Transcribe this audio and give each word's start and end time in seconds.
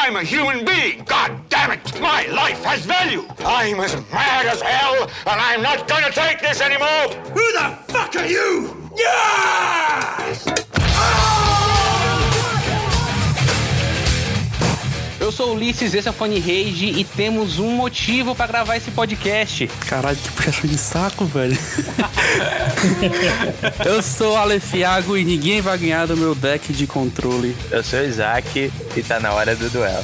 I'm 0.00 0.14
a 0.14 0.22
human 0.22 0.64
being. 0.64 1.02
God 1.04 1.32
damn 1.48 1.72
it. 1.72 2.00
My 2.00 2.24
life 2.26 2.62
has 2.62 2.86
value. 2.86 3.24
I'm 3.40 3.80
as 3.80 3.94
mad 4.12 4.46
as 4.46 4.62
hell, 4.62 5.02
and 5.02 5.40
I'm 5.40 5.60
not 5.60 5.88
gonna 5.88 6.12
take 6.12 6.40
this 6.40 6.60
anymore. 6.60 7.12
Who 7.34 7.52
the 7.52 7.76
fuck 7.88 8.14
are 8.14 8.26
you? 8.26 8.90
Yes! 8.96 10.67
Eu 15.28 15.32
sou 15.32 15.50
o 15.50 15.56
Ulisses, 15.56 15.92
esse 15.92 16.08
é 16.08 16.10
o 16.10 16.14
Funny 16.14 16.40
Rage 16.40 16.86
e 16.86 17.04
temos 17.04 17.58
um 17.58 17.72
motivo 17.72 18.34
pra 18.34 18.46
gravar 18.46 18.78
esse 18.78 18.90
podcast. 18.90 19.66
Caralho, 19.86 20.16
que 20.16 20.30
puxação 20.30 20.70
de 20.70 20.78
saco, 20.78 21.26
velho. 21.26 21.54
eu 23.84 24.02
sou 24.02 24.32
o 24.32 24.36
Alefiago 24.38 25.18
e 25.18 25.26
ninguém 25.26 25.60
vai 25.60 25.76
ganhar 25.76 26.06
do 26.06 26.16
meu 26.16 26.34
deck 26.34 26.72
de 26.72 26.86
controle. 26.86 27.54
Eu 27.70 27.84
sou 27.84 27.98
o 27.98 28.04
Isaac 28.04 28.72
e 28.96 29.02
tá 29.02 29.20
na 29.20 29.34
hora 29.34 29.54
do 29.54 29.68
duelo. 29.68 30.02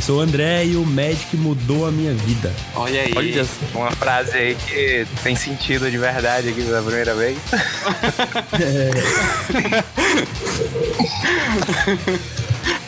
Sou 0.00 0.20
o 0.20 0.22
André 0.22 0.64
e 0.64 0.74
o 0.74 0.86
Magic 0.86 1.36
mudou 1.36 1.86
a 1.86 1.90
minha 1.90 2.14
vida. 2.14 2.50
Olha 2.74 3.02
aí. 3.02 3.12
Olha 3.14 3.46
Uma 3.74 3.90
frase 3.90 4.34
aí 4.34 4.54
que 4.54 5.06
tem 5.22 5.36
sentido 5.36 5.90
de 5.90 5.98
verdade 5.98 6.48
aqui 6.48 6.64
pela 6.64 6.80
primeira 6.80 7.14
vez. 7.14 7.36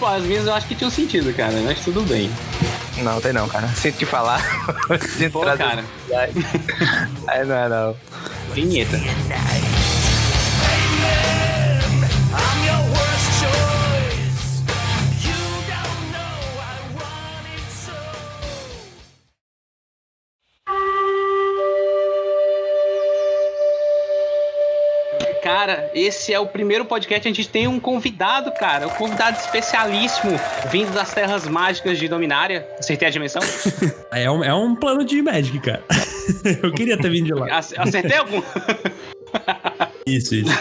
Pô, 0.05 0.09
as 0.09 0.23
minhas 0.23 0.47
eu 0.47 0.53
acho 0.53 0.69
que 0.69 0.75
tinham 0.75 0.91
sentido, 0.91 1.35
cara, 1.35 1.55
mas 1.63 1.83
tudo 1.83 2.03
bem. 2.03 2.31
Não, 2.99 3.19
tem 3.23 3.33
não, 3.33 3.49
cara. 3.49 3.67
Sinto 3.69 3.97
te 3.97 4.05
falar. 4.05 4.39
Sinto 5.01 5.33
Pô, 5.33 5.41
cara. 5.41 5.83
Aí 7.27 7.47
não 7.47 7.57
é 7.57 7.69
não. 7.71 7.97
Vinheta. 8.53 9.01
Cara, 25.67 25.91
esse 25.95 26.31
é 26.31 26.39
o 26.39 26.47
primeiro 26.47 26.85
podcast. 26.85 27.27
A 27.27 27.33
gente 27.33 27.49
tem 27.49 27.67
um 27.67 27.81
convidado, 27.81 28.53
cara. 28.53 28.87
Um 28.87 28.91
convidado 28.91 29.39
especialíssimo, 29.39 30.39
vindo 30.71 30.93
das 30.93 31.15
terras 31.15 31.49
mágicas 31.49 31.99
de 31.99 32.07
Dominária. 32.07 32.69
Acertei 32.79 33.09
a 33.09 33.11
dimensão? 33.11 33.41
É 34.13 34.31
um, 34.31 34.45
é 34.45 34.55
um 34.55 34.77
plano 34.77 35.05
de 35.05 35.21
Magic, 35.23 35.59
cara. 35.61 35.83
Eu 36.63 36.71
queria 36.73 36.97
ter 36.99 37.09
vindo 37.11 37.25
de 37.27 37.33
lá. 37.35 37.47
Ac- 37.59 37.75
Acertei 37.79 38.19
algum? 38.19 38.43
Isso, 40.07 40.35
isso. 40.35 40.53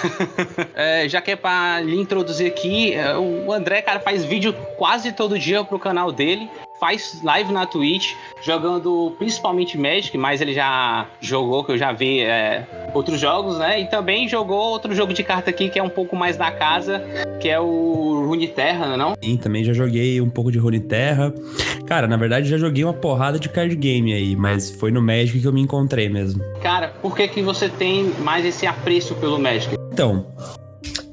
É, 0.73 1.07
já 1.09 1.19
que 1.21 1.31
é 1.31 1.35
pra 1.35 1.81
lhe 1.81 1.99
introduzir 1.99 2.47
aqui, 2.47 2.93
é, 2.93 3.13
o 3.17 3.51
André, 3.51 3.81
cara, 3.81 3.99
faz 3.99 4.23
vídeo 4.23 4.53
quase 4.77 5.11
todo 5.11 5.37
dia 5.37 5.63
pro 5.65 5.77
canal 5.77 6.13
dele. 6.13 6.49
Faz 6.79 7.21
live 7.23 7.53
na 7.53 7.65
Twitch, 7.65 8.13
jogando 8.41 9.13
principalmente 9.17 9.77
Magic, 9.77 10.17
mas 10.17 10.41
ele 10.41 10.53
já 10.53 11.07
jogou, 11.21 11.63
que 11.63 11.71
eu 11.71 11.77
já 11.77 11.91
vi 11.91 12.21
é, 12.21 12.67
outros 12.93 13.19
jogos, 13.19 13.57
né? 13.57 13.79
E 13.79 13.87
também 13.87 14.27
jogou 14.27 14.57
outro 14.57 14.93
jogo 14.93 15.13
de 15.13 15.23
carta 15.23 15.49
aqui, 15.49 15.69
que 15.69 15.79
é 15.79 15.83
um 15.83 15.89
pouco 15.89 16.15
mais 16.15 16.35
da 16.35 16.51
casa, 16.51 17.01
que 17.39 17.47
é 17.47 17.59
o 17.59 18.25
Runeterra, 18.27 18.85
não 18.87 18.93
é 18.93 18.97
não? 18.97 19.13
Sim, 19.23 19.37
também 19.37 19.63
já 19.63 19.73
joguei 19.73 20.19
um 20.19 20.29
pouco 20.29 20.51
de 20.51 20.57
Runeterra. 20.57 21.33
Cara, 21.85 22.07
na 22.07 22.17
verdade 22.17 22.47
já 22.47 22.57
joguei 22.57 22.83
uma 22.83 22.93
porrada 22.93 23.39
de 23.39 23.49
card 23.49 23.75
game 23.75 24.13
aí, 24.13 24.35
mas 24.35 24.71
foi 24.71 24.91
no 24.91 25.01
Magic 25.01 25.39
que 25.39 25.47
eu 25.47 25.53
me 25.53 25.61
encontrei 25.61 26.09
mesmo. 26.09 26.43
Cara, 26.61 26.93
por 27.01 27.15
que, 27.15 27.27
que 27.27 27.41
você 27.41 27.69
tem 27.69 28.05
mais 28.19 28.45
esse 28.45 28.65
apreço 28.65 29.15
pelo 29.15 29.39
Magic? 29.39 29.75
Então, 29.91 30.25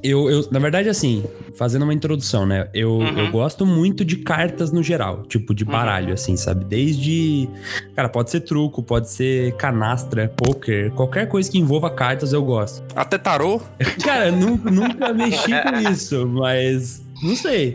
eu, 0.02 0.30
eu 0.30 0.48
na 0.50 0.58
verdade, 0.58 0.88
assim, 0.88 1.24
fazendo 1.56 1.82
uma 1.82 1.94
introdução, 1.94 2.46
né? 2.46 2.68
Eu, 2.74 2.92
Uhum. 2.92 3.18
eu 3.18 3.30
gosto 3.30 3.64
muito 3.66 4.04
de 4.04 4.16
cartas 4.16 4.70
no 4.72 4.82
geral, 4.82 5.22
tipo 5.22 5.54
de 5.54 5.64
baralho, 5.64 6.12
assim, 6.14 6.36
sabe? 6.36 6.64
Desde. 6.64 7.48
Cara, 7.94 8.08
pode 8.08 8.30
ser 8.30 8.40
truco, 8.40 8.82
pode 8.82 9.10
ser 9.10 9.52
canastra, 9.56 10.28
poker, 10.36 10.90
qualquer 10.92 11.26
coisa 11.28 11.50
que 11.50 11.58
envolva 11.58 11.90
cartas 11.90 12.32
eu 12.32 12.42
gosto. 12.42 12.82
Até 12.94 13.18
tarô? 13.18 13.60
Cara, 14.04 14.28
eu 14.28 14.36
nu- 14.36 14.60
nunca 14.70 15.12
mexi 15.12 15.50
com 15.62 15.78
isso, 15.90 16.26
mas. 16.26 17.02
Não 17.22 17.36
sei. 17.36 17.74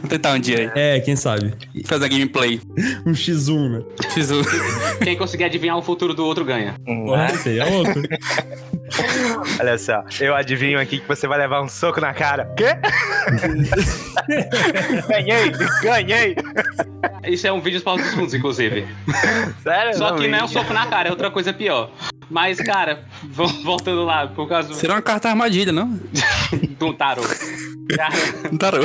Vou 0.00 0.08
tentar 0.08 0.34
um 0.34 0.38
dia 0.38 0.58
aí. 0.58 0.70
É, 0.74 1.00
quem 1.00 1.16
sabe? 1.16 1.54
Fazer 1.84 2.08
gameplay. 2.08 2.60
Um 3.06 3.12
X1, 3.12 3.70
né? 3.70 3.82
Fiz 4.12 4.30
o... 4.30 4.42
Quem 5.02 5.16
conseguir 5.16 5.44
adivinhar 5.44 5.78
o 5.78 5.82
futuro 5.82 6.12
do 6.12 6.24
outro 6.24 6.44
ganha. 6.44 6.74
Porra, 6.84 7.28
sei, 7.30 7.58
é 7.58 7.64
louco. 7.64 7.90
Olha 9.60 9.78
só, 9.78 10.02
eu 10.20 10.34
adivinho 10.34 10.78
aqui 10.78 11.00
que 11.00 11.08
você 11.08 11.26
vai 11.26 11.38
levar 11.38 11.62
um 11.62 11.68
soco 11.68 12.00
na 12.00 12.12
cara. 12.12 12.52
Quê? 12.56 12.66
ganhei, 15.08 15.52
ganhei. 15.82 16.36
Isso 17.24 17.46
é 17.46 17.52
um 17.52 17.60
vídeo 17.60 17.80
para 17.80 18.02
os 18.02 18.10
fundos, 18.10 18.34
inclusive. 18.34 18.86
Sério? 19.62 19.96
Só 19.96 20.12
que 20.12 20.28
não 20.28 20.38
é 20.38 20.44
um 20.44 20.48
soco 20.48 20.72
na 20.72 20.86
cara, 20.86 21.08
é 21.08 21.10
outra 21.10 21.30
coisa 21.30 21.52
pior. 21.52 21.90
Mas, 22.30 22.58
cara, 22.58 23.04
voltando 23.64 24.04
lá, 24.04 24.28
por 24.28 24.48
causa 24.48 24.72
Será 24.74 24.94
uma 24.94 25.02
carta 25.02 25.28
armadilha, 25.28 25.72
não? 25.72 25.98
do 26.78 26.92
tarô. 26.94 27.22
Um 28.52 28.56
tarô. 28.56 28.84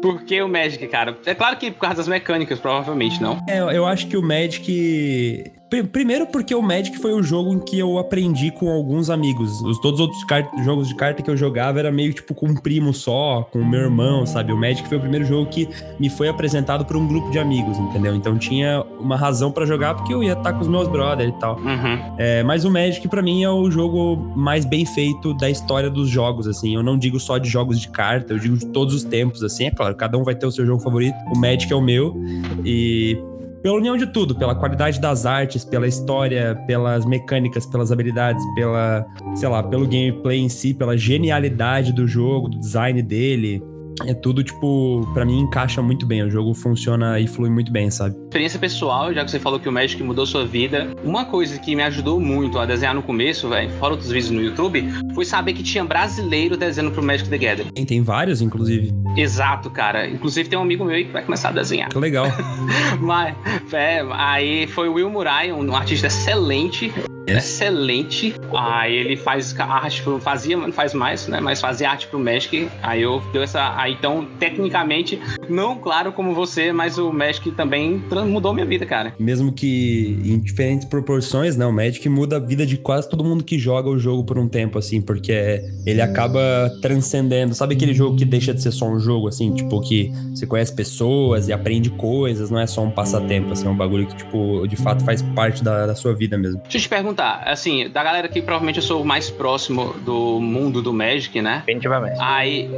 por 0.00 0.22
que 0.22 0.40
o 0.40 0.48
Magic, 0.48 0.86
cara? 0.86 1.18
É 1.26 1.34
claro 1.34 1.56
que 1.56 1.70
por 1.72 1.80
causa 1.80 1.96
das 1.96 2.08
mecânicas, 2.08 2.60
provavelmente, 2.60 3.20
não. 3.20 3.44
É, 3.48 3.58
eu 3.58 3.84
acho 3.84 4.06
que 4.06 4.16
o 4.16 4.22
Magic. 4.22 5.52
Pri- 5.70 5.82
Primeiro 5.82 6.26
porque 6.26 6.54
o 6.54 6.62
Magic 6.62 6.98
foi 6.98 7.12
o 7.12 7.22
jogo 7.22 7.52
em 7.52 7.58
que 7.58 7.78
eu 7.78 7.98
aprendi 7.98 8.50
com 8.50 8.70
alguns 8.70 9.10
amigos. 9.10 9.60
Os, 9.62 9.80
todos 9.80 9.98
os 10.00 10.06
outros 10.06 10.64
jogos 10.64 10.88
de 10.88 10.94
carta 10.94 11.22
que 11.22 11.30
eu 11.30 11.36
jogava 11.36 11.78
era 11.78 11.90
meio 11.90 12.12
tipo 12.12 12.34
com 12.34 12.46
um 12.46 12.54
primo 12.54 12.92
só, 12.92 13.42
com 13.50 13.58
o 13.60 13.64
meu 13.68 13.80
irmão, 13.80 14.24
sabe? 14.26 14.52
O 14.52 14.56
Magic 14.56 14.86
foi 14.88 14.98
o 14.98 15.00
primeiro 15.00 15.24
jogo 15.24 15.48
que 15.50 15.68
me 15.98 16.08
foi 16.10 16.28
apresentado 16.28 16.84
por 16.84 16.96
um 16.96 17.06
grupo 17.08 17.30
de 17.30 17.38
amigos, 17.38 17.76
entendeu? 17.78 18.14
Então 18.14 18.36
tinha 18.38 18.84
uma 19.00 19.16
razão 19.16 19.50
pra 19.50 19.64
jogar 19.66 19.94
porque 19.94 20.12
eu 20.14 20.22
ia 20.22 20.34
estar 20.34 20.52
com 20.52 20.60
os 20.60 20.68
meus 20.68 20.86
brothers 20.86 21.30
e 21.34 21.38
tal. 21.40 21.56
Uhum. 21.58 22.14
É, 22.18 22.42
mas 22.42 22.64
o 22.64 22.70
Magic, 22.70 23.08
pra 23.08 23.22
mim, 23.22 23.42
é 23.42 23.50
o 23.50 23.70
jogo 23.70 24.16
mais 24.36 24.64
bem 24.64 24.84
feito 24.86 25.34
da 25.34 25.48
história 25.50 25.90
dos 25.90 26.08
jogos, 26.08 26.46
assim. 26.46 26.74
Eu 26.74 26.82
não 26.82 26.96
digo 26.98 27.18
só 27.18 27.38
de 27.38 27.48
jogos 27.48 27.80
de 27.80 27.88
carta, 27.88 28.32
eu 28.32 28.38
digo 28.38 28.56
de 28.56 28.66
todos 28.66 28.94
os 28.94 29.02
tempos, 29.02 29.42
assim. 29.42 29.64
É 29.66 29.70
claro, 29.70 29.94
cada 29.96 30.16
um 30.18 30.22
vai 30.24 30.34
ter 30.34 30.46
o 30.46 30.50
seu 30.52 30.64
jogo 30.66 30.82
favorito. 30.82 31.16
O 31.34 31.38
Magic 31.38 31.72
é 31.72 31.76
o 31.76 31.80
meu. 31.80 32.14
E 32.64 33.18
pela 33.64 33.78
união 33.78 33.96
de 33.96 34.06
tudo, 34.06 34.34
pela 34.34 34.54
qualidade 34.54 35.00
das 35.00 35.24
artes, 35.24 35.64
pela 35.64 35.88
história, 35.88 36.54
pelas 36.66 37.06
mecânicas, 37.06 37.64
pelas 37.64 37.90
habilidades, 37.90 38.44
pela, 38.54 39.06
sei 39.34 39.48
lá, 39.48 39.62
pelo 39.62 39.86
gameplay 39.86 40.38
em 40.38 40.50
si, 40.50 40.74
pela 40.74 40.98
genialidade 40.98 41.90
do 41.90 42.06
jogo, 42.06 42.50
do 42.50 42.58
design 42.60 43.00
dele. 43.00 43.64
É 44.06 44.14
tudo, 44.14 44.42
tipo, 44.42 45.08
pra 45.12 45.24
mim 45.24 45.40
encaixa 45.40 45.80
muito 45.80 46.06
bem. 46.06 46.22
O 46.22 46.30
jogo 46.30 46.54
funciona 46.54 47.18
e 47.20 47.26
flui 47.26 47.50
muito 47.50 47.70
bem, 47.70 47.90
sabe? 47.90 48.16
Experiência 48.24 48.58
pessoal, 48.58 49.12
já 49.12 49.24
que 49.24 49.30
você 49.30 49.38
falou 49.38 49.60
que 49.60 49.68
o 49.68 49.72
Magic 49.72 50.02
mudou 50.02 50.26
sua 50.26 50.44
vida, 50.44 50.88
uma 51.04 51.24
coisa 51.24 51.58
que 51.58 51.76
me 51.76 51.82
ajudou 51.82 52.20
muito 52.20 52.58
a 52.58 52.66
desenhar 52.66 52.94
no 52.94 53.02
começo, 53.02 53.48
velho, 53.48 53.70
fora 53.78 53.92
outros 53.92 54.10
vídeos 54.10 54.30
no 54.30 54.42
YouTube, 54.42 54.84
foi 55.14 55.24
saber 55.24 55.52
que 55.52 55.62
tinha 55.62 55.84
brasileiro 55.84 56.56
desenhando 56.56 56.92
pro 56.92 57.02
Magic 57.02 57.28
the 57.28 57.38
Gathering. 57.38 57.70
Tem, 57.70 57.84
tem 57.84 58.02
vários, 58.02 58.42
inclusive. 58.42 58.92
Exato, 59.16 59.70
cara. 59.70 60.08
Inclusive 60.08 60.48
tem 60.48 60.58
um 60.58 60.62
amigo 60.62 60.84
meu 60.84 60.94
aí 60.94 61.04
que 61.04 61.12
vai 61.12 61.22
começar 61.22 61.50
a 61.50 61.52
desenhar. 61.52 61.88
Que 61.88 61.98
legal. 61.98 62.26
Mas, 63.00 63.34
é, 63.72 64.04
aí 64.10 64.66
foi 64.66 64.88
o 64.88 64.94
Will 64.94 65.10
Murai, 65.10 65.52
um 65.52 65.74
artista 65.74 66.08
excelente. 66.08 66.92
Excelente. 67.26 68.34
Aí 68.56 68.94
ele 68.94 69.16
faz 69.16 69.58
arte 69.58 70.02
pro. 70.02 70.18
Fazia, 70.18 70.56
mas 70.56 70.66
não 70.66 70.72
faz 70.72 70.94
mais, 70.94 71.28
né? 71.28 71.40
Mas 71.40 71.60
fazia 71.60 71.90
arte 71.90 72.06
pro 72.06 72.18
Magic. 72.18 72.68
Aí 72.82 73.02
eu 73.02 73.22
deu 73.32 73.42
essa. 73.42 73.74
Aí 73.76 73.92
então, 73.92 74.26
tecnicamente, 74.38 75.18
não 75.48 75.76
claro 75.76 76.12
como 76.12 76.34
você, 76.34 76.72
mas 76.72 76.98
o 76.98 77.12
Magic 77.12 77.50
também 77.52 78.02
mudou 78.26 78.52
minha 78.52 78.66
vida, 78.66 78.86
cara. 78.86 79.14
Mesmo 79.18 79.52
que 79.52 80.20
em 80.24 80.38
diferentes 80.38 80.86
proporções, 80.86 81.56
né? 81.56 81.66
O 81.66 81.72
Magic 81.72 82.08
muda 82.08 82.36
a 82.36 82.40
vida 82.40 82.66
de 82.66 82.76
quase 82.76 83.08
todo 83.08 83.24
mundo 83.24 83.44
que 83.44 83.58
joga 83.58 83.88
o 83.88 83.98
jogo 83.98 84.24
por 84.24 84.38
um 84.38 84.48
tempo, 84.48 84.78
assim, 84.78 85.00
porque 85.00 85.62
ele 85.86 86.00
acaba 86.00 86.40
transcendendo. 86.80 87.54
Sabe 87.54 87.74
aquele 87.74 87.94
jogo 87.94 88.16
que 88.16 88.24
deixa 88.24 88.52
de 88.52 88.62
ser 88.62 88.72
só 88.72 88.88
um 88.88 88.98
jogo, 88.98 89.28
assim? 89.28 89.52
Tipo, 89.52 89.80
que 89.80 90.12
você 90.34 90.46
conhece 90.46 90.74
pessoas 90.74 91.48
e 91.48 91.52
aprende 91.52 91.90
coisas, 91.90 92.50
não 92.50 92.58
é 92.58 92.66
só 92.66 92.82
um 92.82 92.90
passatempo, 92.90 93.52
assim, 93.52 93.66
é 93.66 93.70
um 93.70 93.76
bagulho 93.76 94.06
que, 94.06 94.16
tipo, 94.16 94.66
de 94.66 94.76
fato 94.76 95.04
faz 95.04 95.22
parte 95.22 95.62
da, 95.62 95.86
da 95.86 95.94
sua 95.94 96.14
vida 96.14 96.36
mesmo. 96.36 96.60
Deixa 96.62 96.78
eu 96.78 96.82
te 96.82 96.88
perguntar, 96.88 97.13
assim, 97.22 97.88
da 97.88 98.02
galera 98.02 98.28
que 98.28 98.40
provavelmente 98.42 98.76
eu 98.76 98.82
sou 98.82 99.02
o 99.02 99.04
mais 99.04 99.30
próximo 99.30 99.94
do 100.04 100.40
mundo 100.40 100.82
do 100.82 100.92
Magic, 100.92 101.40
né? 101.40 101.62
Definitivamente. 101.66 102.16
Aí. 102.20 102.68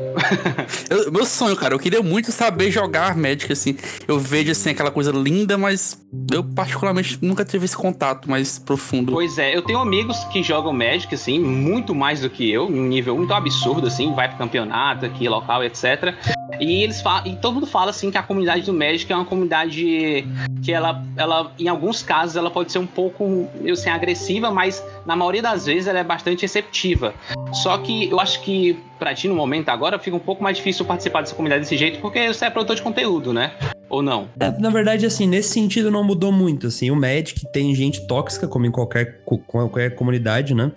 Eu- 0.90 1.12
meu 1.12 1.24
sonho, 1.24 1.56
cara, 1.56 1.74
eu 1.74 1.78
queria 1.78 2.02
muito 2.02 2.30
saber 2.32 2.70
jogar 2.70 3.16
Magic, 3.16 3.52
assim. 3.52 3.76
Eu 4.06 4.18
vejo, 4.18 4.52
assim, 4.52 4.70
aquela 4.70 4.90
coisa 4.90 5.10
linda, 5.12 5.56
mas 5.58 6.00
eu 6.32 6.42
particularmente 6.42 7.18
nunca 7.22 7.44
tive 7.44 7.64
esse 7.64 7.76
contato 7.76 8.30
mais 8.30 8.58
profundo. 8.58 9.12
Pois 9.12 9.38
é, 9.38 9.54
eu 9.56 9.62
tenho 9.62 9.78
amigos 9.78 10.24
que 10.24 10.42
jogam 10.42 10.72
Magic, 10.72 11.12
assim, 11.14 11.38
muito 11.38 11.94
mais 11.94 12.20
do 12.20 12.30
que 12.30 12.50
eu, 12.50 12.68
em 12.70 12.80
um 12.80 12.86
nível 12.86 13.16
muito 13.16 13.32
absurdo, 13.32 13.86
assim, 13.86 14.12
vai 14.14 14.28
pro 14.28 14.38
campeonato 14.38 15.06
aqui, 15.06 15.28
local, 15.28 15.62
etc. 15.64 16.14
E 16.60 16.82
eles 16.82 17.00
falam, 17.00 17.26
e 17.26 17.36
todo 17.36 17.54
mundo 17.54 17.66
fala 17.66 17.90
assim 17.90 18.10
que 18.10 18.16
a 18.16 18.22
comunidade 18.22 18.62
do 18.62 18.72
Magic 18.72 19.10
é 19.12 19.16
uma 19.16 19.24
comunidade 19.24 20.26
que 20.62 20.72
ela, 20.72 21.04
ela 21.16 21.52
em 21.58 21.68
alguns 21.68 22.02
casos 22.02 22.36
ela 22.36 22.50
pode 22.50 22.72
ser 22.72 22.78
um 22.78 22.86
pouco 22.86 23.48
eu 23.62 23.76
sei, 23.76 23.92
agressiva, 23.92 24.25
mas 24.50 24.82
na 25.05 25.14
maioria 25.14 25.43
das 25.43 25.67
vezes 25.67 25.87
ela 25.87 25.99
é 25.99 26.05
bastante 26.05 26.43
receptiva. 26.43 27.14
Só 27.52 27.78
que 27.78 28.11
eu 28.11 28.20
acho 28.20 28.43
que 28.43 28.78
pra 28.99 29.14
ti 29.14 29.28
no 29.28 29.34
momento 29.34 29.69
agora 29.69 29.99
fica 29.99 30.17
um 30.17 30.20
pouco 30.20 30.43
mais 30.43 30.56
difícil 30.56 30.84
participar 30.84 31.20
dessa 31.20 31.34
comunidade 31.34 31.62
desse 31.62 31.76
jeito 31.76 32.00
porque 32.00 32.32
você 32.32 32.46
é 32.46 32.50
produtor 32.50 32.76
de 32.76 32.82
conteúdo, 32.82 33.32
né? 33.32 33.52
Ou 33.88 34.02
não? 34.02 34.28
É, 34.40 34.50
na 34.58 34.69
verdade, 34.69 35.06
assim, 35.06 35.26
nesse 35.28 35.50
sentido 35.50 35.90
não 35.90 36.02
mudou 36.02 36.32
muito, 36.32 36.67
assim. 36.67 36.90
O 36.90 36.96
Magic 36.96 37.46
tem 37.52 37.75
gente 37.75 38.06
tóxica, 38.06 38.49
como 38.49 38.67
em 38.67 38.70
qualquer, 38.70 39.23
qualquer 39.46 39.94
comunidade, 39.94 40.55
né? 40.55 40.72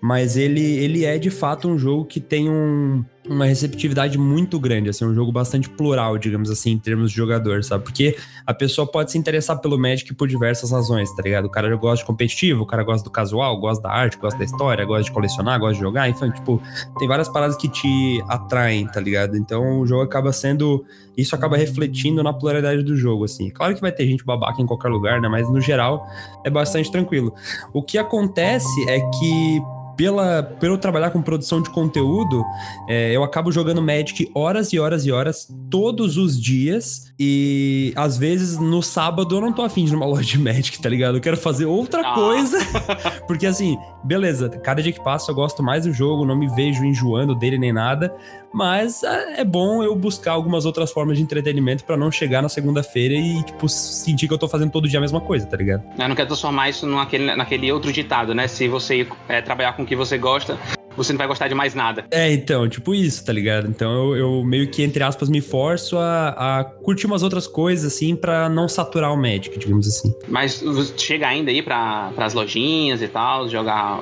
Mas 0.00 0.36
ele, 0.36 0.62
ele 0.62 1.04
é, 1.04 1.18
de 1.18 1.30
fato, 1.30 1.68
um 1.68 1.76
jogo 1.78 2.06
que 2.06 2.20
tem 2.20 2.48
um 2.48 3.04
uma 3.26 3.46
receptividade 3.46 4.18
muito 4.18 4.58
grande, 4.60 4.90
assim, 4.90 5.04
um 5.04 5.14
jogo 5.14 5.32
bastante 5.32 5.68
plural, 5.68 6.18
digamos 6.18 6.50
assim, 6.50 6.72
em 6.72 6.78
termos 6.78 7.10
de 7.10 7.16
jogador, 7.16 7.64
sabe? 7.64 7.84
Porque 7.84 8.16
a 8.46 8.52
pessoa 8.52 8.86
pode 8.86 9.10
se 9.12 9.18
interessar 9.18 9.58
pelo 9.60 9.78
Magic 9.78 10.12
por 10.14 10.28
diversas 10.28 10.70
razões, 10.70 11.10
tá 11.14 11.22
ligado? 11.22 11.46
O 11.46 11.50
cara 11.50 11.74
gosta 11.76 12.02
de 12.02 12.04
competitivo, 12.04 12.62
o 12.62 12.66
cara 12.66 12.82
gosta 12.82 13.02
do 13.02 13.10
casual, 13.10 13.58
gosta 13.58 13.82
da 13.82 13.90
arte, 13.94 14.18
gosta 14.18 14.38
da 14.38 14.44
história, 14.44 14.84
gosta 14.84 15.04
de 15.04 15.12
colecionar, 15.12 15.58
gosta 15.58 15.74
de 15.74 15.80
jogar, 15.80 16.08
enfim, 16.08 16.30
tipo, 16.30 16.60
tem 16.98 17.08
várias 17.08 17.28
paradas 17.28 17.56
que 17.56 17.68
te 17.68 18.22
atraem, 18.28 18.86
tá 18.86 19.00
ligado? 19.00 19.36
Então 19.36 19.80
o 19.80 19.86
jogo 19.86 20.02
acaba 20.02 20.32
sendo. 20.32 20.84
Isso 21.16 21.34
acaba 21.34 21.56
refletindo 21.56 22.22
na 22.22 22.32
pluralidade 22.32 22.82
do 22.82 22.96
jogo, 22.96 23.24
assim. 23.24 23.48
Claro 23.48 23.74
que 23.74 23.80
vai 23.80 23.92
ter 23.92 24.06
gente 24.06 24.24
babaca 24.24 24.60
em 24.60 24.66
qualquer 24.66 24.88
lugar, 24.88 25.20
né? 25.20 25.28
Mas 25.28 25.48
no 25.48 25.60
geral 25.60 26.06
é 26.44 26.50
bastante 26.50 26.90
tranquilo. 26.90 27.32
O 27.72 27.82
que 27.82 27.96
acontece 27.96 28.90
é 28.90 28.98
que 29.00 29.62
pela, 29.96 30.42
pelo 30.42 30.78
trabalhar 30.78 31.10
com 31.10 31.22
produção 31.22 31.62
de 31.62 31.70
conteúdo, 31.70 32.44
é, 32.88 33.14
eu 33.14 33.22
acabo 33.22 33.50
jogando 33.50 33.82
Magic 33.82 34.30
horas 34.34 34.72
e 34.72 34.78
horas 34.78 35.06
e 35.06 35.12
horas, 35.12 35.48
todos 35.70 36.16
os 36.16 36.40
dias. 36.40 37.12
E 37.18 37.92
às 37.96 38.16
vezes 38.16 38.58
no 38.58 38.82
sábado 38.82 39.36
eu 39.36 39.40
não 39.40 39.52
tô 39.52 39.62
afim 39.62 39.84
de 39.84 39.90
ir 39.90 39.94
numa 39.94 40.06
loja 40.06 40.22
de 40.22 40.38
Magic, 40.38 40.80
tá 40.80 40.88
ligado? 40.88 41.16
Eu 41.16 41.20
quero 41.20 41.36
fazer 41.36 41.66
outra 41.66 42.02
ah. 42.02 42.14
coisa. 42.14 42.58
Porque 43.26 43.46
assim, 43.46 43.76
beleza, 44.04 44.48
cada 44.48 44.82
dia 44.82 44.92
que 44.92 45.02
passa 45.02 45.30
eu 45.30 45.34
gosto 45.34 45.62
mais 45.62 45.84
do 45.84 45.92
jogo, 45.92 46.24
não 46.24 46.36
me 46.36 46.46
vejo 46.48 46.84
enjoando 46.84 47.34
dele 47.34 47.58
nem 47.58 47.72
nada. 47.72 48.14
Mas 48.52 49.02
é, 49.02 49.40
é 49.40 49.44
bom 49.44 49.82
eu 49.82 49.96
buscar 49.96 50.32
algumas 50.32 50.64
outras 50.64 50.92
formas 50.92 51.16
de 51.16 51.24
entretenimento 51.24 51.84
para 51.84 51.96
não 51.96 52.10
chegar 52.10 52.40
na 52.40 52.48
segunda-feira 52.48 53.14
e, 53.14 53.42
tipo, 53.42 53.68
sentir 53.68 54.28
que 54.28 54.34
eu 54.34 54.38
tô 54.38 54.46
fazendo 54.46 54.70
todo 54.70 54.88
dia 54.88 54.98
a 54.98 55.02
mesma 55.02 55.20
coisa, 55.20 55.46
tá 55.46 55.56
ligado? 55.56 55.82
Eu 55.98 56.08
não 56.08 56.14
quero 56.14 56.28
transformar 56.28 56.68
isso 56.68 56.86
naquele, 56.86 57.34
naquele 57.34 57.72
outro 57.72 57.92
ditado, 57.92 58.34
né? 58.34 58.46
Se 58.46 58.68
você 58.68 59.08
é, 59.28 59.42
trabalhar 59.42 59.72
com 59.72 59.82
o 59.82 59.86
que 59.86 59.96
você 59.96 60.16
gosta, 60.16 60.56
você 60.96 61.12
não 61.12 61.18
vai 61.18 61.26
gostar 61.26 61.48
de 61.48 61.54
mais 61.54 61.74
nada. 61.74 62.04
É, 62.10 62.32
então, 62.32 62.68
tipo 62.68 62.94
isso, 62.94 63.24
tá 63.24 63.32
ligado? 63.32 63.68
Então 63.68 63.92
eu, 63.92 64.16
eu 64.16 64.44
meio 64.44 64.68
que, 64.70 64.82
entre 64.82 65.02
aspas, 65.02 65.28
me 65.28 65.40
forço 65.40 65.96
a, 65.98 66.60
a 66.60 66.64
curtir 66.64 67.06
umas 67.06 67.22
outras 67.22 67.46
coisas, 67.46 67.92
assim, 67.92 68.16
para 68.16 68.48
não 68.48 68.68
saturar 68.68 69.12
o 69.12 69.16
Magic, 69.16 69.58
digamos 69.58 69.86
assim. 69.86 70.14
Mas 70.28 70.62
chega 70.96 71.28
ainda 71.28 71.50
aí 71.50 71.62
para 71.62 72.12
as 72.16 72.34
lojinhas 72.34 73.02
e 73.02 73.08
tal, 73.08 73.48
jogar 73.48 74.00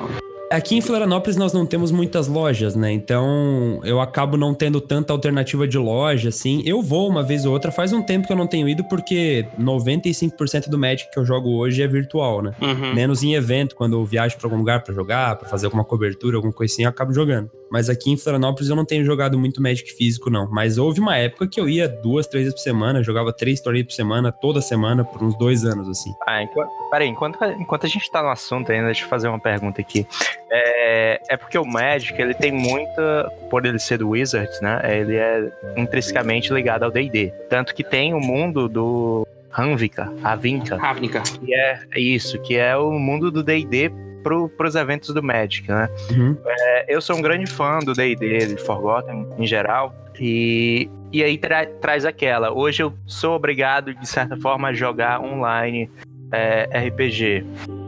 Aqui 0.53 0.77
em 0.77 0.81
Florianópolis 0.83 1.37
nós 1.37 1.53
não 1.53 1.65
temos 1.65 1.91
muitas 1.91 2.29
lojas, 2.29 2.77
né? 2.77 2.93
Então 2.93 3.81
eu 3.85 4.01
acabo 4.01 4.37
não 4.37 4.53
tendo 4.53 4.81
tanta 4.81 5.13
alternativa 5.13 5.67
de 5.67 5.79
loja, 5.79 6.29
assim. 6.29 6.63
Eu 6.67 6.83
vou 6.83 7.09
uma 7.09 7.23
vez 7.23 7.47
ou 7.47 7.53
outra, 7.53 7.73
faz 7.73 7.93
um 7.93 8.03
tempo 8.03 8.27
que 8.27 8.33
eu 8.33 8.37
não 8.37 8.47
tenho 8.47 8.69
ido, 8.69 8.85
porque 8.85 9.47
95% 9.59 10.69
do 10.69 10.79
Magic 10.79 11.11
que 11.11 11.19
eu 11.19 11.25
jogo 11.25 11.49
hoje 11.51 11.83
é 11.83 11.87
virtual, 11.87 12.43
né? 12.43 12.53
Uhum. 12.61 12.95
Menos 12.95 13.23
em 13.23 13.35
evento, 13.35 13.75
quando 13.75 13.97
eu 13.97 14.05
viajo 14.05 14.37
pra 14.37 14.47
algum 14.47 14.59
lugar 14.59 14.83
para 14.83 14.95
jogar, 14.95 15.37
para 15.37 15.49
fazer 15.49 15.67
alguma 15.67 15.85
cobertura, 15.85 16.37
alguma 16.37 16.53
coisa 16.53 16.73
assim, 16.75 16.83
eu 16.83 16.91
acabo 16.91 17.15
jogando. 17.15 17.51
Mas 17.73 17.89
aqui 17.89 18.11
em 18.13 18.19
Florianópolis 18.19 18.69
eu 18.69 18.77
não 18.77 18.85
tenho 18.85 19.03
jogado 19.03 19.39
muito 19.39 19.63
Magic 19.63 19.95
físico, 19.95 20.29
não. 20.29 20.47
Mas 20.51 20.77
houve 20.77 21.01
uma 21.01 21.17
época 21.17 21.49
que 21.49 21.59
eu 21.59 21.71
ia 21.71 21.89
duas, 21.89 22.27
três 22.27 22.45
vezes 22.45 22.61
por 22.61 22.63
semana, 22.63 23.03
jogava 23.03 23.33
três 23.33 23.63
torneios 23.63 23.87
por 23.87 23.95
semana, 23.95 24.31
toda 24.31 24.61
semana, 24.61 25.03
por 25.03 25.23
uns 25.23 25.35
dois 25.39 25.65
anos, 25.65 25.89
assim. 25.89 26.15
Ah, 26.27 26.43
enquanto, 26.43 26.69
peraí, 26.91 27.09
enquanto, 27.09 27.43
enquanto 27.59 27.87
a 27.87 27.89
gente 27.89 28.11
tá 28.11 28.23
no 28.23 28.29
assunto 28.29 28.71
ainda, 28.71 28.87
deixa 28.87 29.05
eu 29.05 29.09
fazer 29.09 29.29
uma 29.29 29.41
pergunta 29.41 29.81
aqui. 29.81 30.07
É, 30.51 31.19
é 31.31 31.37
porque 31.39 31.57
o 31.57 31.65
Magic, 31.65 32.21
ele 32.21 32.35
tem 32.35 32.53
muita. 32.53 33.33
Por 33.49 33.65
ele 33.65 33.79
ser 33.79 33.97
do 33.97 34.11
Wizards, 34.11 34.61
né? 34.61 34.83
Ele 34.85 35.17
é 35.17 35.51
intrinsecamente 35.75 36.53
ligado 36.53 36.83
ao 36.83 36.91
DD. 36.91 37.33
Tanto 37.49 37.75
que 37.75 37.83
tem 37.83 38.13
o 38.13 38.21
mundo 38.21 38.69
do 38.69 39.27
Hanvika, 39.51 40.13
Avinka. 40.23 40.77
Ravnica. 40.77 41.23
Que 41.23 41.55
é 41.55 41.99
isso, 41.99 42.39
que 42.43 42.55
é 42.55 42.77
o 42.77 42.93
mundo 42.99 43.31
do 43.31 43.43
D&D 43.43 44.12
pro, 44.23 44.49
pros 44.49 44.75
eventos 44.75 45.13
do 45.15 45.23
Magic, 45.23 45.69
né? 45.69 45.89
Uhum. 46.11 46.37
É, 46.47 46.95
eu 46.95 47.01
sou 47.01 47.17
um 47.17 47.23
grande 47.23 47.51
fã 47.51 47.79
do 47.81 47.93
D&D, 47.93 48.47
de 48.47 48.57
Forgotten, 48.63 49.27
em 49.39 49.47
geral, 49.47 49.95
e, 50.19 50.89
e 51.13 51.23
aí 51.23 51.39
tra 51.39 51.67
traz 51.67 52.05
aquela. 52.05 52.53
Hoje 52.53 52.83
eu 52.83 52.93
sou 53.07 53.35
obrigado, 53.35 53.95
de 53.95 54.09
certa 54.09 54.37
forma, 54.37 54.69
a 54.69 54.73
jogar 54.73 55.21
online 55.21 55.91
é, 56.31 56.87
RPG 56.89 57.45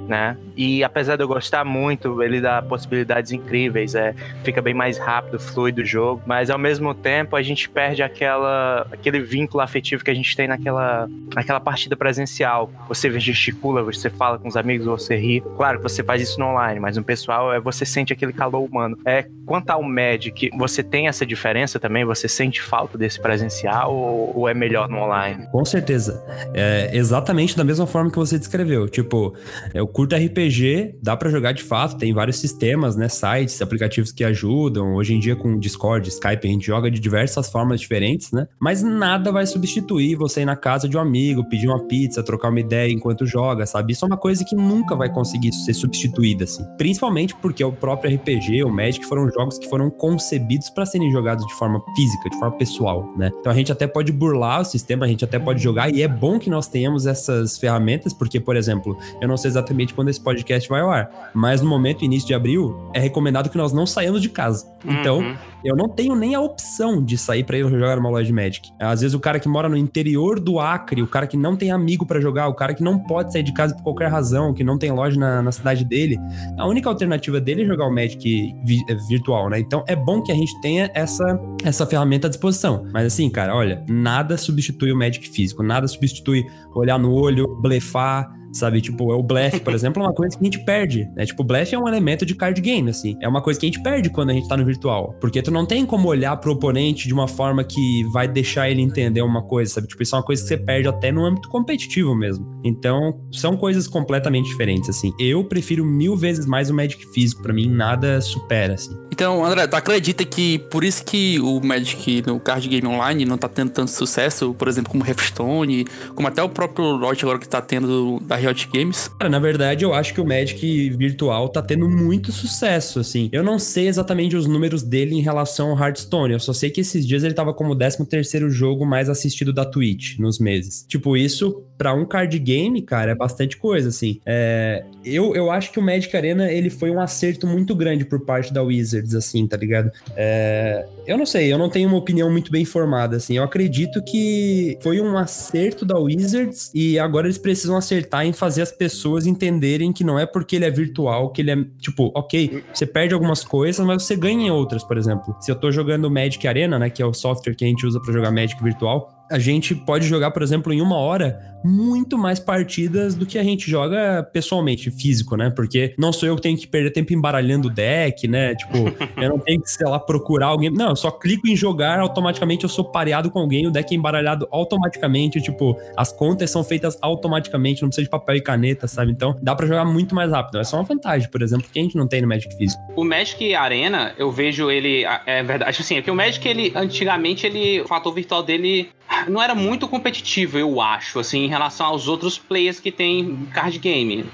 né? 0.09 0.37
E 0.57 0.85
apesar 0.85 1.17
de 1.17 1.23
eu 1.23 1.29
gostar 1.29 1.65
muito, 1.65 2.23
ele 2.23 2.41
dá 2.41 2.63
possibilidades 2.63 3.33
incríveis, 3.33 3.95
é, 3.95 4.15
fica 4.43 4.63
bem 4.63 4.75
mais 4.75 4.99
rápido, 4.99 5.39
fluido 5.39 5.83
o 5.83 5.85
jogo, 5.85 6.23
mas 6.27 6.51
ao 6.51 6.59
mesmo 6.59 6.95
tempo 6.95 7.37
a 7.37 7.43
gente 7.43 7.69
perde 7.69 8.03
aquela, 8.03 8.87
aquele 8.93 9.21
vínculo 9.21 9.63
afetivo 9.63 10.05
que 10.05 10.11
a 10.11 10.15
gente 10.15 10.37
tem 10.37 10.47
naquela, 10.47 11.09
naquela 11.35 11.61
partida 11.61 11.97
presencial. 11.97 12.71
Você 12.89 13.11
gesticula, 13.19 13.83
você 13.83 14.11
fala 14.11 14.39
com 14.39 14.49
os 14.49 14.57
amigos, 14.57 14.87
você 14.87 15.17
ri. 15.17 15.43
Claro 15.57 15.79
que 15.79 15.83
você 15.83 16.03
faz 16.03 16.23
isso 16.23 16.39
no 16.39 16.47
online, 16.47 16.79
mas 16.79 16.97
no 16.97 17.03
pessoal 17.03 17.53
é 17.53 17.61
você 17.61 17.85
sente 17.85 18.13
aquele 18.13 18.33
calor 18.33 18.63
humano. 18.65 18.99
É, 19.05 19.27
quanto 19.45 19.71
ao 19.71 19.83
Magic, 19.83 20.51
você 20.57 20.83
tem 20.83 21.09
essa 21.09 21.27
diferença 21.27 21.79
também? 21.79 22.05
Você 22.05 22.29
sente 22.29 22.63
falta 22.63 22.97
desse 22.97 23.21
presencial 23.21 23.95
ou, 23.95 24.39
ou 24.39 24.49
é 24.49 24.55
melhor 24.55 24.89
no 24.89 24.99
online? 24.99 25.47
Com 25.51 25.65
certeza. 25.65 26.23
É 26.55 26.91
exatamente 26.93 27.57
da 27.57 27.65
mesma 27.65 27.87
forma 27.87 28.11
que 28.11 28.17
você 28.17 28.39
descreveu. 28.39 28.89
Tipo, 28.89 29.35
eu 29.73 29.87
curto 29.95 30.17
RPG, 30.17 30.97
dá 31.01 31.17
para 31.17 31.31
jogar 31.31 31.53
de 31.53 31.63
fato, 31.63 31.97
tem 31.97 32.13
vários 32.13 32.39
sistemas, 32.39 32.97
né, 32.97 33.09
sites, 33.09 33.63
aplicativos 33.63 34.11
que 34.11 34.25
ajudam. 34.25 34.97
Hoje 34.97 35.15
em 35.15 35.21
dia 35.21 35.37
com 35.37 35.57
Discord, 35.57 36.09
Skype, 36.09 36.49
a 36.49 36.51
gente 36.51 36.67
joga 36.67 36.91
de 36.91 36.99
diversas 36.99 37.49
formas 37.49 37.81
diferentes, 37.81 38.33
né? 38.33 38.49
Mas 38.59 38.83
nada 38.83 39.31
vai 39.31 39.47
substituir 39.47 40.17
você 40.17 40.41
ir 40.41 40.47
na 40.47 40.57
casa 40.57 40.89
de 40.89 40.97
um 40.97 41.01
amigo, 41.01 41.49
pedir 41.49 41.69
uma 41.69 41.87
pizza, 41.87 42.25
trocar 42.25 42.49
uma 42.49 42.59
ideia 42.59 42.91
enquanto 42.93 43.25
joga, 43.25 43.67
sabe? 43.67 43.93
Isso 43.93 44.05
é 44.05 44.09
uma 44.09 44.17
coisa 44.17 44.45
que 44.45 44.57
nunca 44.57 44.97
vai 44.97 45.09
conseguir 45.09 45.53
ser 45.53 45.73
substituída 45.73 46.43
assim. 46.43 46.65
Principalmente 46.77 47.33
porque 47.37 47.63
o 47.63 47.71
próprio 47.71 48.17
RPG, 48.17 48.65
o 48.65 48.71
Magic 48.71 49.07
foram 49.07 49.31
jogos 49.31 49.59
que 49.59 49.69
foram 49.69 49.89
concebidos 49.91 50.71
para 50.71 50.85
serem 50.85 51.13
jogados 51.13 51.47
de 51.47 51.55
forma 51.55 51.81
física, 51.95 52.31
de 52.31 52.39
forma 52.41 52.57
pessoal, 52.59 53.15
né? 53.17 53.31
Então 53.39 53.53
a 53.53 53.55
gente 53.55 53.71
até 53.71 53.87
pode 53.87 54.11
burlar 54.11 54.63
o 54.63 54.65
sistema, 54.65 55.07
a 55.07 55.09
gente 55.09 55.25
até 55.25 55.39
pode 55.39 55.63
jogar 55.63 55.95
e 55.95 56.03
é 56.03 56.09
bom 56.09 56.37
que 56.37 56.51
nós 56.51 56.67
tenhamos 56.67 57.07
essas 57.07 57.57
ferramentas, 57.57 58.13
porque 58.13 58.41
por 58.41 58.57
exemplo, 58.57 58.99
eu 59.21 59.29
não 59.29 59.37
sei 59.37 59.51
exatamente 59.51 59.84
exatamente 59.85 59.95
quando 59.95 60.09
esse 60.09 60.21
podcast 60.21 60.69
vai 60.69 60.81
ao 60.81 60.91
ar. 60.91 61.31
Mas 61.35 61.61
no 61.61 61.69
momento, 61.69 62.05
início 62.05 62.27
de 62.27 62.35
abril, 62.35 62.91
é 62.95 62.99
recomendado 62.99 63.51
que 63.51 63.57
nós 63.57 63.73
não 63.73 63.87
saiamos 63.87 64.23
de 64.23 64.29
casa. 64.29 64.67
Então, 64.85 65.19
uhum. 65.19 65.37
Eu 65.65 65.75
não 65.77 65.89
tenho 65.89 66.15
nem 66.15 66.35
a 66.35 66.41
opção 66.41 67.03
de 67.03 67.17
sair 67.17 67.45
para 67.45 67.57
ir 67.57 67.69
jogar 67.69 67.99
uma 67.99 68.11
loja 68.11 68.27
de 68.27 68.33
Magic. 68.33 68.71
Às 68.79 69.01
vezes 69.01 69.15
o 69.15 69.21
cara 69.21 69.41
que 69.41 69.49
mora 69.49 69.69
no 69.69 69.77
interior 69.77 70.39
do 70.39 70.61
Acre, 70.61 71.03
o 71.03 71.07
cara 71.07 71.27
que 71.27 71.37
não 71.37 71.57
tem 71.57 71.71
amigo 71.71 72.05
para 72.07 72.21
jogar, 72.21 72.49
o 72.49 72.55
cara 72.55 72.75
que 72.75 72.83
não 72.83 72.99
pode 72.99 73.33
sair 73.33 73.43
de 73.43 73.53
casa 73.53 73.75
por 73.75 73.83
qualquer 73.83 74.11
razão, 74.11 74.53
que 74.53 74.63
não 74.63 74.79
tem 74.79 74.93
loja 74.93 75.19
na, 75.19 75.43
na 75.43 75.53
cidade 75.53 75.85
dele, 75.85 76.19
a 76.59 76.67
única 76.67 76.89
alternativa 76.89 77.41
dele 77.41 77.63
é 77.63 77.67
jogar 77.67 77.87
o 77.87 77.95
Magic 77.95 78.55
vi, 78.65 78.81
é, 78.89 78.95
virtual, 79.09 79.49
né? 79.49 79.59
Então 79.59 79.85
é 79.87 79.97
bom 79.97 80.23
que 80.23 80.31
a 80.31 80.35
gente 80.35 80.61
tenha 80.61 80.91
essa, 80.95 81.41
essa 81.65 81.87
ferramenta 81.87 82.27
à 82.27 82.31
disposição. 82.31 82.87
Mas 82.93 83.07
assim, 83.07 83.31
cara, 83.31 83.55
olha, 83.55 83.83
nada 83.89 84.37
substitui 84.37 84.93
o 84.93 84.97
Magic 84.97 85.29
físico, 85.29 85.63
nada 85.63 85.89
substitui 85.89 86.45
olhar 86.75 86.99
no 86.99 87.13
olho, 87.13 87.47
blefar, 87.61 88.31
sabe? 88.55 88.81
Tipo, 88.81 89.13
é 89.13 89.17
o 89.17 89.23
blefe, 89.23 89.61
por 89.61 89.75
exemplo, 89.75 90.03
é 90.03 90.07
uma 90.07 90.15
coisa 90.15 90.37
que 90.37 90.43
a 90.43 90.45
gente 90.45 90.65
perde, 90.65 91.11
né? 91.17 91.27
Tipo, 91.27 91.43
o 91.43 91.47
blefe 91.47 91.75
é 91.75 91.79
um 91.79 91.87
elemento 91.87 92.25
de 92.25 92.35
card 92.35 92.61
game, 92.61 92.89
assim. 92.89 93.17
É 93.21 93.29
uma 93.29 93.43
coisa 93.43 93.59
que 93.59 93.67
a 93.67 93.69
gente 93.69 93.83
perde 93.83 94.09
quando 94.11 94.31
a 94.31 94.33
gente 94.33 94.49
tá 94.49 94.57
no 94.57 94.65
virtual. 94.65 95.15
Porque 95.21 95.43
tu 95.43 95.51
não 95.55 95.65
tem 95.65 95.87
como 95.87 96.09
olhar 96.09 96.37
pro 96.37 96.53
oponente 96.53 97.07
de 97.07 97.15
uma 97.15 97.29
forma 97.29 97.65
que 97.65 98.05
vai 98.13 98.29
deixar 98.29 98.69
ele 98.69 98.83
entender 98.83 99.23
uma 99.23 99.43
coisa, 99.43 99.75
sabe? 99.75 99.87
Tipo, 99.87 100.03
isso 100.03 100.15
é 100.15 100.19
uma 100.19 100.25
coisa 100.25 100.43
que 100.43 100.49
você 100.49 100.57
perde 100.57 100.89
até 100.89 101.13
no 101.13 101.25
âmbito 101.25 101.49
competitivo 101.49 102.15
mesmo. 102.15 102.45
Então, 102.65 103.21
são 103.33 103.57
coisas 103.57 103.87
completamente 103.87 104.49
diferentes, 104.49 104.91
assim. 104.91 105.13
Eu 105.19 105.45
prefiro 105.45 105.85
mil 105.85 106.17
vezes 106.17 106.45
mais 106.47 106.71
o 106.71 106.75
Magic 106.75 107.07
físico. 107.13 107.43
para 107.43 107.53
mim, 107.53 107.69
nada 107.69 108.21
supera, 108.21 108.75
assim. 108.75 108.97
Então, 109.13 109.45
André, 109.45 109.67
tu 109.69 109.77
acredita 109.77 110.25
que 110.25 110.59
por 110.59 110.83
isso 110.83 111.05
que 111.05 111.39
o 111.39 111.61
Magic 111.61 112.25
no 112.27 112.41
card 112.41 112.69
game 112.69 112.87
online 112.87 113.25
não 113.25 113.39
tá 113.39 113.49
tendo 113.49 113.71
tanto 113.71 113.93
sucesso, 113.93 114.53
por 114.55 114.67
exemplo, 114.67 114.91
como 114.91 115.07
Hearthstone, 115.07 115.87
como 116.17 116.27
até 116.27 116.43
o 116.43 116.49
próprio 116.49 116.85
Lote 116.97 117.25
agora 117.25 117.39
que 117.39 117.49
tá 117.49 117.61
tendo 117.61 118.21
da 118.23 118.35
Riot 118.35 118.69
Games? 118.73 119.09
Cara, 119.19 119.31
na 119.31 119.39
verdade, 119.39 119.85
eu 119.85 119.95
acho 119.95 120.13
que 120.13 120.21
o 120.21 120.27
Magic 120.27 120.91
virtual 120.91 121.49
tá 121.49 121.63
tendo 121.63 121.89
muito 121.89 122.33
sucesso, 122.33 122.99
assim. 122.99 123.29
Eu 123.31 123.45
não 123.45 123.59
sei 123.59 123.87
exatamente 123.87 124.37
os 124.37 124.49
números 124.49 124.83
dele 124.83 125.15
em 125.15 125.21
relação 125.21 125.44
ao 125.71 125.79
Hearthstone. 125.79 126.33
Eu 126.33 126.41
só 126.41 126.53
sei 126.53 126.71
que 126.71 126.81
esses 126.81 127.07
dias 127.07 127.25
ele 127.25 127.35
tava 127.35 127.53
como 127.53 127.73
o 127.73 127.77
13 127.77 128.07
terceiro 128.07 128.51
jogo 128.51 128.85
mais 128.85 129.09
assistido 129.09 129.53
da 129.53 129.65
Twitch 129.65 130.19
nos 130.19 130.39
meses. 130.39 130.85
Tipo, 130.89 131.17
isso 131.17 131.65
para 131.77 131.93
um 131.93 132.05
card 132.05 132.39
game, 132.39 132.81
cara, 132.83 133.13
é 133.13 133.15
bastante 133.15 133.57
coisa, 133.57 133.89
assim. 133.89 134.21
É, 134.25 134.85
eu, 135.05 135.35
eu 135.35 135.51
acho 135.51 135.73
que 135.73 135.79
o 135.79 135.83
Magic 135.83 136.15
Arena, 136.17 136.51
ele 136.51 136.71
foi 136.71 136.91
um 136.91 137.01
acerto 137.01 137.47
muito 137.47 137.75
grande 137.75 138.05
por 138.05 138.21
parte 138.21 138.53
da 138.53 138.63
Wizards, 138.63 139.15
assim, 139.15 139.47
tá 139.47 139.57
ligado? 139.57 139.91
É, 140.17 140.87
Eu 141.07 141.19
não 141.19 141.27
sei, 141.27 141.53
eu 141.53 141.59
não 141.59 141.69
tenho 141.69 141.89
uma 141.89 141.99
opinião 141.99 142.31
muito 142.31 142.51
bem 142.51 142.65
formada, 142.65 143.17
assim. 143.17 143.37
Eu 143.37 143.43
acredito 143.43 144.03
que 144.05 144.79
foi 144.83 145.01
um 145.01 145.17
acerto 145.19 145.85
da 145.85 145.99
Wizards 145.99 146.71
e 146.75 146.99
agora 146.99 147.27
eles 147.27 147.39
precisam 147.39 147.77
acertar 147.77 148.25
em 148.25 148.33
fazer 148.33 148.63
as 148.63 148.73
pessoas 148.73 149.27
entenderem 149.27 149.93
que 149.93 150.05
não 150.05 150.19
é 150.19 150.27
porque 150.27 150.57
ele 150.57 150.65
é 150.65 150.71
virtual 150.71 151.31
que 151.31 151.43
ele 151.43 151.51
é, 151.51 151.57
tipo, 151.81 152.11
ok, 152.15 152.63
você 152.73 152.87
perde 152.87 153.15
algumas 153.15 153.45
coisas, 153.45 153.85
mas 153.85 154.03
você 154.03 154.17
ganha 154.17 154.47
em 154.47 154.51
outras, 154.51 154.85
por 154.85 154.97
exemplo. 154.97 155.37
Se 155.41 155.51
eu 155.51 155.57
tô 155.57 155.71
jogando 155.71 156.11
Magic 156.11 156.47
Arena, 156.47 156.79
né, 156.79 156.89
que 156.89 157.03
é 157.03 157.07
o 157.07 157.13
software 157.13 157.55
que 157.55 157.65
a 157.65 157.69
gente 157.69 157.85
usa 157.87 158.01
para 158.01 158.13
jogar 158.13 158.31
Magic 158.31 158.63
virtual, 158.63 159.11
a 159.31 159.39
gente 159.39 159.75
pode 159.75 160.07
jogar, 160.07 160.31
por 160.31 160.43
exemplo, 160.43 160.73
em 160.73 160.81
uma 160.81 160.97
hora, 160.97 161.54
muito 161.65 162.19
mais 162.19 162.39
partidas 162.39 163.15
do 163.15 163.25
que 163.25 163.39
a 163.39 163.43
gente 163.43 163.71
joga 163.71 164.23
pessoalmente, 164.33 164.91
físico, 164.91 165.35
né? 165.37 165.49
Porque 165.49 165.95
não 165.99 166.13
sou 166.13 166.29
eu 166.29 166.37
que 166.37 166.43
tenho 166.43 166.59
que 166.59 166.67
perder 166.67 166.91
tempo 166.91 167.15
embaralhando 167.15 167.69
o 167.69 167.71
deck, 167.71 168.29
né? 168.29 168.55
Tipo, 168.55 168.77
eu 169.21 169.31
não 169.31 169.39
tenho 169.39 169.63
que, 169.63 169.71
sei 169.71 169.87
lá, 169.87 169.99
procurar 169.99 170.49
alguém. 170.49 170.71
Não, 170.71 170.91
eu 170.91 170.97
só 170.97 171.11
clico 171.11 171.49
em 171.49 171.57
jogar, 171.57 172.01
automaticamente 172.01 172.65
eu 172.65 172.69
sou 172.69 172.85
pareado 172.85 173.31
com 173.31 173.39
alguém, 173.39 173.67
o 173.67 173.71
deck 173.71 173.95
é 173.95 173.97
embaralhado 173.97 174.47
automaticamente, 174.51 175.41
tipo, 175.41 175.77
as 175.97 176.13
contas 176.13 176.51
são 176.51 176.63
feitas 176.63 176.99
automaticamente, 177.01 177.83
não 177.83 177.89
precisa 177.89 178.05
de 178.05 178.11
papel 178.11 178.37
e 178.37 178.41
caneta, 178.43 178.87
sabe? 178.87 179.13
Então, 179.13 179.37
dá 179.41 179.55
para 179.55 179.67
jogar 179.67 179.85
muito 179.87 180.15
mais 180.15 180.31
rápido. 180.31 180.59
É 180.59 180.65
só 180.65 180.77
uma 180.77 180.85
vantagem, 180.85 181.31
por 181.31 181.41
exemplo, 181.41 181.67
que 181.73 181.79
a 181.79 181.83
gente 181.83 181.97
não 181.97 182.07
tem 182.07 182.21
no 182.21 182.29
Magic 182.29 182.55
físico. 182.57 182.83
O 182.95 183.05
Magic 183.05 183.55
Arena, 183.55 184.13
eu 184.19 184.31
vejo 184.31 184.71
ele, 184.71 185.05
é 185.27 185.43
verdade, 185.43 185.81
assim, 185.81 185.97
é 185.97 186.03
que 186.03 186.11
o 186.11 186.15
Magic, 186.15 186.47
ele, 186.47 186.73
antigamente, 186.75 187.47
ele, 187.47 187.81
o 187.81 187.89
fator 187.89 188.13
virtual 188.13 188.43
dele 188.43 188.91
não 189.29 189.43
era 189.43 189.55
muito 189.55 189.87
competitivo, 189.87 190.59
eu 190.59 190.81
acho, 190.81 191.19
assim, 191.19 191.45
em 191.45 191.49
relação 191.55 191.87
aos 191.87 192.09
outros 192.09 192.37
players 192.37 192.81
que 192.81 192.91
tem 192.91 193.49
card 193.53 193.79
game. 193.79 194.27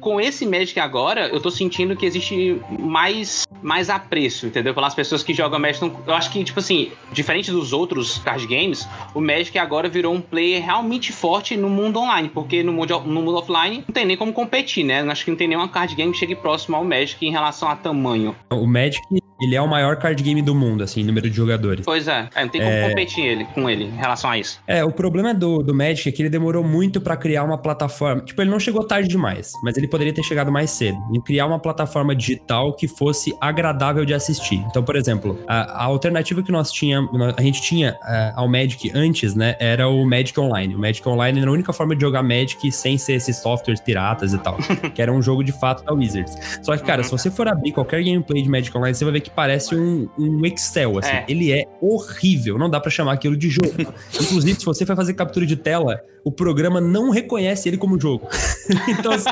com 0.00 0.20
esse 0.20 0.46
Magic 0.46 0.78
agora, 0.80 1.28
eu 1.28 1.40
tô 1.40 1.50
sentindo 1.50 1.94
que 1.94 2.06
existe 2.06 2.60
mais, 2.78 3.46
mais 3.62 3.90
apreço, 3.90 4.46
entendeu? 4.46 4.74
Pelas 4.74 4.94
pessoas 4.94 5.22
que 5.22 5.34
jogam 5.34 5.58
Magic. 5.58 5.84
Eu 6.06 6.14
acho 6.14 6.30
que, 6.30 6.42
tipo 6.42 6.58
assim, 6.58 6.90
diferente 7.12 7.50
dos 7.50 7.72
outros 7.72 8.18
card 8.18 8.46
games, 8.46 8.88
o 9.14 9.20
Magic 9.20 9.56
agora 9.58 9.88
virou 9.88 10.14
um 10.14 10.20
player 10.20 10.64
realmente 10.64 11.12
forte 11.12 11.56
no 11.56 11.68
mundo 11.68 12.00
online, 12.00 12.28
porque 12.28 12.62
no 12.62 12.72
mundo, 12.72 13.00
no 13.00 13.22
mundo 13.22 13.36
offline 13.36 13.84
não 13.86 13.92
tem 13.92 14.06
nem 14.06 14.16
como 14.16 14.32
competir, 14.32 14.84
né? 14.84 15.02
Acho 15.02 15.24
que 15.24 15.30
não 15.30 15.38
tem 15.38 15.48
nenhuma 15.48 15.68
card 15.68 15.94
game 15.94 16.12
que 16.12 16.18
chegue 16.18 16.34
próximo 16.34 16.76
ao 16.76 16.84
Magic 16.84 17.24
em 17.24 17.30
relação 17.30 17.68
a 17.68 17.76
tamanho. 17.76 18.34
O 18.50 18.66
Magic 18.66 19.02
ele 19.44 19.54
é 19.54 19.60
o 19.60 19.68
maior 19.68 19.96
card 19.96 20.22
game 20.22 20.42
do 20.42 20.54
mundo, 20.54 20.82
assim, 20.82 21.00
em 21.00 21.04
número 21.04 21.28
de 21.28 21.36
jogadores. 21.36 21.84
Pois 21.84 22.08
é, 22.08 22.28
é 22.34 22.42
não 22.42 22.48
tem 22.48 22.60
como 22.60 22.72
é... 22.72 22.88
competir 22.88 23.24
ele, 23.24 23.44
com 23.46 23.68
ele 23.68 23.84
em 23.84 23.96
relação 23.96 24.30
a 24.30 24.38
isso. 24.38 24.60
É, 24.66 24.84
o 24.84 24.90
problema 24.90 25.34
do, 25.34 25.58
do 25.58 25.74
Magic 25.74 26.08
é 26.08 26.12
que 26.12 26.22
ele 26.22 26.30
demorou 26.30 26.64
muito 26.64 27.00
para 27.00 27.16
criar 27.16 27.44
uma 27.44 27.58
plataforma. 27.58 28.22
Tipo, 28.22 28.42
ele 28.42 28.50
não 28.50 28.60
chegou 28.60 28.84
tarde 28.86 29.08
demais, 29.08 29.52
mas 29.62 29.76
ele 29.76 29.88
poderia 29.88 30.12
ter 30.12 30.22
chegado 30.22 30.50
mais 30.50 30.70
cedo. 30.70 30.98
Em 31.14 31.20
criar 31.20 31.46
uma 31.46 31.58
plataforma 31.58 32.14
digital 32.14 32.74
que 32.74 32.88
fosse 32.88 33.34
agradável 33.40 34.04
de 34.04 34.14
assistir. 34.14 34.56
Então, 34.70 34.82
por 34.82 34.96
exemplo, 34.96 35.38
a, 35.46 35.82
a 35.82 35.84
alternativa 35.84 36.42
que 36.42 36.52
nós 36.52 36.70
tínhamos, 36.72 37.10
a 37.36 37.42
gente 37.42 37.60
tinha 37.62 37.92
uh, 37.92 38.40
ao 38.40 38.48
Magic 38.48 38.90
antes, 38.94 39.34
né, 39.34 39.56
era 39.58 39.88
o 39.88 40.04
Magic 40.04 40.38
Online. 40.38 40.74
O 40.74 40.78
Magic 40.78 41.06
Online 41.08 41.40
era 41.40 41.50
a 41.50 41.52
única 41.52 41.72
forma 41.72 41.94
de 41.94 42.00
jogar 42.00 42.22
Magic 42.22 42.70
sem 42.72 42.98
ser 42.98 43.14
esses 43.14 43.36
softwares 43.36 43.80
piratas 43.80 44.32
e 44.32 44.38
tal, 44.38 44.56
que 44.94 45.00
era 45.00 45.12
um 45.12 45.20
jogo 45.20 45.42
de 45.42 45.52
fato 45.52 45.84
da 45.84 45.92
Wizards. 45.92 46.60
Só 46.62 46.76
que, 46.76 46.82
cara, 46.82 47.02
uhum. 47.02 47.04
se 47.04 47.10
você 47.10 47.30
for 47.30 47.48
abrir 47.48 47.72
qualquer 47.72 48.02
gameplay 48.02 48.42
de 48.42 48.48
Magic 48.48 48.76
Online, 48.76 48.94
você 48.94 49.04
vai 49.04 49.14
ver 49.14 49.20
que 49.20 49.30
parece 49.34 49.74
um, 49.74 50.08
um 50.18 50.44
Excel, 50.46 50.98
assim. 50.98 51.10
É. 51.10 51.24
Ele 51.28 51.52
é 51.52 51.66
horrível, 51.80 52.58
não 52.58 52.70
dá 52.70 52.80
para 52.80 52.90
chamar 52.90 53.12
aquilo 53.12 53.36
de 53.36 53.48
jogo. 53.50 53.74
Inclusive, 54.20 54.58
se 54.58 54.64
você 54.64 54.84
vai 54.84 54.96
fazer 54.96 55.14
captura 55.14 55.46
de 55.46 55.56
tela, 55.56 56.00
o 56.24 56.30
programa 56.30 56.80
não 56.80 57.10
reconhece 57.10 57.68
ele 57.68 57.76
como 57.76 58.00
jogo. 58.00 58.28
então, 58.88 59.12
assim. 59.12 59.30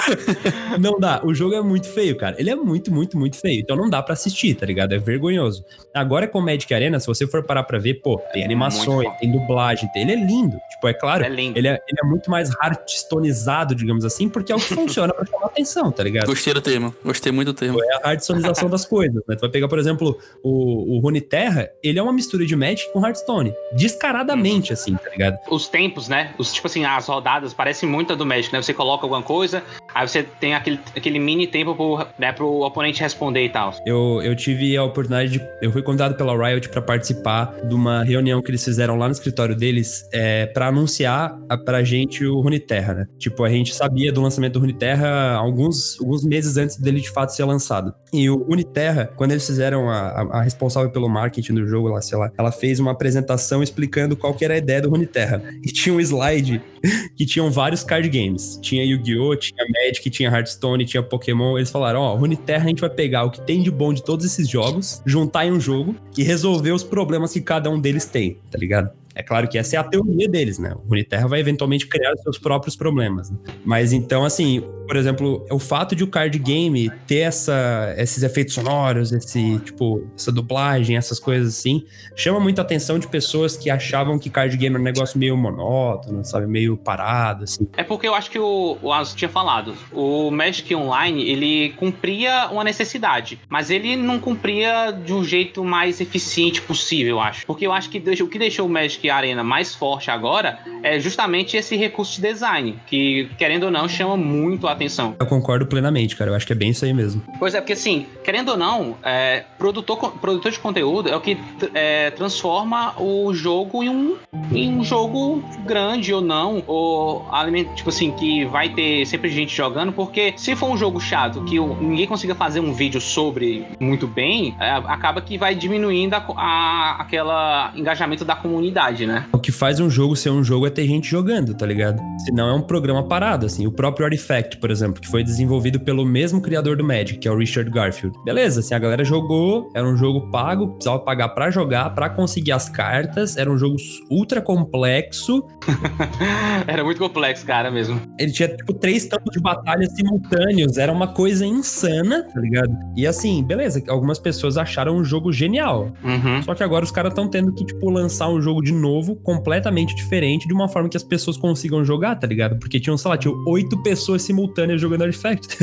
não 0.80 0.98
dá. 0.98 1.20
O 1.24 1.34
jogo 1.34 1.54
é 1.54 1.62
muito 1.62 1.88
feio, 1.88 2.16
cara. 2.16 2.36
Ele 2.38 2.50
é 2.50 2.54
muito, 2.54 2.92
muito, 2.92 3.18
muito 3.18 3.36
feio. 3.36 3.60
Então 3.60 3.76
não 3.76 3.88
dá 3.88 4.02
para 4.02 4.14
assistir, 4.14 4.54
tá 4.54 4.66
ligado? 4.66 4.92
É 4.92 4.98
vergonhoso. 4.98 5.64
Agora 5.94 6.26
com 6.26 6.40
Magic 6.40 6.72
Arena, 6.72 6.98
se 6.98 7.06
você 7.06 7.26
for 7.26 7.42
parar 7.42 7.62
pra 7.64 7.78
ver, 7.78 7.94
pô, 7.94 8.18
tem 8.32 8.44
animações, 8.44 9.08
tem 9.18 9.30
dublagem, 9.30 9.90
tem... 9.92 10.02
ele 10.02 10.12
é 10.12 10.16
lindo. 10.16 10.56
Tipo, 10.70 10.88
é 10.88 10.94
claro, 10.94 11.24
é 11.24 11.28
lindo. 11.28 11.58
Ele, 11.58 11.68
é, 11.68 11.72
ele 11.72 11.98
é 12.02 12.06
muito 12.06 12.30
mais 12.30 12.50
hearthstoneizado, 12.50 13.74
digamos 13.74 14.04
assim, 14.04 14.28
porque 14.28 14.52
é 14.52 14.54
o 14.54 14.58
que 14.58 14.74
funciona 14.74 15.12
pra 15.12 15.24
chamar 15.26 15.46
atenção, 15.46 15.90
tá 15.90 16.02
ligado? 16.02 16.26
Gostei 16.26 16.54
do 16.54 16.60
tema. 16.60 16.94
Gostei 17.04 17.32
muito 17.32 17.52
do 17.52 17.54
tema. 17.54 17.78
É 17.82 18.06
a 18.06 18.10
hearthstonização 18.10 18.68
das 18.68 18.84
coisas, 18.84 19.22
né? 19.28 19.36
Tu 19.36 19.40
vai 19.40 19.50
pegar, 19.50 19.68
por 19.68 19.78
exemplo, 19.78 20.18
o, 20.42 20.96
o 20.96 20.98
Rune 21.00 21.20
Terra, 21.20 21.70
ele 21.82 21.98
é 21.98 22.02
uma 22.02 22.12
mistura 22.12 22.44
de 22.44 22.56
Magic 22.56 22.92
com 22.92 23.04
Hearthstone. 23.04 23.52
Descaradamente, 23.74 24.72
assim, 24.72 24.94
tá 24.94 25.10
ligado? 25.10 25.38
Os 25.50 25.68
tempos, 25.68 26.08
né? 26.08 26.34
Os, 26.38 26.52
tipo 26.52 26.66
assim, 26.66 26.84
as 26.84 27.06
rodadas 27.06 27.52
parecem 27.52 27.88
muito 27.88 28.12
a 28.12 28.16
do 28.16 28.24
Magic, 28.24 28.52
né? 28.52 28.62
Você 28.62 28.72
coloca 28.72 29.04
alguma 29.04 29.22
coisa, 29.22 29.62
aí 29.94 30.08
você 30.08 30.22
tem 30.22 30.54
aquele, 30.54 30.78
aquele 30.96 31.18
mini 31.18 31.46
tempo 31.46 31.74
pro, 31.74 32.06
né, 32.18 32.32
pro 32.32 32.60
oponente 32.60 33.00
responder 33.00 33.44
e 33.44 33.48
tal. 33.48 33.74
Eu, 33.86 34.20
eu 34.22 34.34
tive 34.34 34.76
a 34.76 34.84
oportunidade 34.84 35.32
de. 35.32 35.40
Eu 35.60 35.70
fui 35.70 35.82
convidado 35.82 36.16
pela 36.16 36.36
Riot 36.36 36.68
para 36.68 36.82
participar 36.82 37.54
de 37.64 37.74
uma 37.74 38.02
reunião 38.02 38.42
que 38.42 38.50
eles 38.50 38.64
fizeram 38.64 38.96
lá 38.96 39.06
no 39.06 39.12
escritório 39.12 39.54
deles 39.54 40.08
é, 40.12 40.46
para 40.46 40.68
anunciar 40.68 41.38
a, 41.48 41.56
pra 41.56 41.82
gente 41.82 42.24
o 42.24 42.40
Runeterra, 42.40 42.94
né? 42.94 43.06
Tipo, 43.18 43.44
a 43.44 43.50
gente 43.50 43.74
sabia 43.74 44.12
do 44.12 44.20
lançamento 44.20 44.54
do 44.54 44.60
Runeterra 44.60 45.34
alguns, 45.34 45.98
alguns 46.00 46.24
meses 46.24 46.56
antes 46.56 46.76
dele 46.76 47.00
de 47.00 47.10
fato 47.10 47.34
ser 47.34 47.44
lançado. 47.44 47.92
E 48.12 48.28
o 48.28 48.44
Uniterra, 48.48 49.10
quando 49.16 49.32
eles 49.32 49.46
fizeram 49.46 49.88
a, 49.88 49.98
a, 49.98 50.38
a 50.38 50.42
responsável 50.42 50.90
pelo 50.90 51.08
marketing 51.08 51.54
do 51.54 51.66
jogo 51.66 51.88
lá, 51.88 52.00
sei 52.02 52.18
lá, 52.18 52.30
ela 52.38 52.52
fez 52.52 52.78
uma 52.78 52.92
apresentação 52.92 53.62
explicando 53.62 54.16
qual 54.16 54.34
que 54.34 54.44
era 54.44 54.54
a 54.54 54.58
ideia 54.58 54.80
do 54.80 54.90
Runeterra. 54.90 55.42
E 55.62 55.72
tinha 55.72 55.94
um 55.94 56.00
slide 56.00 56.62
que 57.16 57.24
tinham 57.24 57.50
vários 57.50 57.82
card 57.82 58.08
games. 58.08 58.58
Tinha 58.60 58.84
Yu-Gi-Oh!, 58.84 59.36
tinha 59.36 59.64
Magic, 59.72 60.10
tinha 60.10 60.30
Hearthstone, 60.30 60.84
tinha 60.84 61.02
Pokémon. 61.02 61.56
Eles 61.56 61.70
falaram: 61.70 62.00
ó, 62.00 62.14
oh, 62.14 62.16
Runeterra 62.16 62.64
a 62.64 62.68
gente 62.68 62.80
vai 62.80 62.90
pegar 62.90 63.24
o 63.24 63.30
que 63.30 63.40
tem 63.40 63.62
de 63.62 63.70
bom 63.70 63.92
de 63.92 64.02
todos 64.02 64.24
esses 64.24 64.48
jogos, 64.48 65.02
juntar 65.04 65.46
em 65.46 65.52
um 65.52 65.60
jogo 65.60 65.94
e 66.16 66.22
resolver 66.22 66.72
os 66.72 66.84
problemas 66.84 67.32
que 67.32 67.40
cada 67.40 67.70
um 67.70 67.80
deles 67.80 68.06
tem, 68.06 68.38
tá 68.50 68.58
ligado? 68.58 68.90
É 69.14 69.22
claro 69.22 69.48
que 69.48 69.58
essa 69.58 69.76
é 69.76 69.78
a 69.78 69.84
teoria 69.84 70.28
deles, 70.28 70.58
né? 70.58 70.74
O 70.74 70.88
Runeterra 70.88 71.28
vai 71.28 71.40
eventualmente 71.40 71.86
criar 71.86 72.14
seus 72.16 72.38
próprios 72.38 72.76
problemas. 72.76 73.30
Né? 73.30 73.38
Mas 73.64 73.92
então, 73.92 74.24
assim, 74.24 74.62
por 74.86 74.96
exemplo, 74.96 75.46
o 75.50 75.58
fato 75.58 75.94
de 75.94 76.04
o 76.04 76.06
card 76.06 76.38
game 76.38 76.90
ter 77.06 77.20
essa, 77.20 77.94
esses 77.96 78.22
efeitos 78.22 78.54
sonoros, 78.54 79.12
esse, 79.12 79.58
tipo, 79.60 80.06
essa 80.16 80.32
dublagem, 80.32 80.96
essas 80.96 81.18
coisas 81.18 81.58
assim, 81.58 81.84
chama 82.16 82.40
muita 82.40 82.62
atenção 82.62 82.98
de 82.98 83.06
pessoas 83.06 83.56
que 83.56 83.70
achavam 83.70 84.18
que 84.18 84.30
card 84.30 84.56
game 84.56 84.74
era 84.74 84.80
um 84.80 84.84
negócio 84.84 85.18
meio 85.18 85.36
monótono, 85.36 86.24
sabe? 86.24 86.46
Meio 86.46 86.76
parado, 86.76 87.44
assim. 87.44 87.68
É 87.76 87.82
porque 87.82 88.06
eu 88.06 88.14
acho 88.14 88.30
que 88.30 88.38
o, 88.38 88.78
o 88.82 88.92
Asus 88.92 89.14
tinha 89.14 89.28
falado, 89.28 89.74
o 89.92 90.30
Magic 90.30 90.74
Online, 90.74 91.28
ele 91.28 91.70
cumpria 91.76 92.48
uma 92.50 92.64
necessidade, 92.64 93.38
mas 93.48 93.70
ele 93.70 93.96
não 93.96 94.18
cumpria 94.18 94.90
de 94.90 95.12
um 95.12 95.24
jeito 95.24 95.64
mais 95.64 96.00
eficiente 96.00 96.60
possível, 96.62 97.16
eu 97.16 97.20
acho. 97.20 97.46
Porque 97.46 97.66
eu 97.66 97.72
acho 97.72 97.90
que 97.90 97.98
o 98.22 98.28
que 98.28 98.38
deixou 98.38 98.66
o 98.66 98.68
Magic 98.68 99.01
Arena 99.10 99.42
mais 99.42 99.74
forte 99.74 100.10
agora 100.10 100.58
é 100.82 100.98
justamente 100.98 101.56
esse 101.56 101.76
recurso 101.76 102.20
de 102.20 102.28
design, 102.28 102.78
que, 102.86 103.28
querendo 103.38 103.64
ou 103.64 103.70
não, 103.70 103.88
chama 103.88 104.16
muito 104.16 104.66
a 104.66 104.72
atenção. 104.72 105.14
Eu 105.18 105.26
concordo 105.26 105.66
plenamente, 105.66 106.16
cara. 106.16 106.30
Eu 106.30 106.34
acho 106.34 106.46
que 106.46 106.52
é 106.52 106.56
bem 106.56 106.70
isso 106.70 106.84
aí 106.84 106.92
mesmo. 106.92 107.22
Pois 107.38 107.54
é, 107.54 107.60
porque 107.60 107.72
assim, 107.72 108.06
querendo 108.24 108.50
ou 108.50 108.56
não, 108.56 108.96
é, 109.02 109.44
produtor, 109.58 110.12
produtor 110.18 110.50
de 110.50 110.58
conteúdo 110.58 111.08
é 111.08 111.16
o 111.16 111.20
que 111.20 111.38
é, 111.74 112.10
transforma 112.10 112.94
o 113.00 113.32
jogo 113.32 113.82
em 113.82 113.88
um, 113.88 114.16
em 114.52 114.72
um 114.72 114.84
jogo 114.84 115.42
grande 115.64 116.12
ou 116.12 116.20
não, 116.20 116.62
ou 116.66 117.26
tipo 117.74 117.88
assim, 117.88 118.10
que 118.12 118.44
vai 118.44 118.68
ter 118.68 119.06
sempre 119.06 119.30
gente 119.30 119.54
jogando, 119.54 119.92
porque 119.92 120.34
se 120.36 120.54
for 120.56 120.70
um 120.70 120.76
jogo 120.76 121.00
chato 121.00 121.44
que 121.44 121.58
ninguém 121.58 122.06
consiga 122.06 122.34
fazer 122.34 122.60
um 122.60 122.72
vídeo 122.72 123.00
sobre 123.00 123.66
muito 123.80 124.06
bem, 124.06 124.56
é, 124.60 124.70
acaba 124.70 125.20
que 125.20 125.38
vai 125.38 125.54
diminuindo 125.54 126.14
a, 126.14 126.24
a, 126.36 126.96
aquela 127.00 127.72
engajamento 127.74 128.24
da 128.24 128.34
comunidade, 128.34 128.91
né? 129.06 129.26
O 129.32 129.38
que 129.38 129.50
faz 129.50 129.80
um 129.80 129.88
jogo 129.88 130.14
ser 130.14 130.30
um 130.30 130.44
jogo 130.44 130.66
é 130.66 130.70
ter 130.70 130.86
gente 130.86 131.08
jogando, 131.08 131.54
tá 131.54 131.66
ligado? 131.66 132.00
Senão 132.24 132.48
é 132.48 132.54
um 132.54 132.62
programa 132.62 133.02
parado, 133.06 133.46
assim. 133.46 133.66
O 133.66 133.72
próprio 133.72 134.06
Artifact, 134.06 134.58
por 134.58 134.70
exemplo, 134.70 135.00
que 135.00 135.08
foi 135.08 135.24
desenvolvido 135.24 135.80
pelo 135.80 136.04
mesmo 136.04 136.40
criador 136.40 136.76
do 136.76 136.84
Magic, 136.84 137.18
que 137.18 137.26
é 137.26 137.30
o 137.30 137.36
Richard 137.36 137.70
Garfield. 137.70 138.16
Beleza, 138.24 138.60
assim, 138.60 138.74
a 138.74 138.78
galera 138.78 139.04
jogou, 139.04 139.70
era 139.74 139.86
um 139.86 139.96
jogo 139.96 140.30
pago, 140.30 140.68
precisava 140.68 140.98
pagar 141.00 141.30
para 141.30 141.50
jogar, 141.50 141.90
para 141.90 142.08
conseguir 142.08 142.52
as 142.52 142.68
cartas, 142.68 143.36
era 143.36 143.50
um 143.50 143.58
jogo 143.58 143.76
ultra 144.10 144.40
complexo. 144.40 145.44
era 146.66 146.84
muito 146.84 146.98
complexo, 146.98 147.44
cara, 147.46 147.70
mesmo. 147.70 148.00
Ele 148.18 148.32
tinha, 148.32 148.48
tipo, 148.48 148.72
três 148.74 149.06
campos 149.06 149.32
de 149.32 149.40
batalha 149.40 149.86
simultâneos, 149.86 150.78
era 150.78 150.92
uma 150.92 151.08
coisa 151.08 151.46
insana, 151.46 152.22
tá 152.22 152.40
ligado? 152.40 152.76
E 152.96 153.06
assim, 153.06 153.42
beleza, 153.42 153.82
algumas 153.88 154.18
pessoas 154.18 154.56
acharam 154.56 154.96
um 154.96 155.04
jogo 155.04 155.32
genial. 155.32 155.92
Uhum. 156.02 156.42
Só 156.42 156.54
que 156.54 156.62
agora 156.62 156.84
os 156.84 156.90
caras 156.90 157.12
estão 157.12 157.28
tendo 157.28 157.52
que, 157.52 157.64
tipo, 157.64 157.90
lançar 157.90 158.28
um 158.28 158.40
jogo 158.40 158.62
de 158.62 158.72
novo, 158.82 159.16
completamente 159.16 159.94
diferente, 159.94 160.46
de 160.46 160.52
uma 160.52 160.68
forma 160.68 160.88
que 160.88 160.96
as 160.96 161.02
pessoas 161.02 161.36
consigam 161.36 161.84
jogar, 161.84 162.16
tá 162.16 162.26
ligado? 162.26 162.58
Porque 162.58 162.78
tinham, 162.78 162.98
sei 162.98 163.08
lá, 163.08 163.16
tinham 163.16 163.42
oito 163.46 163.82
pessoas 163.82 164.22
simultâneas 164.22 164.80
jogando 164.80 165.04
Artifact. 165.04 165.58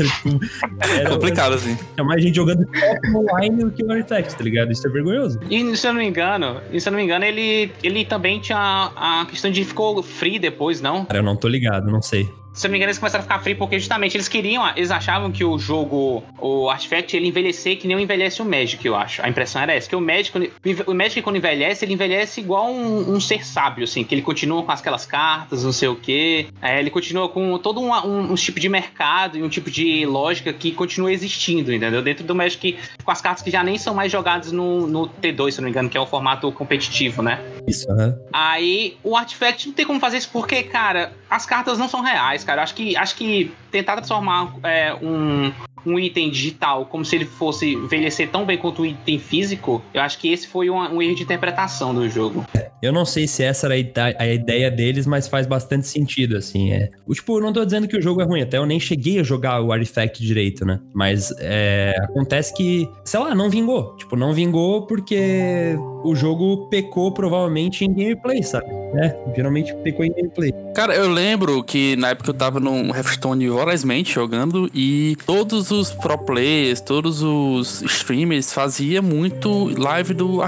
Tá 0.80 0.88
era 0.88 1.10
complicado, 1.10 1.54
assim. 1.54 1.76
É 1.96 2.02
mais 2.02 2.22
gente 2.22 2.34
jogando 2.36 2.66
online 3.14 3.64
do 3.64 3.70
que 3.70 3.84
o 3.84 3.92
Artifact, 3.92 4.36
tá 4.36 4.44
ligado? 4.44 4.72
Isso 4.72 4.86
é 4.86 4.90
vergonhoso. 4.90 5.38
E 5.50 5.76
se 5.76 5.86
eu 5.86 5.92
não 5.92 6.00
me 6.00 6.06
engano, 6.06 6.60
se 6.78 6.88
eu 6.88 6.90
não 6.90 6.98
me 6.98 7.04
engano, 7.04 7.24
ele, 7.24 7.70
ele 7.82 8.04
também 8.04 8.40
tinha 8.40 8.92
a 8.96 9.26
questão 9.28 9.50
de 9.50 9.64
ficou 9.64 10.02
free 10.02 10.38
depois, 10.38 10.80
não? 10.80 11.04
Cara, 11.04 11.18
eu 11.18 11.22
não 11.22 11.36
tô 11.36 11.48
ligado, 11.48 11.90
não 11.90 12.02
sei. 12.02 12.28
Se 12.52 12.66
não 12.66 12.72
me 12.72 12.78
engano, 12.78 12.90
eles 12.90 12.98
começaram 12.98 13.20
a 13.20 13.22
ficar 13.22 13.38
frio 13.40 13.56
porque 13.56 13.78
justamente 13.78 14.16
eles 14.16 14.28
queriam, 14.28 14.68
eles 14.76 14.90
achavam 14.90 15.30
que 15.30 15.44
o 15.44 15.58
jogo, 15.58 16.22
o 16.38 16.68
Artifact, 16.68 17.16
ele 17.16 17.28
envelhecer 17.28 17.78
que 17.78 17.86
nem 17.86 18.00
envelhece 18.00 18.42
o 18.42 18.44
Magic, 18.44 18.84
eu 18.84 18.96
acho. 18.96 19.24
A 19.24 19.28
impressão 19.28 19.62
era 19.62 19.72
essa, 19.72 19.88
que 19.88 19.94
o 19.94 20.00
Magic, 20.00 20.52
o 20.86 20.94
Magic 20.94 21.22
quando 21.22 21.36
envelhece, 21.36 21.84
ele 21.84 21.94
envelhece 21.94 22.40
igual 22.40 22.70
um, 22.70 23.14
um 23.14 23.20
ser 23.20 23.46
sábio, 23.46 23.84
assim, 23.84 24.02
que 24.02 24.14
ele 24.14 24.22
continua 24.22 24.62
com 24.62 24.72
aquelas 24.72 25.06
cartas, 25.06 25.64
não 25.64 25.72
sei 25.72 25.88
o 25.88 25.96
quê. 25.96 26.48
É, 26.60 26.78
ele 26.78 26.90
continua 26.90 27.28
com 27.28 27.58
todo 27.58 27.80
um, 27.80 27.92
um, 27.92 28.32
um, 28.32 28.34
tipo 28.34 28.58
de 28.58 28.68
mercado 28.68 29.38
e 29.38 29.42
um 29.42 29.48
tipo 29.48 29.70
de 29.70 30.04
lógica 30.06 30.52
que 30.52 30.72
continua 30.72 31.12
existindo, 31.12 31.72
entendeu? 31.72 32.02
Dentro 32.02 32.24
do 32.24 32.34
Magic, 32.34 32.78
com 33.04 33.10
as 33.10 33.20
cartas 33.20 33.42
que 33.42 33.50
já 33.50 33.62
nem 33.62 33.78
são 33.78 33.94
mais 33.94 34.10
jogadas 34.10 34.50
no, 34.50 34.86
no 34.86 35.08
T2, 35.08 35.52
se 35.52 35.58
não 35.58 35.64
me 35.64 35.70
engano, 35.70 35.88
que 35.88 35.96
é 35.96 36.00
o 36.00 36.06
formato 36.06 36.50
competitivo, 36.52 37.22
né? 37.22 37.40
Isso, 37.66 37.86
né? 37.94 38.16
Aí 38.32 38.96
o 39.04 39.16
Artifact 39.16 39.68
não 39.68 39.74
tem 39.74 39.86
como 39.86 40.00
fazer 40.00 40.18
isso 40.18 40.30
porque, 40.32 40.62
cara, 40.64 41.12
as 41.28 41.46
cartas 41.46 41.78
não 41.78 41.88
são 41.88 42.02
reais, 42.02 42.39
cara. 42.44 42.62
Acho 42.62 42.74
que, 42.74 42.96
acho 42.96 43.16
que 43.16 43.52
tentar 43.70 43.96
transformar 43.96 44.54
é, 44.62 44.94
um, 44.94 45.52
um 45.84 45.98
item 45.98 46.30
digital 46.30 46.86
como 46.86 47.04
se 47.04 47.16
ele 47.16 47.24
fosse 47.24 47.74
envelhecer 47.74 48.28
tão 48.28 48.44
bem 48.44 48.58
quanto 48.58 48.82
um 48.82 48.86
item 48.86 49.18
físico, 49.18 49.82
eu 49.94 50.00
acho 50.02 50.18
que 50.18 50.32
esse 50.32 50.46
foi 50.46 50.70
um, 50.70 50.76
um 50.76 51.02
erro 51.02 51.14
de 51.14 51.22
interpretação 51.22 51.94
do 51.94 52.08
jogo. 52.08 52.44
Eu 52.82 52.92
não 52.92 53.04
sei 53.04 53.28
se 53.28 53.42
essa 53.42 53.66
era 53.66 53.74
a 54.18 54.26
ideia 54.26 54.70
deles, 54.70 55.06
mas 55.06 55.28
faz 55.28 55.46
bastante 55.46 55.86
sentido, 55.86 56.36
assim. 56.36 56.72
É. 56.72 56.88
Tipo, 57.12 57.36
eu 57.36 57.42
não 57.42 57.52
tô 57.52 57.64
dizendo 57.64 57.86
que 57.86 57.96
o 57.96 58.00
jogo 58.00 58.22
é 58.22 58.24
ruim, 58.24 58.40
até 58.40 58.56
eu 58.56 58.64
nem 58.64 58.80
cheguei 58.80 59.20
a 59.20 59.22
jogar 59.22 59.60
o 59.60 59.70
Artifact 59.70 60.24
direito, 60.24 60.64
né? 60.64 60.80
Mas 60.94 61.30
é, 61.38 61.94
acontece 62.02 62.54
que, 62.54 62.88
sei 63.04 63.20
lá, 63.20 63.34
não 63.34 63.50
vingou. 63.50 63.96
Tipo, 63.96 64.16
não 64.16 64.32
vingou 64.32 64.86
porque 64.86 65.76
o 66.02 66.14
jogo 66.14 66.68
pecou 66.68 67.12
provavelmente 67.12 67.84
em 67.84 67.92
gameplay, 67.92 68.42
sabe? 68.42 68.66
É, 68.94 69.14
geralmente 69.36 69.74
pecou 69.84 70.04
em 70.04 70.12
gameplay. 70.12 70.52
Cara, 70.74 70.94
eu 70.94 71.08
lembro 71.08 71.62
que 71.62 71.94
na 71.96 72.10
época 72.10 72.30
eu 72.30 72.34
tava 72.34 72.58
no 72.58 72.88
Hearthstone 72.88 73.48
vorazmente 73.48 74.12
jogando 74.12 74.70
e 74.74 75.16
todos 75.26 75.69
os 75.70 75.90
pro 75.90 76.16
players, 76.18 76.80
todos 76.80 77.22
os 77.22 77.82
streamers 77.82 78.52
faziam 78.52 79.02
muito 79.02 79.70
live 79.78 80.14
do 80.14 80.40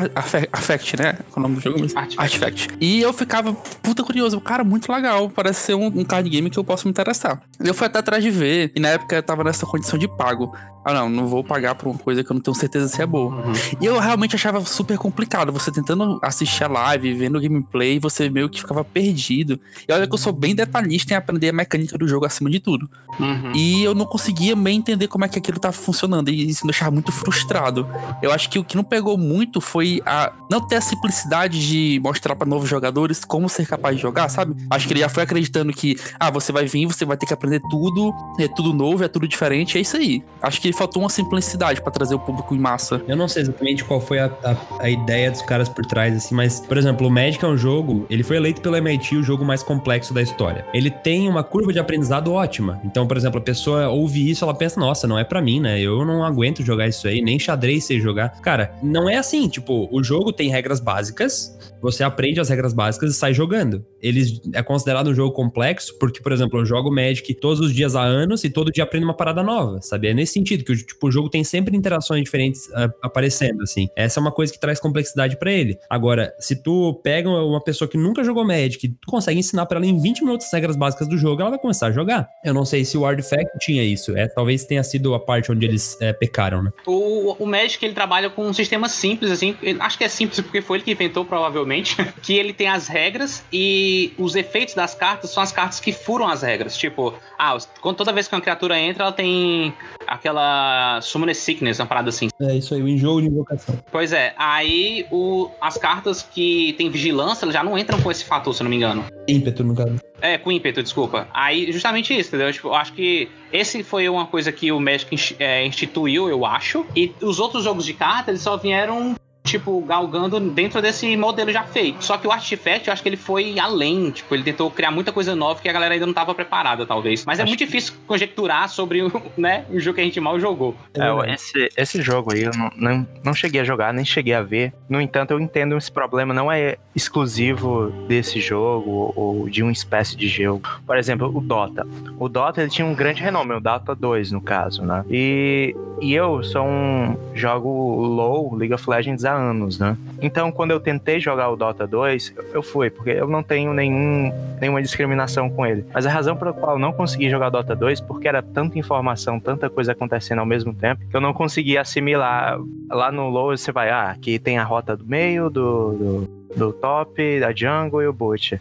Affect, 0.52 0.97
né? 0.97 1.19
É 1.19 1.38
o 1.38 1.41
nome 1.41 1.57
do 1.57 1.61
jogo 1.61 1.81
mesmo? 1.81 1.99
Artifact. 1.99 2.69
E 2.81 3.00
eu 3.00 3.12
ficava 3.12 3.52
puta 3.83 4.02
curioso. 4.02 4.41
Cara, 4.41 4.64
muito 4.64 4.91
legal. 4.93 5.31
Parece 5.31 5.61
ser 5.61 5.75
um, 5.75 5.87
um 5.87 6.05
card 6.05 6.29
game 6.29 6.50
que 6.50 6.59
eu 6.59 6.64
posso 6.64 6.87
me 6.87 6.91
interessar. 6.91 7.41
Eu 7.61 7.75
fui 7.75 7.87
até 7.87 7.99
atrás 7.99 8.23
de 8.23 8.31
ver 8.31 8.73
e 8.75 8.81
na 8.81 8.88
época 8.88 9.17
eu 9.17 9.23
tava 9.23 9.45
nessa 9.45 9.67
condição 9.67 9.99
de 9.99 10.09
pago. 10.09 10.52
Ah, 10.85 10.93
não, 10.93 11.09
não 11.09 11.26
vou 11.29 11.45
pagar 11.45 11.76
por 11.76 11.88
uma 11.88 11.99
coisa 11.99 12.25
que 12.25 12.33
eu 12.33 12.35
não 12.35 12.41
tenho 12.41 12.55
certeza 12.57 12.88
se 12.88 13.00
é 13.00 13.07
boa. 13.07 13.33
Uhum. 13.33 13.52
E 13.81 13.87
eu 13.87 13.99
realmente 14.00 14.35
achava 14.35 14.61
super 14.64 14.99
complicado. 14.99 15.52
Você 15.52 15.71
tentando 15.71 16.19
assistir 16.23 16.64
a 16.64 16.69
live, 16.69 17.14
vendo 17.14 17.38
o 17.38 17.41
gameplay, 17.41 18.00
você 18.00 18.29
meio 18.29 18.49
que 18.49 18.61
ficava 18.61 18.85
perdido. 18.85 19.61
E 19.88 19.93
olha 19.93 20.09
que 20.09 20.14
eu 20.14 20.19
sou 20.19 20.33
bem 20.33 20.57
detalhista 20.57 21.14
em 21.14 21.17
aprender 21.17 21.50
a 21.50 21.52
mecânica 21.52 21.97
do 21.97 22.09
jogo 22.09 22.26
acima 22.26 22.50
de 22.50 22.59
tudo. 22.59 22.91
Uhum. 23.21 23.52
E 23.55 23.85
eu 23.85 23.95
não 23.95 24.05
conseguia 24.05 24.57
bem 24.57 24.79
entender 24.79 25.07
como 25.12 25.26
é 25.26 25.28
que 25.28 25.38
aquilo 25.38 25.61
tava 25.61 25.75
funcionando. 25.75 26.31
E 26.31 26.49
isso 26.49 26.64
me 26.64 26.73
deixava 26.73 26.90
muito 26.90 27.12
frustrado. 27.12 27.87
Eu 28.23 28.33
acho 28.33 28.49
que 28.49 28.59
o 28.59 28.64
que 28.64 28.75
não 28.75 28.83
pegou 28.83 29.19
muito 29.19 29.61
foi 29.61 30.00
a 30.07 30.33
não 30.50 30.66
ter 30.66 30.76
a 30.76 30.81
simplicidade 30.81 31.61
de 31.61 32.00
mostrar 32.02 32.35
para 32.35 32.49
novos 32.49 32.69
jogadores 32.69 33.25
como 33.25 33.49
ser 33.49 33.66
capaz 33.66 33.97
de 33.97 34.02
jogar, 34.02 34.28
sabe? 34.31 34.57
Acho 34.71 34.87
que 34.87 34.95
ele 34.95 35.00
já 35.00 35.09
foi 35.11 35.23
acreditando 35.23 35.73
que, 35.73 35.97
ah, 36.19 36.31
você 36.31 36.50
vai 36.50 36.64
vir, 36.64 36.87
você 36.87 37.04
vai 37.04 37.16
ter 37.16 37.26
que 37.26 37.35
aprender 37.35 37.61
tudo, 37.69 38.12
é 38.38 38.49
tudo 38.49 38.73
novo, 38.73 39.04
é 39.04 39.09
tudo 39.09 39.28
diferente, 39.28 39.76
é 39.76 39.83
isso 39.83 39.97
aí. 39.97 40.23
Acho 40.40 40.61
que 40.61 40.73
faltou 40.73 41.02
uma 41.02 41.11
simplicidade 41.11 41.83
para 41.83 41.92
trazer 41.92 42.14
o 42.14 42.19
público 42.19 42.54
em 42.54 42.59
massa. 42.59 43.02
Eu 43.07 43.16
não 43.16 43.28
sei 43.28 43.42
exatamente 43.42 43.85
qual 43.85 44.00
foi 44.00 44.19
a, 44.19 44.26
a, 44.42 44.85
a, 44.85 44.90
ideia 44.90 45.31
dos 45.31 45.42
caras 45.42 45.69
por 45.69 45.85
trás, 45.85 46.16
assim, 46.16 46.35
mas, 46.35 46.61
por 46.61 46.78
exemplo, 46.78 47.07
o 47.07 47.11
Magic 47.11 47.45
é 47.45 47.49
um 47.49 47.57
jogo, 47.57 48.07
ele 48.09 48.23
foi 48.23 48.37
eleito 48.37 48.62
pelo 48.62 48.76
MIT 48.76 49.16
o 49.16 49.23
jogo 49.23 49.45
mais 49.45 49.62
complexo 49.62 50.14
da 50.14 50.23
história. 50.23 50.66
Ele 50.73 50.90
tem 50.90 51.28
uma 51.28 51.45
curva 51.45 51.73
de 51.73 51.78
aprendizado 51.78 52.33
ótima. 52.33 52.81
Então, 52.85 53.07
por 53.07 53.16
exemplo, 53.16 53.38
a 53.38 53.42
pessoa 53.42 53.88
ouve 53.88 54.31
isso, 54.31 54.45
ela 54.45 54.54
pensa, 54.54 54.81
nossa, 54.81 55.01
não 55.06 55.18
é 55.18 55.25
para 55.25 55.42
mim, 55.42 55.61
né? 55.61 55.80
Eu 55.80 56.04
não 56.04 56.25
aguento 56.25 56.62
jogar 56.62 56.88
isso 56.88 57.06
aí, 57.06 57.21
nem 57.21 57.38
xadrez 57.38 57.85
sei 57.85 58.00
jogar. 58.00 58.40
Cara, 58.40 58.75
não 58.82 59.09
é 59.09 59.16
assim, 59.16 59.49
tipo, 59.49 59.88
o 59.90 60.02
jogo 60.02 60.32
tem 60.32 60.49
regras 60.49 60.80
básicas, 60.80 61.56
você 61.82 62.04
aprende 62.04 62.40
as 62.40 62.49
regras 62.49 62.73
básicas 62.73 63.11
e 63.11 63.14
sai 63.14 63.35
jogando. 63.35 63.85
Ele 64.00 64.23
é 64.54 64.62
considerado 64.62 65.11
um 65.11 65.14
jogo 65.14 65.35
complexo 65.35 65.99
porque, 65.99 66.23
por 66.23 66.30
exemplo, 66.30 66.61
eu 66.61 66.64
jogo 66.64 66.94
Magic 66.94 67.35
todos 67.35 67.59
os 67.59 67.75
dias 67.75 67.97
há 67.97 68.02
anos 68.02 68.44
e 68.44 68.50
todo 68.50 68.71
dia 68.71 68.85
aprendo 68.85 69.02
uma 69.02 69.16
parada 69.16 69.42
nova, 69.42 69.82
sabe? 69.82 70.06
É 70.06 70.14
nesse 70.14 70.35
sentido 70.35 70.64
que 70.64 70.76
tipo, 70.76 71.09
o 71.09 71.11
jogo 71.11 71.28
tem 71.28 71.42
sempre 71.42 71.76
interações 71.76 72.23
diferentes 72.23 72.66
uh, 72.68 72.92
aparecendo, 73.02 73.62
assim. 73.62 73.88
Essa 73.97 74.21
é 74.21 74.23
uma 74.23 74.30
coisa 74.30 74.52
que 74.52 74.61
traz 74.61 74.78
complexidade 74.78 75.37
para 75.37 75.50
ele. 75.50 75.76
Agora, 75.90 76.32
se 76.38 76.54
tu 76.54 76.94
pega 77.02 77.28
uma 77.28 77.61
pessoa 77.61 77.88
que 77.88 77.99
nunca 77.99 78.23
jogou 78.23 78.44
Magic, 78.44 78.88
tu 78.88 79.06
consegue 79.09 79.40
ensinar 79.40 79.66
para 79.66 79.78
ela 79.78 79.87
em 79.87 80.00
20 80.00 80.23
minutos 80.23 80.47
as 80.47 80.52
regras 80.52 80.76
básicas 80.76 81.09
do 81.09 81.18
jogo, 81.18 81.40
ela 81.40 81.50
vai 81.50 81.58
começar 81.58 81.88
a 81.88 81.93
jogar. 81.93 82.28
Eu 82.45 82.54
não 82.54 82.65
sei 82.65 82.84
se 82.84 82.97
o 82.97 83.04
Artifact 83.04 83.58
tinha 83.60 83.82
isso. 83.82 84.17
É, 84.17 84.28
talvez 84.28 84.65
tenha 84.65 84.84
sido 84.93 85.15
a 85.15 85.21
parte 85.21 85.50
onde 85.50 85.67
eles 85.67 85.97
é, 86.00 86.13
pecaram, 86.13 86.63
né? 86.63 86.73
O, 86.87 87.35
o 87.39 87.47
Magic, 87.47 87.85
ele 87.85 87.95
trabalha 87.95 88.31
com 88.31 88.47
um 88.47 88.52
sistema 88.52 88.89
simples, 88.89 89.31
assim. 89.31 89.57
Acho 89.81 89.99
que 89.99 90.05
é 90.05 90.09
simples 90.09 90.41
porque 90.41 90.61
foi 90.61 90.78
ele 90.78 90.85
que 90.85 90.93
inventou, 90.93 91.25
provavelmente 91.25 91.97
que 92.23 92.35
ele 92.35 92.52
tem 92.52 92.69
as 92.69 92.89
regras 92.89 93.45
e 93.52 94.13
os 94.19 94.35
efeitos 94.35 94.75
das 94.75 94.95
cartas 94.95 95.31
são 95.31 95.43
as 95.43 95.52
cartas 95.52 95.81
que 95.81 95.93
furam 95.93 96.28
as 96.28 96.43
regras. 96.43 96.76
Tipo, 96.76 97.15
ah, 97.39 97.57
toda 97.97 98.13
vez 98.13 98.28
que 98.28 98.35
uma 98.35 98.41
criatura 98.41 98.78
entra, 98.78 99.05
ela 99.05 99.13
tem 99.13 99.75
aquela 100.07 101.00
Summoner 101.00 101.35
Sickness, 101.35 101.78
uma 101.81 101.87
parada 101.87 102.09
assim. 102.11 102.28
É 102.41 102.55
isso 102.55 102.75
aí, 102.75 102.83
o 102.83 102.89
enjoo 102.89 103.21
de 103.21 103.28
invocação. 103.28 103.78
Pois 103.91 104.13
é, 104.13 104.35
aí 104.37 105.07
o, 105.11 105.50
as 105.61 105.76
cartas 105.76 106.23
que 106.23 106.75
tem 106.78 106.91
vigilância, 106.91 107.45
elas 107.45 107.55
já 107.55 107.65
não 107.65 107.78
entram 107.78 108.00
com 108.00 108.11
esse 108.11 108.25
fator, 108.25 108.55
se 108.55 108.63
eu 108.63 108.65
não 108.65 108.71
me 108.71 108.76
engano. 108.76 109.05
Ímpeto, 109.26 109.65
no 109.65 109.75
caso. 109.75 109.97
É, 110.23 110.39
com 110.39 110.52
ímpeto, 110.52 110.80
desculpa. 110.80 111.26
Aí, 111.35 111.73
justamente 111.73 112.17
isso, 112.17 112.28
entendeu? 112.28 112.52
Tipo, 112.52 112.69
eu 112.69 112.75
acho 112.75 112.93
que 112.93 113.28
esse 113.52 113.82
foi 113.82 114.08
uma 114.08 114.25
coisa 114.25 114.52
que 114.52 114.71
o 114.71 114.78
Magic 114.78 115.35
é, 115.37 115.67
instituiu, 115.67 116.28
eu 116.28 116.47
acho. 116.47 116.87
E 116.95 117.13
os 117.21 117.41
outros 117.41 117.65
jogos 117.65 117.85
de 117.85 117.93
cartas, 117.93 118.28
eles 118.28 118.43
só 118.43 118.56
vieram 118.56 119.17
tipo, 119.43 119.81
galgando 119.83 120.39
dentro 120.39 120.81
desse 120.81 121.17
modelo 121.17 121.52
já 121.52 121.65
feito. 121.65 122.05
Só 122.05 122.17
que 122.17 122.26
o 122.26 122.33
Artifact, 122.33 122.89
eu 122.89 122.93
acho 122.93 123.02
que 123.02 123.09
ele 123.09 123.17
foi 123.17 123.59
além, 123.59 124.11
tipo, 124.11 124.35
ele 124.35 124.45
tentou 124.45 124.71
criar 124.71 124.91
muita 124.91 125.13
coisa 125.13 125.35
nova 125.35 125.61
que 125.61 125.69
a 125.69 125.73
galera 125.73 125.95
ainda 125.95 126.07
não 126.07 126.13
estava 126.13 126.35
preparada, 126.35 126.87
talvez. 126.87 127.25
Mas 127.25 127.39
é 127.39 127.43
acho 127.43 127.49
é 127.49 127.50
muito 127.50 127.59
que... 127.59 127.67
difícil 127.67 127.95
conjecturar 128.07 128.69
sobre 128.69 129.02
o, 129.02 129.11
né, 129.37 129.65
o 129.71 129.81
jogo 129.81 129.97
que 129.97 130.00
a 130.00 130.05
gente 130.05 130.21
mal 130.21 130.39
jogou. 130.39 130.76
É, 130.95 131.35
esse, 131.35 131.69
esse 131.76 132.02
jogo 132.02 132.33
aí 132.33 132.45
eu 132.45 132.52
não, 132.57 132.71
não, 132.76 133.09
não 133.25 133.35
cheguei 133.35 133.61
a 133.61 133.65
jogar, 133.65 133.93
nem 133.93 134.05
cheguei 134.05 134.35
a 134.35 134.43
ver. 134.43 134.73
No 134.89 135.00
entanto, 135.00 135.33
eu 135.33 135.41
entendo 135.41 135.76
esse 135.76 135.91
problema 135.91 136.33
não 136.33 136.50
é 136.50 136.76
exclusivo 136.95 137.91
desse 138.07 138.41
jogo 138.41 139.13
ou 139.17 139.49
de 139.49 139.63
uma 139.63 139.73
espécie 139.73 140.17
de 140.17 140.28
jogo. 140.28 140.69
Por 140.87 140.97
exemplo, 140.97 141.31
o 141.35 141.41
Dota. 141.41 141.87
O 142.19 142.28
Dota 142.28 142.63
ele 142.63 142.71
tinha 142.71 142.87
um 142.87 142.95
grande 142.95 143.23
renome, 143.23 143.55
o 143.55 143.61
Dota 143.61 143.95
2 143.95 144.33
no 144.33 144.41
caso, 144.41 144.83
né? 144.83 145.05
E, 145.11 145.75
e 146.00 146.15
eu 146.15 146.43
sou 146.45 146.65
um 146.65 147.17
jogo 147.35 147.69
low 147.69 148.55
League 148.55 148.75
of 148.75 148.89
Legends 148.89 149.25
há 149.25 149.31
anos, 149.32 149.78
né? 149.78 149.97
Então, 150.21 150.52
quando 150.52 150.71
eu 150.71 150.80
tentei 150.80 151.18
jogar 151.21 151.50
o 151.50 151.56
Dota 151.56 151.86
2, 151.86 152.34
eu 152.52 152.62
fui, 152.62 152.90
porque 152.90 153.10
eu 153.10 153.28
não 153.28 153.42
tenho 153.42 153.73
nenhum, 153.73 154.32
nenhuma 154.60 154.80
discriminação 154.82 155.50
com 155.50 155.66
ele. 155.66 155.84
Mas 155.92 156.06
a 156.06 156.10
razão 156.10 156.36
pela 156.36 156.52
qual 156.52 156.73
eu 156.73 156.78
não 156.78 156.92
consegui 156.92 157.28
jogar 157.28 157.50
Dota 157.50 157.75
2, 157.75 158.00
porque 158.00 158.28
era 158.28 158.42
tanta 158.42 158.78
informação, 158.78 159.40
tanta 159.40 159.68
coisa 159.68 159.92
acontecendo 159.92 160.38
ao 160.38 160.47
mesmo 160.47 160.75
tempo, 160.75 161.02
que 161.08 161.16
eu 161.16 161.21
não 161.21 161.32
conseguia 161.32 161.80
assimilar. 161.80 162.58
Lá 162.90 163.10
no 163.10 163.28
low 163.28 163.56
você 163.56 163.73
vai, 163.73 163.90
ah, 163.90 164.10
aqui 164.10 164.38
tem 164.38 164.58
a 164.58 164.64
rota 164.64 164.97
do 164.97 165.04
meio, 165.04 165.50
do, 165.50 165.92
do 165.92 166.42
do 166.56 166.73
top, 166.73 167.41
da 167.41 167.52
jungle 167.52 168.02
e 168.02 168.06
o 168.06 168.12
boot. 168.12 168.60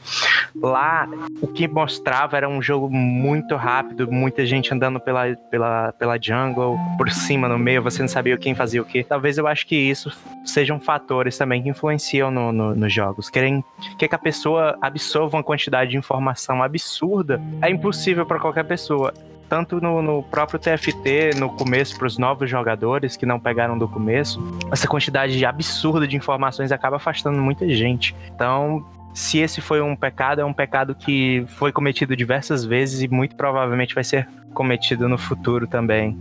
Lá, 0.56 1.08
o 1.42 1.48
que 1.48 1.68
mostrava 1.68 2.38
era 2.38 2.48
um 2.48 2.62
jogo 2.62 2.90
muito 2.90 3.56
rápido, 3.56 4.12
muita 4.12 4.46
gente 4.46 4.74
andando 4.74 5.00
pela, 5.00 5.36
pela, 5.50 5.94
pela 5.94 6.22
jungle, 6.22 6.78
por 6.98 7.10
cima, 7.10 7.48
no 7.48 7.58
meio, 7.58 7.82
você 7.82 8.02
não 8.02 8.10
sabia 8.10 8.38
quem 8.38 8.54
fazia 8.54 8.82
o 8.82 8.86
que. 8.86 9.04
Talvez 9.04 9.38
eu 9.38 9.48
acho 9.48 9.66
que 9.66 9.76
isso 9.76 10.12
sejam 10.46 10.80
fatores 10.80 11.38
também 11.38 11.64
que 11.64 11.70
influenciam 11.70 12.32
no, 12.32 12.52
no, 12.52 12.76
nos 12.76 12.94
jogos. 12.94 13.30
Querem 13.30 13.64
que 13.98 14.06
a 14.14 14.18
pessoa 14.18 14.78
absorva 14.82 15.38
uma 15.38 15.44
quantidade 15.44 15.92
de 15.92 15.98
informação 15.98 16.62
absurda 16.62 17.42
é 17.62 17.70
impossível 17.70 18.26
para 18.26 18.40
qualquer 18.40 18.66
pessoa 18.66 19.14
tanto 19.52 19.82
no, 19.82 20.02
no 20.02 20.24
próprio 20.24 20.58
TFT, 20.58 21.32
no 21.38 21.50
começo, 21.50 21.98
para 21.98 22.08
os 22.08 22.18
novos 22.18 22.50
jogadores 22.50 23.18
que 23.18 23.26
não 23.26 23.38
pegaram 23.38 23.78
do 23.78 23.86
começo, 23.86 24.42
essa 24.72 24.88
quantidade 24.88 25.46
absurda 25.46 26.08
de 26.08 26.16
informações 26.16 26.72
acaba 26.72 26.96
afastando 26.96 27.38
muita 27.38 27.68
gente. 27.68 28.16
Então, 28.34 28.86
se 29.14 29.40
esse 29.40 29.60
foi 29.60 29.82
um 29.82 29.94
pecado, 29.94 30.40
é 30.40 30.46
um 30.46 30.54
pecado 30.54 30.96
que 30.96 31.44
foi 31.58 31.74
cometido 31.74 32.16
diversas 32.16 32.64
vezes 32.64 33.02
e 33.02 33.10
muito 33.10 33.36
provavelmente 33.36 33.94
vai 33.94 34.06
ser 34.06 34.26
cometido 34.54 35.10
no 35.10 35.18
futuro 35.18 35.68
também. 35.68 36.18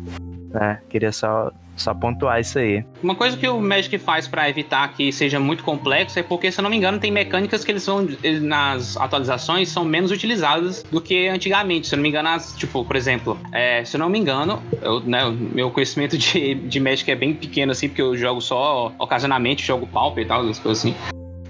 Né? 0.51 0.81
Queria 0.89 1.13
só 1.13 1.53
só 1.81 1.95
pontuar 1.95 2.41
isso 2.41 2.59
aí. 2.59 2.85
Uma 3.03 3.15
coisa 3.15 3.37
que 3.37 3.49
o 3.49 3.61
Magic 3.61 3.97
faz 3.99 4.29
para 4.29 4.49
evitar 4.49 4.93
que 4.93 5.11
seja 5.11 5.41
muito 5.41 5.65
complexo 5.65 6.19
é 6.19 6.23
porque, 6.23 6.53
se 6.53 6.61
eu 6.61 6.63
não 6.63 6.71
me 6.71 6.77
engano, 6.77 6.99
tem 6.99 7.11
mecânicas 7.11 7.65
que 7.65 7.73
eles 7.73 7.83
são 7.83 8.07
nas 8.43 8.97
atualizações 8.97 9.69
são 9.71 9.85
menos 9.85 10.11
utilizadas 10.11 10.83
do 10.91 11.01
que 11.01 11.29
antigamente. 11.29 11.89
Se 11.89 11.95
eu 11.95 11.97
não 11.97 12.03
me 12.03 12.09
engano, 12.11 12.29
as, 12.29 12.55
tipo, 12.57 12.85
por 12.85 12.97
exemplo, 12.97 13.39
é, 13.53 13.85
se 13.85 13.97
eu 13.97 13.99
não 13.99 14.09
me 14.09 14.19
engano, 14.19 14.63
eu, 14.83 15.01
né, 15.01 15.25
meu 15.31 15.71
conhecimento 15.71 16.17
de, 16.19 16.55
de 16.55 16.81
Magic 16.81 17.11
é 17.11 17.17
bem 17.17 17.33
pequeno 17.33 17.73
assim, 17.73 17.89
porque 17.89 18.03
eu 18.03 18.17
jogo 18.17 18.41
só 18.41 18.93
ocasionalmente, 18.99 19.67
jogo 19.67 19.87
Pauper 19.87 20.25
e 20.25 20.27
tal, 20.27 20.47
as 20.49 20.59
coisas 20.59 20.81
assim. 20.81 20.95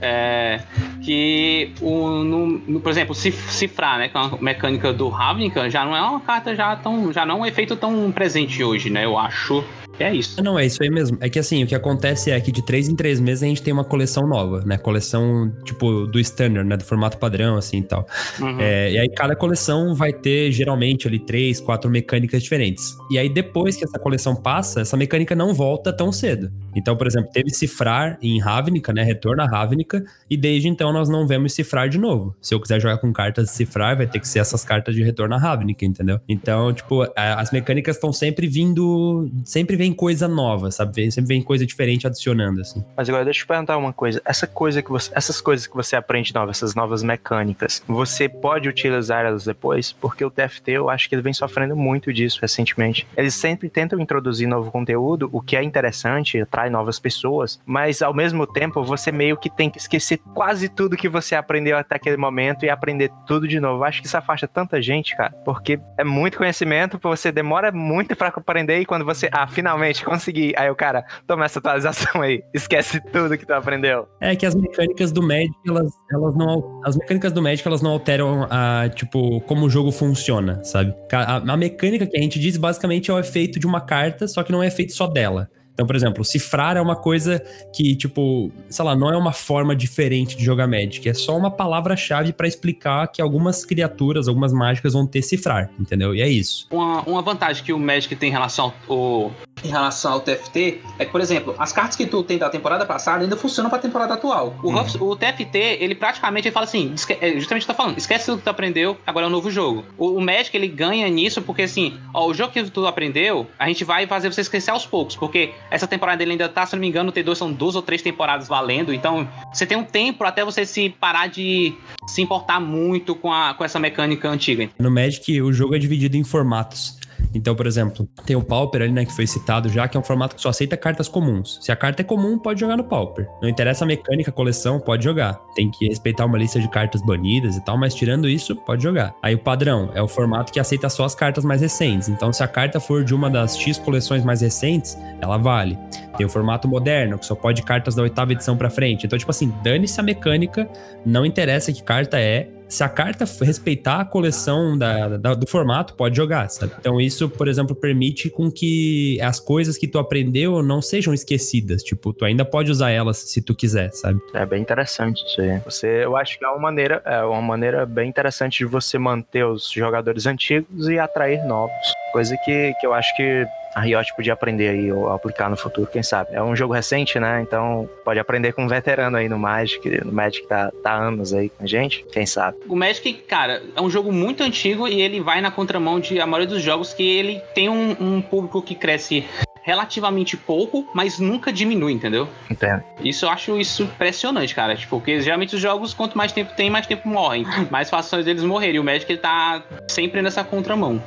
É, 0.00 0.60
que, 1.02 1.72
o, 1.80 2.08
no, 2.08 2.46
no, 2.46 2.80
por 2.80 2.90
exemplo, 2.90 3.14
cifrar, 3.14 3.98
né? 3.98 4.08
Com 4.08 4.18
a 4.18 4.38
mecânica 4.40 4.92
do 4.92 5.08
Ravnica 5.08 5.68
já 5.68 5.84
não 5.84 5.96
é 5.96 6.00
uma 6.00 6.20
carta 6.20 6.54
já 6.54 6.74
tão. 6.76 7.12
já 7.12 7.26
não 7.26 7.36
é 7.36 7.40
um 7.40 7.46
efeito 7.46 7.76
tão 7.76 8.10
presente 8.10 8.62
hoje, 8.62 8.90
né? 8.90 9.04
Eu 9.04 9.18
acho. 9.18 9.64
É 10.00 10.14
isso. 10.14 10.42
Não, 10.42 10.58
é 10.58 10.64
isso 10.64 10.82
aí 10.82 10.88
mesmo. 10.88 11.18
É 11.20 11.28
que 11.28 11.38
assim, 11.38 11.62
o 11.62 11.66
que 11.66 11.74
acontece 11.74 12.30
é 12.30 12.40
que 12.40 12.50
de 12.50 12.64
três 12.64 12.88
em 12.88 12.96
três 12.96 13.20
meses 13.20 13.42
a 13.42 13.46
gente 13.46 13.62
tem 13.62 13.72
uma 13.72 13.84
coleção 13.84 14.26
nova, 14.26 14.62
né? 14.64 14.78
Coleção, 14.78 15.52
tipo, 15.62 16.06
do 16.06 16.18
standard, 16.18 16.66
né? 16.66 16.76
Do 16.76 16.84
formato 16.84 17.18
padrão, 17.18 17.56
assim 17.56 17.78
e 17.78 17.82
tal. 17.82 18.06
Uhum. 18.40 18.58
É, 18.58 18.92
e 18.92 18.98
aí 18.98 19.08
cada 19.10 19.36
coleção 19.36 19.94
vai 19.94 20.12
ter, 20.12 20.50
geralmente, 20.52 21.06
ali 21.06 21.18
três, 21.18 21.60
quatro 21.60 21.90
mecânicas 21.90 22.42
diferentes. 22.42 22.96
E 23.10 23.18
aí 23.18 23.28
depois 23.28 23.76
que 23.76 23.84
essa 23.84 23.98
coleção 23.98 24.34
passa, 24.34 24.80
essa 24.80 24.96
mecânica 24.96 25.34
não 25.34 25.52
volta 25.52 25.92
tão 25.92 26.10
cedo. 26.10 26.50
Então, 26.74 26.96
por 26.96 27.06
exemplo, 27.06 27.30
teve 27.30 27.50
cifrar 27.50 28.18
em 28.22 28.40
Ravnica, 28.40 28.94
né? 28.94 29.02
Retorno 29.02 29.42
a 29.42 29.46
Ravnica. 29.46 29.89
E 30.28 30.36
desde 30.36 30.68
então 30.68 30.92
nós 30.92 31.08
não 31.08 31.26
vemos 31.26 31.52
cifrar 31.52 31.88
de 31.88 31.98
novo. 31.98 32.34
Se 32.40 32.54
eu 32.54 32.60
quiser 32.60 32.80
jogar 32.80 32.98
com 32.98 33.12
cartas 33.12 33.46
de 33.46 33.52
cifrar, 33.52 33.96
vai 33.96 34.06
ter 34.06 34.18
que 34.20 34.28
ser 34.28 34.38
essas 34.38 34.64
cartas 34.64 34.94
de 34.94 35.02
retorno 35.02 35.34
a 35.34 35.38
Ravnica, 35.38 35.84
entendeu? 35.84 36.20
Então, 36.28 36.72
tipo, 36.72 37.06
as 37.14 37.50
mecânicas 37.50 37.96
estão 37.96 38.12
sempre 38.12 38.46
vindo. 38.46 39.30
Sempre 39.44 39.76
vem 39.76 39.90
vem 39.90 39.92
coisa 39.92 40.28
nova, 40.28 40.70
sabe? 40.70 41.10
Sempre 41.10 41.28
vem 41.28 41.42
coisa 41.42 41.66
diferente 41.66 42.06
adicionando, 42.06 42.60
assim. 42.60 42.84
Mas 42.96 43.08
agora 43.08 43.24
deixa 43.24 43.40
eu 43.40 43.44
te 43.44 43.46
perguntar 43.46 43.76
uma 43.76 43.92
coisa. 43.92 44.22
Essa 44.24 44.46
coisa 44.46 44.82
que 44.82 44.90
você, 44.90 45.10
essas 45.14 45.40
coisas 45.40 45.66
que 45.66 45.74
você 45.74 45.96
aprende 45.96 46.32
novas, 46.34 46.58
essas 46.58 46.74
novas 46.74 47.02
mecânicas, 47.02 47.82
você 47.86 48.28
pode 48.28 48.68
utilizar 48.68 49.24
elas 49.24 49.44
depois? 49.44 49.92
Porque 49.92 50.24
o 50.24 50.30
TFT, 50.30 50.72
eu 50.72 50.88
acho 50.88 51.08
que 51.08 51.14
ele 51.14 51.22
vem 51.22 51.32
sofrendo 51.32 51.76
muito 51.76 52.12
disso 52.12 52.38
recentemente. 52.40 53.06
Eles 53.16 53.34
sempre 53.34 53.68
tentam 53.68 54.00
introduzir 54.00 54.46
novo 54.46 54.70
conteúdo, 54.70 55.28
o 55.32 55.40
que 55.40 55.56
é 55.56 55.62
interessante, 55.62 56.40
atrai 56.40 56.70
novas 56.70 56.98
pessoas, 56.98 57.60
mas 57.66 58.02
ao 58.02 58.14
mesmo 58.14 58.46
tempo 58.46 58.82
você 58.84 59.10
meio 59.10 59.36
que 59.36 59.50
tem 59.50 59.68
que 59.68 59.78
esquecer 59.80 60.18
quase 60.34 60.68
tudo 60.68 60.96
que 60.96 61.08
você 61.08 61.34
aprendeu 61.34 61.76
até 61.76 61.96
aquele 61.96 62.16
momento 62.16 62.64
e 62.64 62.70
aprender 62.70 63.10
tudo 63.26 63.48
de 63.48 63.58
novo. 63.58 63.84
Acho 63.84 64.00
que 64.00 64.06
isso 64.06 64.16
afasta 64.16 64.46
tanta 64.46 64.80
gente, 64.80 65.16
cara, 65.16 65.32
porque 65.44 65.80
é 65.98 66.04
muito 66.04 66.38
conhecimento, 66.38 66.98
você 67.02 67.32
demora 67.32 67.72
muito 67.72 68.14
para 68.16 68.28
aprender 68.28 68.80
e 68.80 68.86
quando 68.86 69.04
você, 69.04 69.28
ah, 69.32 69.46
finalmente 69.46 70.04
consegui. 70.04 70.52
Aí 70.56 70.70
o 70.70 70.74
cara, 70.74 71.04
toma 71.26 71.44
essa 71.44 71.58
atualização 71.58 72.22
aí, 72.22 72.42
esquece 72.54 73.00
tudo 73.12 73.36
que 73.36 73.46
tu 73.46 73.52
aprendeu. 73.52 74.06
É 74.20 74.36
que 74.36 74.46
as 74.46 74.54
mecânicas 74.54 75.12
do 75.12 75.22
Magic, 75.22 75.52
elas, 75.66 75.92
elas 76.12 76.36
não. 76.36 76.80
As 76.84 76.96
mecânicas 76.96 77.32
do 77.32 77.42
Magic, 77.42 77.66
elas 77.66 77.82
não 77.82 77.90
alteram 77.90 78.46
a, 78.50 78.88
tipo, 78.88 79.40
como 79.42 79.66
o 79.66 79.70
jogo 79.70 79.90
funciona, 79.92 80.62
sabe? 80.64 80.94
A, 81.12 81.36
a 81.36 81.56
mecânica 81.56 82.06
que 82.06 82.16
a 82.16 82.20
gente 82.20 82.38
diz 82.38 82.56
basicamente 82.56 83.10
é 83.10 83.14
o 83.14 83.18
efeito 83.18 83.58
de 83.58 83.66
uma 83.66 83.80
carta, 83.80 84.26
só 84.28 84.42
que 84.42 84.52
não 84.52 84.62
é 84.62 84.66
efeito 84.66 84.92
só 84.92 85.06
dela. 85.06 85.48
Então, 85.80 85.86
por 85.86 85.96
exemplo, 85.96 86.22
cifrar 86.22 86.76
é 86.76 86.80
uma 86.82 86.94
coisa 86.94 87.42
que, 87.72 87.96
tipo, 87.96 88.52
sei 88.68 88.84
lá, 88.84 88.94
não 88.94 89.10
é 89.10 89.16
uma 89.16 89.32
forma 89.32 89.74
diferente 89.74 90.36
de 90.36 90.44
jogar 90.44 90.66
Magic, 90.66 91.08
é 91.08 91.14
só 91.14 91.34
uma 91.34 91.50
palavra-chave 91.50 92.34
para 92.34 92.46
explicar 92.46 93.06
que 93.08 93.22
algumas 93.22 93.64
criaturas, 93.64 94.28
algumas 94.28 94.52
mágicas 94.52 94.92
vão 94.92 95.06
ter 95.06 95.22
cifrar, 95.22 95.70
entendeu? 95.80 96.14
E 96.14 96.20
é 96.20 96.28
isso. 96.28 96.66
Uma, 96.70 97.00
uma 97.04 97.22
vantagem 97.22 97.64
que 97.64 97.72
o 97.72 97.78
Magic 97.78 98.14
tem 98.14 98.28
em 98.28 98.32
relação 98.32 98.74
ao, 98.86 99.32
em 99.64 99.68
relação 99.68 100.12
ao 100.12 100.20
TFT 100.20 100.80
é 100.98 101.04
que, 101.04 101.10
por 101.10 101.20
exemplo, 101.20 101.54
as 101.58 101.72
cartas 101.72 101.96
que 101.96 102.06
tu 102.06 102.22
tem 102.22 102.38
da 102.38 102.50
temporada 102.50 102.84
passada 102.84 103.22
ainda 103.22 103.36
funcionam 103.36 103.70
para 103.70 103.78
a 103.78 103.82
temporada 103.82 104.14
atual. 104.14 104.54
O, 104.62 104.70
uhum. 104.70 105.10
o 105.10 105.16
TFT, 105.16 105.78
ele 105.80 105.94
praticamente 105.94 106.48
ele 106.48 106.52
fala 106.52 106.64
assim, 106.64 106.94
é, 107.20 107.32
justamente 107.38 107.66
tá 107.66 107.74
falando, 107.74 107.96
esquece 107.96 108.26
tudo 108.26 108.38
que 108.38 108.44
tu 108.44 108.50
aprendeu, 108.50 108.98
agora 109.06 109.26
é 109.26 109.28
um 109.28 109.32
novo 109.32 109.50
jogo. 109.50 109.84
O, 109.96 110.18
o 110.18 110.20
Magic, 110.20 110.54
ele 110.54 110.68
ganha 110.68 111.08
nisso 111.08 111.40
porque, 111.42 111.62
assim, 111.62 111.98
ó, 112.12 112.26
o 112.26 112.34
jogo 112.34 112.52
que 112.52 112.62
tu 112.70 112.86
aprendeu, 112.86 113.46
a 113.58 113.66
gente 113.68 113.82
vai 113.82 114.06
fazer 114.06 114.32
você 114.32 114.42
esquecer 114.42 114.70
aos 114.70 114.86
poucos, 114.86 115.16
porque 115.16 115.52
essa 115.70 115.86
temporada 115.86 116.22
ele 116.22 116.32
ainda 116.32 116.48
tá, 116.48 116.66
se 116.66 116.74
não 116.74 116.80
me 116.80 116.88
engano, 116.88 117.12
tem 117.12 117.22
dois, 117.22 117.38
são 117.38 117.52
duas 117.52 117.74
ou 117.74 117.82
três 117.82 118.02
temporadas 118.02 118.48
valendo. 118.48 118.92
Então, 118.92 119.28
você 119.52 119.64
tem 119.64 119.78
um 119.78 119.84
tempo 119.84 120.24
até 120.24 120.44
você 120.44 120.66
se 120.66 120.90
parar 120.90 121.28
de 121.28 121.74
se 122.06 122.20
importar 122.20 122.60
muito 122.60 123.14
com, 123.14 123.32
a, 123.32 123.54
com 123.54 123.64
essa 123.64 123.78
mecânica 123.78 124.28
antiga. 124.28 124.68
No 124.78 124.90
Magic, 124.90 125.40
o 125.40 125.52
jogo 125.52 125.74
é 125.74 125.78
dividido 125.78 126.16
em 126.16 126.24
formatos. 126.24 126.99
Então, 127.34 127.54
por 127.54 127.66
exemplo, 127.66 128.08
tem 128.24 128.36
o 128.36 128.42
Pauper 128.42 128.82
ali, 128.82 128.92
né, 128.92 129.04
que 129.04 129.12
foi 129.12 129.26
citado 129.26 129.68
já, 129.68 129.86
que 129.88 129.96
é 129.96 130.00
um 130.00 130.02
formato 130.02 130.34
que 130.34 130.42
só 130.42 130.48
aceita 130.48 130.76
cartas 130.76 131.08
comuns. 131.08 131.58
Se 131.60 131.70
a 131.70 131.76
carta 131.76 132.02
é 132.02 132.04
comum, 132.04 132.38
pode 132.38 132.60
jogar 132.60 132.76
no 132.76 132.84
Pauper. 132.84 133.28
Não 133.40 133.48
interessa 133.48 133.84
a 133.84 133.86
mecânica, 133.86 134.30
a 134.30 134.32
coleção, 134.32 134.80
pode 134.80 135.04
jogar. 135.04 135.34
Tem 135.54 135.70
que 135.70 135.86
respeitar 135.86 136.26
uma 136.26 136.38
lista 136.38 136.60
de 136.60 136.68
cartas 136.68 137.02
banidas 137.02 137.56
e 137.56 137.64
tal, 137.64 137.76
mas 137.78 137.94
tirando 137.94 138.28
isso, 138.28 138.56
pode 138.56 138.82
jogar. 138.82 139.14
Aí 139.22 139.34
o 139.34 139.38
padrão 139.38 139.90
é 139.94 140.02
o 140.02 140.08
formato 140.08 140.52
que 140.52 140.60
aceita 140.60 140.88
só 140.88 141.04
as 141.04 141.14
cartas 141.14 141.44
mais 141.44 141.60
recentes. 141.60 142.08
Então, 142.08 142.32
se 142.32 142.42
a 142.42 142.48
carta 142.48 142.80
for 142.80 143.04
de 143.04 143.14
uma 143.14 143.30
das 143.30 143.58
X 143.58 143.78
coleções 143.78 144.24
mais 144.24 144.40
recentes, 144.40 144.96
ela 145.20 145.36
vale. 145.36 145.78
Tem 146.16 146.26
o 146.26 146.28
formato 146.28 146.68
moderno, 146.68 147.18
que 147.18 147.26
só 147.26 147.34
pode 147.34 147.62
cartas 147.62 147.94
da 147.94 148.02
oitava 148.02 148.32
edição 148.32 148.56
para 148.56 148.68
frente. 148.70 149.06
Então, 149.06 149.18
tipo 149.18 149.30
assim, 149.30 149.52
dane-se 149.62 149.98
a 150.00 150.02
mecânica, 150.02 150.68
não 151.04 151.24
interessa 151.24 151.72
que 151.72 151.82
carta 151.82 152.18
é, 152.18 152.48
se 152.70 152.84
a 152.84 152.88
carta 152.88 153.24
respeitar 153.42 154.00
a 154.00 154.04
coleção 154.04 154.78
da, 154.78 155.16
da, 155.16 155.34
do 155.34 155.46
formato, 155.46 155.94
pode 155.94 156.16
jogar, 156.16 156.48
sabe? 156.48 156.72
Então 156.78 157.00
isso, 157.00 157.28
por 157.28 157.48
exemplo, 157.48 157.74
permite 157.74 158.30
com 158.30 158.50
que 158.50 159.20
as 159.20 159.40
coisas 159.40 159.76
que 159.76 159.88
tu 159.88 159.98
aprendeu 159.98 160.62
não 160.62 160.80
sejam 160.80 161.12
esquecidas. 161.12 161.82
Tipo, 161.82 162.12
tu 162.12 162.24
ainda 162.24 162.44
pode 162.44 162.70
usar 162.70 162.90
elas 162.90 163.18
se 163.18 163.42
tu 163.42 163.54
quiser, 163.54 163.90
sabe? 163.92 164.20
É 164.32 164.46
bem 164.46 164.62
interessante 164.62 165.24
isso 165.26 165.40
aí. 165.40 165.58
Você, 165.64 166.04
eu 166.04 166.16
acho 166.16 166.38
que 166.38 166.44
é 166.44 166.48
uma 166.48 166.60
maneira, 166.60 167.02
é 167.04 167.22
uma 167.22 167.42
maneira 167.42 167.84
bem 167.84 168.08
interessante 168.08 168.58
de 168.58 168.64
você 168.64 168.98
manter 168.98 169.44
os 169.44 169.70
jogadores 169.70 170.26
antigos 170.26 170.88
e 170.88 170.98
atrair 170.98 171.44
novos. 171.44 171.74
Coisa 172.12 172.36
que, 172.44 172.72
que 172.80 172.86
eu 172.86 172.94
acho 172.94 173.14
que 173.16 173.46
a 173.74 173.80
Riot 173.80 174.14
podia 174.14 174.32
aprender 174.32 174.68
aí 174.68 174.92
ou 174.92 175.10
aplicar 175.10 175.48
no 175.48 175.56
futuro, 175.56 175.88
quem 175.90 176.02
sabe. 176.02 176.30
É 176.32 176.42
um 176.42 176.54
jogo 176.56 176.74
recente, 176.74 177.18
né? 177.18 177.40
Então 177.42 177.88
pode 178.04 178.18
aprender 178.18 178.52
com 178.52 178.64
um 178.64 178.68
veterano 178.68 179.16
aí 179.16 179.28
no 179.28 179.38
Magic. 179.38 180.04
No 180.04 180.12
Magic 180.12 180.46
tá, 180.46 180.70
tá 180.82 180.92
anos 180.92 181.32
aí 181.32 181.48
com 181.48 181.64
a 181.64 181.66
gente, 181.66 182.04
quem 182.12 182.26
sabe. 182.26 182.58
O 182.68 182.76
Magic, 182.76 183.12
cara, 183.28 183.62
é 183.74 183.80
um 183.80 183.90
jogo 183.90 184.12
muito 184.12 184.42
antigo 184.42 184.88
e 184.88 185.00
ele 185.00 185.20
vai 185.20 185.40
na 185.40 185.50
contramão 185.50 186.00
de 186.00 186.20
a 186.20 186.26
maioria 186.26 186.48
dos 186.48 186.62
jogos 186.62 186.92
que 186.92 187.02
ele 187.02 187.40
tem 187.54 187.68
um, 187.68 187.96
um 188.00 188.20
público 188.20 188.60
que 188.62 188.74
cresce 188.74 189.24
relativamente 189.62 190.36
pouco, 190.36 190.88
mas 190.94 191.18
nunca 191.18 191.52
diminui, 191.52 191.92
entendeu? 191.92 192.28
Entendo. 192.50 192.82
Isso 193.04 193.26
eu 193.26 193.30
acho 193.30 193.58
isso 193.58 193.82
impressionante, 193.82 194.54
cara. 194.54 194.74
Tipo, 194.74 194.96
porque 194.96 195.20
geralmente 195.20 195.54
os 195.54 195.60
jogos, 195.60 195.94
quanto 195.94 196.16
mais 196.16 196.32
tempo 196.32 196.52
tem, 196.56 196.70
mais 196.70 196.86
tempo 196.86 197.08
morrem. 197.08 197.44
Mais 197.70 197.88
fácil 197.88 198.22
deles 198.24 198.42
morrerem. 198.42 198.76
E 198.76 198.80
o 198.80 198.84
Magic 198.84 199.10
ele 199.10 199.20
tá 199.20 199.62
sempre 199.88 200.20
nessa 200.22 200.42
contramão. 200.42 201.00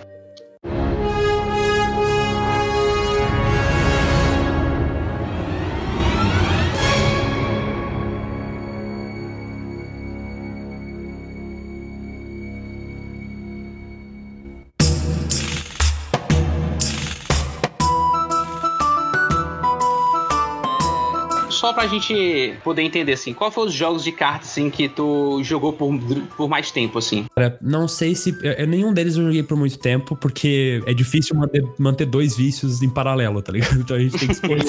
Só 21.73 21.79
pra 21.79 21.87
gente 21.87 22.53
poder 22.63 22.83
entender, 22.83 23.13
assim, 23.13 23.33
qual 23.33 23.51
foram 23.51 23.67
os 23.67 23.73
jogos 23.73 24.03
de 24.03 24.11
cartas, 24.11 24.49
assim, 24.49 24.69
que 24.69 24.87
tu 24.87 25.41
jogou 25.43 25.73
por, 25.73 25.99
por 26.37 26.47
mais 26.47 26.71
tempo, 26.71 26.99
assim? 26.99 27.25
Cara, 27.35 27.57
não 27.61 27.87
sei 27.87 28.13
se... 28.15 28.37
Eu, 28.41 28.67
nenhum 28.67 28.93
deles 28.93 29.17
eu 29.17 29.25
joguei 29.25 29.41
por 29.41 29.57
muito 29.57 29.77
tempo, 29.79 30.15
porque 30.15 30.81
é 30.85 30.93
difícil 30.93 31.35
manter, 31.35 31.63
manter 31.79 32.05
dois 32.05 32.37
vícios 32.37 32.81
em 32.81 32.89
paralelo, 32.89 33.41
tá 33.41 33.51
ligado? 33.51 33.73
Então 33.83 33.97
a 33.97 33.99
gente 33.99 34.17
tem 34.17 34.27
que 34.27 34.33
escolher. 34.33 34.63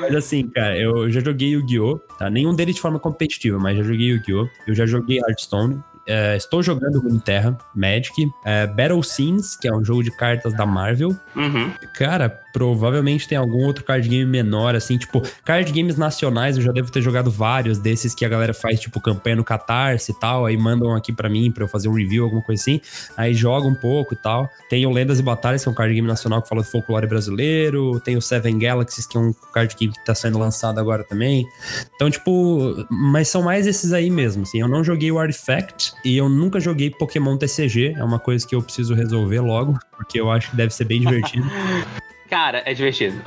mas 0.00 0.14
assim, 0.16 0.48
cara, 0.48 0.76
eu 0.76 1.10
já 1.10 1.20
joguei 1.20 1.50
Yu-Gi-Oh! 1.50 1.98
Tá? 2.18 2.30
Nenhum 2.30 2.54
deles 2.54 2.74
de 2.74 2.80
forma 2.80 2.98
competitiva, 2.98 3.58
mas 3.58 3.76
já 3.76 3.82
joguei 3.82 4.08
Yu-Gi-Oh! 4.08 4.48
Eu 4.66 4.74
já 4.74 4.86
joguei 4.86 5.18
Hearthstone, 5.18 5.80
é, 6.06 6.36
estou 6.36 6.62
jogando 6.62 7.00
Runeterra, 7.00 7.56
Magic, 7.74 8.28
é, 8.44 8.66
Battle 8.66 9.02
Scenes, 9.02 9.56
que 9.56 9.68
é 9.68 9.74
um 9.74 9.84
jogo 9.84 10.02
de 10.02 10.10
cartas 10.10 10.52
da 10.54 10.66
Marvel. 10.66 11.16
Uhum. 11.36 11.72
Cara, 11.94 12.28
provavelmente 12.52 13.26
tem 13.26 13.38
algum 13.38 13.64
outro 13.64 13.82
card 13.84 14.06
game 14.08 14.30
menor, 14.30 14.74
assim, 14.74 14.98
tipo, 14.98 15.22
card 15.44 15.72
games 15.72 15.96
nacionais, 15.96 16.56
eu 16.56 16.62
já 16.62 16.70
devo 16.70 16.90
ter 16.92 17.00
jogado 17.00 17.30
vários 17.30 17.78
desses 17.78 18.14
que 18.14 18.24
a 18.24 18.28
galera 18.28 18.52
faz, 18.52 18.78
tipo, 18.78 19.00
campanha 19.00 19.36
no 19.36 19.44
Catarse 19.44 20.12
e 20.12 20.14
tal, 20.14 20.44
aí 20.44 20.56
mandam 20.56 20.94
aqui 20.94 21.12
para 21.12 21.28
mim 21.28 21.50
para 21.50 21.64
eu 21.64 21.68
fazer 21.68 21.88
um 21.88 21.94
review, 21.94 22.24
alguma 22.24 22.42
coisa 22.42 22.60
assim, 22.60 22.80
aí 23.16 23.32
joga 23.32 23.66
um 23.66 23.74
pouco 23.74 24.12
e 24.14 24.16
tal. 24.16 24.48
Tem 24.68 24.84
o 24.86 24.90
Lendas 24.90 25.18
e 25.18 25.22
Batalhas, 25.22 25.62
que 25.62 25.68
é 25.68 25.72
um 25.72 25.74
card 25.74 25.94
game 25.94 26.06
nacional 26.06 26.42
que 26.42 26.48
fala 26.48 26.62
do 26.62 26.68
folclore 26.68 27.06
brasileiro, 27.06 27.98
tem 28.00 28.16
o 28.16 28.22
Seven 28.22 28.58
Galaxies, 28.58 29.06
que 29.06 29.16
é 29.16 29.20
um 29.20 29.32
card 29.52 29.74
game 29.74 29.92
que 29.92 30.04
tá 30.04 30.14
sendo 30.14 30.38
lançado 30.38 30.78
agora 30.78 31.04
também. 31.04 31.46
Então, 31.94 32.10
tipo, 32.10 32.86
mas 32.90 33.28
são 33.28 33.42
mais 33.42 33.66
esses 33.66 33.92
aí 33.92 34.10
mesmo, 34.10 34.42
assim, 34.42 34.60
eu 34.60 34.68
não 34.68 34.84
joguei 34.84 35.10
o 35.10 35.18
Artifact 35.18 35.91
e 36.04 36.16
eu 36.16 36.28
nunca 36.28 36.60
joguei 36.60 36.90
Pokémon 36.90 37.36
TCG, 37.36 37.94
é 37.96 38.04
uma 38.04 38.18
coisa 38.18 38.46
que 38.46 38.54
eu 38.54 38.62
preciso 38.62 38.94
resolver 38.94 39.40
logo, 39.40 39.78
porque 39.96 40.20
eu 40.20 40.30
acho 40.30 40.50
que 40.50 40.56
deve 40.56 40.72
ser 40.72 40.84
bem 40.84 41.00
divertido. 41.00 41.46
Cara, 42.32 42.62
é 42.64 42.72
divertido. 42.72 43.20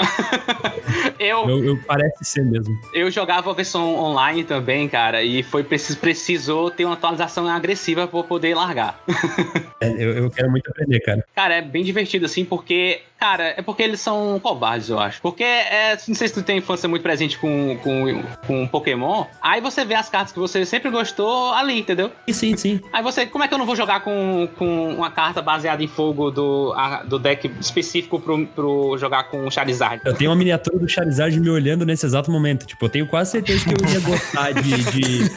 eu, 1.19 1.47
eu, 1.47 1.63
eu, 1.63 1.79
Parece 1.85 2.25
ser 2.25 2.43
mesmo. 2.43 2.75
Eu 2.91 3.11
jogava 3.11 3.51
a 3.51 3.53
versão 3.53 3.93
online 3.99 4.43
também, 4.43 4.89
cara, 4.89 5.21
e 5.21 5.43
foi 5.43 5.63
preciso, 5.63 5.99
precisou 5.99 6.71
ter 6.71 6.85
uma 6.85 6.95
atualização 6.95 7.47
agressiva 7.47 8.07
pra 8.07 8.23
poder 8.23 8.55
largar. 8.55 8.99
é, 9.79 9.89
eu, 9.91 10.11
eu 10.13 10.31
quero 10.31 10.49
muito 10.49 10.67
aprender, 10.71 10.99
cara. 11.01 11.23
Cara, 11.35 11.53
é 11.53 11.61
bem 11.61 11.83
divertido, 11.83 12.25
assim, 12.25 12.43
porque 12.43 13.03
Cara, 13.25 13.55
é 13.57 13.61
porque 13.63 13.81
eles 13.81 13.99
são 14.01 14.39
covardes, 14.39 14.87
eu 14.87 14.99
acho. 14.99 15.19
Porque, 15.19 15.43
é, 15.43 15.97
não 16.07 16.13
sei 16.13 16.27
se 16.27 16.33
tu 16.35 16.43
tem 16.43 16.59
infância 16.59 16.87
muito 16.87 17.01
presente 17.01 17.39
com, 17.39 17.75
com, 17.81 18.23
com 18.45 18.67
Pokémon, 18.67 19.25
aí 19.41 19.59
você 19.59 19.83
vê 19.83 19.95
as 19.95 20.07
cartas 20.07 20.31
que 20.31 20.37
você 20.37 20.63
sempre 20.63 20.91
gostou 20.91 21.51
ali, 21.51 21.79
entendeu? 21.79 22.11
Sim, 22.29 22.55
sim. 22.55 22.79
Aí 22.93 23.01
você, 23.01 23.25
como 23.25 23.43
é 23.43 23.47
que 23.47 23.53
eu 23.55 23.57
não 23.57 23.65
vou 23.65 23.75
jogar 23.75 24.01
com, 24.01 24.47
com 24.59 24.93
uma 24.93 25.09
carta 25.09 25.41
baseada 25.41 25.83
em 25.83 25.87
fogo 25.87 26.29
do, 26.29 26.71
a, 26.77 27.01
do 27.01 27.17
deck 27.17 27.49
específico 27.59 28.19
pro, 28.19 28.45
pro 28.45 28.95
jogar 28.99 29.23
com 29.23 29.47
o 29.47 29.49
Charizard? 29.49 30.03
Eu 30.05 30.13
tenho 30.13 30.29
uma 30.29 30.37
miniatura 30.37 30.77
do 30.77 30.87
Charizard 30.87 31.39
me 31.39 31.49
olhando 31.49 31.83
nesse 31.83 32.05
exato 32.05 32.29
momento. 32.29 32.67
Tipo, 32.67 32.85
eu 32.85 32.89
tenho 32.89 33.07
quase 33.07 33.31
certeza 33.31 33.65
que 33.65 33.71
eu 33.71 33.89
iria 33.89 34.01
gostar 34.01 34.51
de. 34.51 34.83
de, 34.91 35.29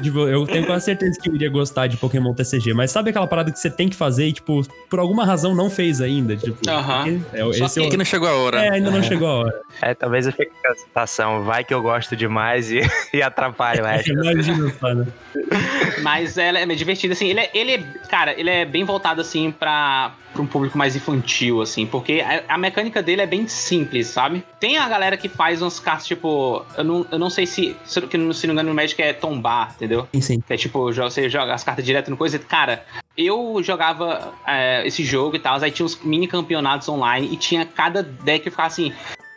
de 0.00 0.18
eu 0.18 0.46
tenho 0.46 0.64
quase 0.64 0.86
certeza 0.86 1.20
que 1.20 1.28
eu 1.28 1.34
iria 1.34 1.50
gostar 1.50 1.88
de 1.88 1.98
Pokémon 1.98 2.32
TCG. 2.32 2.72
Mas 2.72 2.90
sabe 2.90 3.10
aquela 3.10 3.26
parada 3.26 3.52
que 3.52 3.58
você 3.58 3.68
tem 3.68 3.90
que 3.90 3.96
fazer 3.96 4.28
e, 4.28 4.32
tipo, 4.32 4.62
por 4.88 4.98
alguma 4.98 5.26
razão 5.26 5.54
não 5.54 5.68
fez 5.68 6.00
ainda? 6.00 6.34
Tipo, 6.38 6.58
Aham. 7.02 7.20
é, 7.32 7.48
esse 7.64 7.80
é, 7.80 7.82
o- 7.82 7.90
Que 7.90 7.96
não 7.96 8.04
chegou 8.04 8.28
a 8.28 8.32
hora. 8.34 8.64
é, 8.64 8.70
ainda 8.70 8.90
não 8.90 9.02
chegou 9.02 9.28
a 9.28 9.34
hora. 9.44 9.60
É, 9.80 9.94
talvez 9.94 10.26
eu 10.26 10.32
fique 10.32 10.50
com 10.62 10.72
a 10.72 10.74
sensação, 10.74 11.44
vai 11.44 11.64
que 11.64 11.72
eu 11.74 11.82
gosto 11.82 12.14
demais 12.16 12.70
e, 12.70 12.80
e 13.12 13.22
atrapalho 13.22 13.84
essa. 13.86 14.10
Imagina 14.12 14.70
só, 14.78 14.94
né? 14.94 15.06
Mas 16.02 16.36
ela 16.38 16.58
é 16.58 16.66
divertida, 16.66 17.12
assim. 17.14 17.28
Ele 17.28 17.40
é, 17.40 17.50
ele 17.54 17.72
é- 17.74 17.82
cara, 18.08 18.38
ele 18.38 18.50
é 18.50 18.64
bem 18.64 18.84
voltado, 18.84 19.20
assim, 19.20 19.50
pra, 19.50 20.12
pra 20.32 20.42
um 20.42 20.46
público 20.46 20.76
mais 20.76 20.96
infantil, 20.96 21.60
assim. 21.62 21.86
Porque 21.86 22.20
a, 22.24 22.54
a 22.54 22.58
mecânica 22.58 23.02
dele 23.02 23.22
é 23.22 23.26
bem 23.26 23.46
simples, 23.46 24.08
sabe? 24.08 24.44
Tem 24.60 24.78
a 24.78 24.88
galera 24.88 25.16
que 25.16 25.28
faz 25.28 25.62
umas 25.62 25.78
cartas, 25.80 26.06
tipo... 26.06 26.64
Eu 26.76 26.84
não, 26.84 27.06
eu 27.10 27.18
não 27.18 27.30
sei 27.30 27.46
se, 27.46 27.76
se, 27.84 28.00
que 28.02 28.16
no- 28.18 28.32
se 28.34 28.46
não 28.46 28.54
me 28.54 28.60
engano, 28.60 28.68
no 28.70 28.74
Magic 28.74 29.00
é 29.00 29.12
tombar, 29.12 29.72
entendeu? 29.76 30.08
Sim, 30.14 30.20
sim. 30.20 30.40
Que 30.40 30.54
é 30.54 30.56
tipo, 30.56 30.92
você 30.92 31.28
joga 31.28 31.54
as 31.54 31.64
cartas 31.64 31.84
direto 31.84 32.10
no 32.10 32.16
coisa. 32.16 32.38
Cara, 32.38 32.84
eu 33.16 33.60
jogava 33.62 34.32
é, 34.46 34.86
esse 34.86 35.04
jogo 35.04 35.36
e 35.36 35.38
tal, 35.38 35.58
aí 35.62 35.70
tinha 35.70 35.84
uns 35.86 35.98
mini 36.02 36.26
campeonatos 36.26 36.88
online 36.92 37.28
e 37.32 37.36
tinha 37.36 37.64
cada 37.64 38.02
deck 38.02 38.44
que 38.44 38.50
ficava 38.50 38.68
assim. 38.68 38.92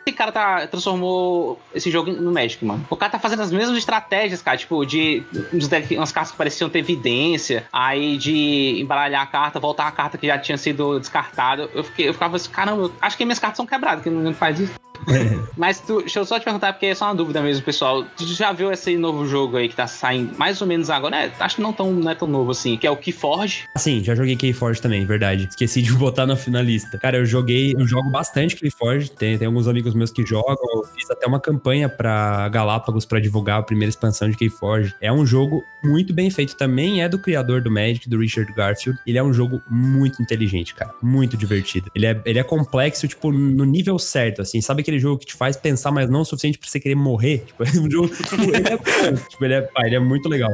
Esse 0.06 0.16
cara 0.16 0.30
tá, 0.30 0.66
transformou 0.68 1.60
esse 1.74 1.90
jogo 1.90 2.12
no 2.12 2.30
Magic, 2.30 2.64
mano. 2.64 2.86
O 2.88 2.96
cara 2.96 3.10
tá 3.10 3.18
fazendo 3.18 3.42
as 3.42 3.50
mesmas 3.50 3.76
estratégias, 3.76 4.40
cara. 4.40 4.56
Tipo, 4.56 4.84
de 4.84 5.24
uns 5.52 5.66
deck, 5.66 5.96
umas 5.96 6.12
cartas 6.12 6.30
que 6.30 6.38
pareciam 6.38 6.70
ter 6.70 6.78
evidência. 6.78 7.66
Aí 7.72 8.16
de 8.16 8.80
embaralhar 8.80 9.22
a 9.22 9.26
carta, 9.26 9.58
voltar 9.58 9.88
a 9.88 9.90
carta 9.90 10.16
que 10.16 10.28
já 10.28 10.38
tinha 10.38 10.56
sido 10.56 11.00
descartada. 11.00 11.68
Eu, 11.74 11.82
fiquei, 11.82 12.08
eu 12.08 12.12
ficava 12.12 12.36
assim, 12.36 12.50
caramba, 12.50 12.92
acho 13.00 13.16
que 13.16 13.24
minhas 13.24 13.40
cartas 13.40 13.56
são 13.56 13.66
quebradas, 13.66 14.04
que 14.04 14.10
não 14.10 14.32
faz 14.32 14.60
isso. 14.60 14.74
Mas 15.56 15.80
tu, 15.80 16.00
deixa 16.00 16.18
eu 16.18 16.24
só 16.24 16.38
te 16.38 16.44
perguntar, 16.44 16.72
porque 16.72 16.86
é 16.86 16.94
só 16.94 17.06
uma 17.06 17.14
dúvida 17.14 17.40
mesmo, 17.40 17.64
pessoal. 17.64 18.04
Tu 18.16 18.26
já 18.26 18.52
viu 18.52 18.70
esse 18.72 18.96
novo 18.96 19.26
jogo 19.26 19.56
aí 19.56 19.68
que 19.68 19.76
tá 19.76 19.86
saindo 19.86 20.36
mais 20.38 20.60
ou 20.60 20.66
menos 20.66 20.90
agora? 20.90 21.16
É, 21.16 21.32
acho 21.40 21.56
que 21.56 21.62
não, 21.62 21.72
tão, 21.72 21.92
não 21.92 22.10
é 22.10 22.14
tão 22.14 22.28
novo 22.28 22.50
assim, 22.50 22.76
que 22.76 22.86
é 22.86 22.90
o 22.90 22.96
Keyforge. 22.96 23.64
Sim, 23.76 24.02
já 24.02 24.14
joguei 24.14 24.36
Keyforge 24.36 24.80
também, 24.80 25.04
verdade. 25.04 25.46
Esqueci 25.48 25.82
de 25.82 25.92
botar 25.94 26.26
na 26.26 26.36
finalista. 26.36 26.98
Cara, 26.98 27.18
eu 27.18 27.26
joguei, 27.26 27.74
eu 27.76 27.86
jogo 27.86 28.10
bastante 28.10 28.56
Keyforge. 28.56 29.10
Tem, 29.10 29.38
tem 29.38 29.46
alguns 29.46 29.68
amigos 29.68 29.94
meus 29.94 30.10
que 30.10 30.24
jogam. 30.24 30.56
Eu 30.74 30.84
fiz 30.94 31.10
até 31.10 31.26
uma 31.26 31.40
campanha 31.40 31.88
pra 31.88 32.48
Galápagos 32.48 33.04
pra 33.04 33.20
divulgar 33.20 33.60
a 33.60 33.62
primeira 33.62 33.90
expansão 33.90 34.28
de 34.28 34.36
Keyforge. 34.36 34.94
É 35.00 35.12
um 35.12 35.24
jogo 35.24 35.64
muito 35.82 36.12
bem 36.12 36.30
feito. 36.30 36.56
Também 36.56 37.02
é 37.02 37.08
do 37.08 37.18
criador 37.18 37.60
do 37.60 37.70
Magic, 37.70 38.08
do 38.08 38.18
Richard 38.18 38.52
Garfield. 38.52 38.98
Ele 39.06 39.18
é 39.18 39.22
um 39.22 39.32
jogo 39.32 39.62
muito 39.70 40.22
inteligente, 40.22 40.74
cara. 40.74 40.92
Muito 41.02 41.36
divertido. 41.36 41.90
Ele 41.94 42.06
é, 42.06 42.20
ele 42.24 42.38
é 42.38 42.42
complexo, 42.42 43.06
tipo, 43.06 43.32
no 43.32 43.64
nível 43.64 43.98
certo, 43.98 44.42
assim. 44.42 44.60
Sabe 44.60 44.82
aquele 44.82 44.95
jogo 44.98 45.18
que 45.18 45.26
te 45.26 45.34
faz 45.34 45.56
pensar, 45.56 45.92
mas 45.92 46.08
não 46.08 46.20
o 46.20 46.24
suficiente 46.24 46.58
pra 46.58 46.68
você 46.68 46.80
querer 46.80 46.94
morrer? 46.94 47.44
Tipo, 47.46 47.64
é 47.64 47.68
um 47.80 47.90
jogo. 47.90 48.08
Tipo, 48.08 48.42
ele 48.42 48.68
é. 48.68 49.12
Tipo, 49.28 49.44
ele 49.44 49.54
é, 49.54 49.60
pá, 49.62 49.86
ele 49.86 49.96
é 49.96 50.00
muito 50.00 50.28
legal. 50.28 50.52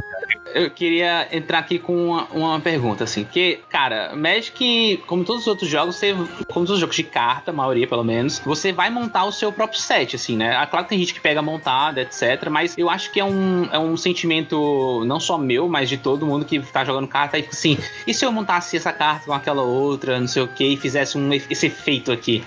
Eu 0.54 0.70
queria 0.70 1.28
entrar 1.34 1.60
aqui 1.60 1.78
com 1.78 2.08
uma, 2.08 2.24
uma 2.32 2.60
pergunta, 2.60 3.04
assim. 3.04 3.24
Que, 3.24 3.60
cara, 3.70 4.14
Magic, 4.14 5.02
como 5.06 5.24
todos 5.24 5.42
os 5.42 5.48
outros 5.48 5.70
jogos, 5.70 5.96
você, 5.96 6.12
como 6.12 6.66
todos 6.66 6.72
os 6.72 6.80
jogos 6.80 6.96
de 6.96 7.04
carta, 7.04 7.50
a 7.50 7.54
maioria 7.54 7.86
pelo 7.86 8.04
menos, 8.04 8.38
você 8.44 8.72
vai 8.72 8.90
montar 8.90 9.24
o 9.24 9.32
seu 9.32 9.50
próprio 9.50 9.80
set, 9.80 10.16
assim, 10.16 10.36
né? 10.36 10.54
Ah, 10.56 10.66
Claro 10.72 10.86
que 10.86 10.90
tem 10.90 10.98
gente 10.98 11.12
que 11.12 11.20
pega 11.20 11.42
montada, 11.42 12.00
etc. 12.00 12.48
Mas 12.50 12.78
eu 12.78 12.88
acho 12.88 13.12
que 13.12 13.20
é 13.20 13.24
um, 13.24 13.68
é 13.70 13.78
um 13.78 13.94
sentimento 13.94 15.04
não 15.04 15.20
só 15.20 15.36
meu, 15.36 15.68
mas 15.68 15.86
de 15.88 15.98
todo 15.98 16.24
mundo 16.24 16.46
que 16.46 16.58
tá 16.60 16.82
jogando 16.82 17.06
carta 17.06 17.38
e 17.38 17.46
assim, 17.46 17.76
e 18.06 18.14
se 18.14 18.24
eu 18.24 18.32
montasse 18.32 18.74
essa 18.74 18.90
carta 18.90 19.26
com 19.26 19.34
aquela 19.34 19.60
outra, 19.60 20.18
não 20.18 20.26
sei 20.26 20.42
o 20.42 20.48
que, 20.48 20.64
e 20.64 20.76
fizesse 20.78 21.18
um, 21.18 21.30
esse 21.34 21.66
efeito 21.66 22.10
aqui? 22.10 22.42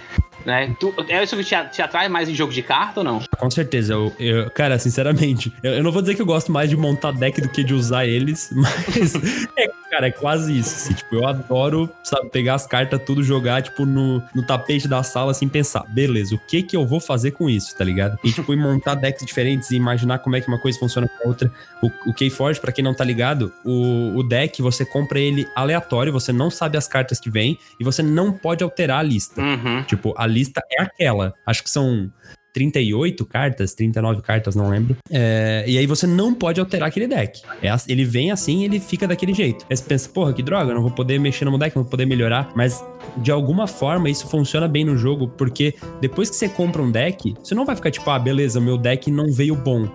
Né? 0.45 0.75
Tu, 0.79 0.93
é 1.09 1.23
isso 1.23 1.35
que 1.35 1.43
te, 1.43 1.55
te 1.71 1.81
atrai 1.81 2.07
mais 2.07 2.29
em 2.29 2.35
jogo 2.35 2.53
de 2.53 2.61
carta 2.61 2.99
ou 2.99 3.03
não? 3.03 3.19
Com 3.37 3.49
certeza. 3.49 3.93
Eu, 3.93 4.13
eu- 4.19 4.49
cara, 4.51 4.77
sinceramente, 4.77 5.51
eu, 5.63 5.73
eu 5.73 5.83
não 5.83 5.91
vou 5.91 6.01
dizer 6.01 6.15
que 6.15 6.21
eu 6.21 6.25
gosto 6.25 6.51
mais 6.51 6.69
de 6.69 6.77
montar 6.77 7.11
deck 7.11 7.41
do 7.41 7.49
que 7.49 7.63
de 7.63 7.73
usar 7.73 8.05
eles, 8.05 8.51
mas 8.55 9.15
é, 9.57 9.67
cara, 9.89 10.07
é 10.07 10.11
quase 10.11 10.57
isso. 10.57 10.75
assim, 10.75 10.93
tipo, 10.93 11.15
eu 11.15 11.27
adoro, 11.27 11.89
sabe, 12.03 12.29
pegar 12.29 12.55
as 12.55 12.65
cartas, 12.67 13.01
tudo 13.05 13.23
jogar, 13.23 13.61
tipo, 13.61 13.85
no, 13.85 14.21
no 14.35 14.43
tapete 14.45 14.87
da 14.87 15.01
sala, 15.03 15.31
assim, 15.31 15.47
pensar, 15.47 15.83
beleza, 15.87 16.35
o 16.35 16.39
que 16.39 16.61
que 16.61 16.75
eu 16.75 16.85
vou 16.85 16.99
fazer 16.99 17.31
com 17.31 17.49
isso, 17.49 17.75
tá 17.75 17.83
ligado? 17.83 18.17
E, 18.23 18.31
tipo, 18.31 18.55
montar 18.55 18.95
decks 18.95 19.25
diferentes 19.25 19.71
e 19.71 19.75
imaginar 19.75 20.19
como 20.19 20.35
é 20.35 20.41
que 20.41 20.47
uma 20.47 20.59
coisa 20.59 20.77
funciona 20.79 21.07
com 21.07 21.23
a 21.25 21.27
outra. 21.27 21.51
O, 21.81 21.89
o 22.07 22.13
Keyforge, 22.13 22.59
pra 22.59 22.71
quem 22.71 22.83
não 22.83 22.93
tá 22.93 23.03
ligado, 23.03 23.51
o, 23.63 24.13
o 24.17 24.23
deck, 24.23 24.61
você 24.61 24.85
compra 24.85 25.19
ele 25.19 25.47
aleatório, 25.55 26.11
você 26.13 26.31
não 26.31 26.49
sabe 26.51 26.77
as 26.77 26.87
cartas 26.87 27.19
que 27.19 27.29
vem 27.29 27.57
e 27.79 27.83
você 27.83 28.01
não 28.03 28.31
pode 28.31 28.63
alterar 28.63 28.99
a 28.99 29.03
lista. 29.03 29.41
Uhum. 29.41 29.83
Tipo, 29.83 30.13
a 30.17 30.25
lista 30.35 30.61
é 30.71 30.81
aquela. 30.83 31.33
Acho 31.45 31.63
que 31.63 31.69
são 31.69 32.11
38 32.53 33.25
cartas, 33.25 33.73
39 33.73 34.21
cartas, 34.21 34.55
não 34.55 34.69
lembro. 34.69 34.95
É, 35.11 35.65
e 35.67 35.77
aí 35.77 35.85
você 35.85 36.07
não 36.07 36.33
pode 36.33 36.57
alterar 36.59 36.87
aquele 36.87 37.05
deck. 37.07 37.41
É 37.61 37.67
as- 37.69 37.87
ele 37.89 38.05
vem 38.05 38.31
assim 38.31 38.63
ele 38.63 38.79
fica 38.79 39.05
daquele 39.07 39.33
jeito. 39.33 39.65
Aí 39.69 39.75
você 39.75 39.83
pensa, 39.83 40.07
porra, 40.09 40.31
que 40.31 40.41
droga, 40.41 40.73
não 40.73 40.81
vou 40.81 40.91
poder 40.91 41.19
mexer 41.19 41.43
no 41.43 41.51
meu 41.51 41.59
deck, 41.59 41.75
não 41.75 41.83
vou 41.83 41.91
poder 41.91 42.05
melhorar. 42.05 42.51
Mas 42.55 42.81
de 43.17 43.29
alguma 43.29 43.67
forma 43.67 44.09
isso 44.09 44.25
funciona 44.29 44.67
bem 44.69 44.85
no 44.85 44.97
jogo, 44.97 45.27
porque 45.27 45.75
depois 45.99 46.29
que 46.29 46.35
você 46.37 46.47
compra 46.47 46.81
um 46.81 46.89
deck, 46.91 47.33
você 47.43 47.53
não 47.53 47.65
vai 47.65 47.75
ficar 47.75 47.91
tipo, 47.91 48.09
ah, 48.09 48.17
beleza, 48.19 48.61
meu 48.61 48.77
deck 48.77 49.11
não 49.11 49.31
veio 49.33 49.55
bom 49.55 49.85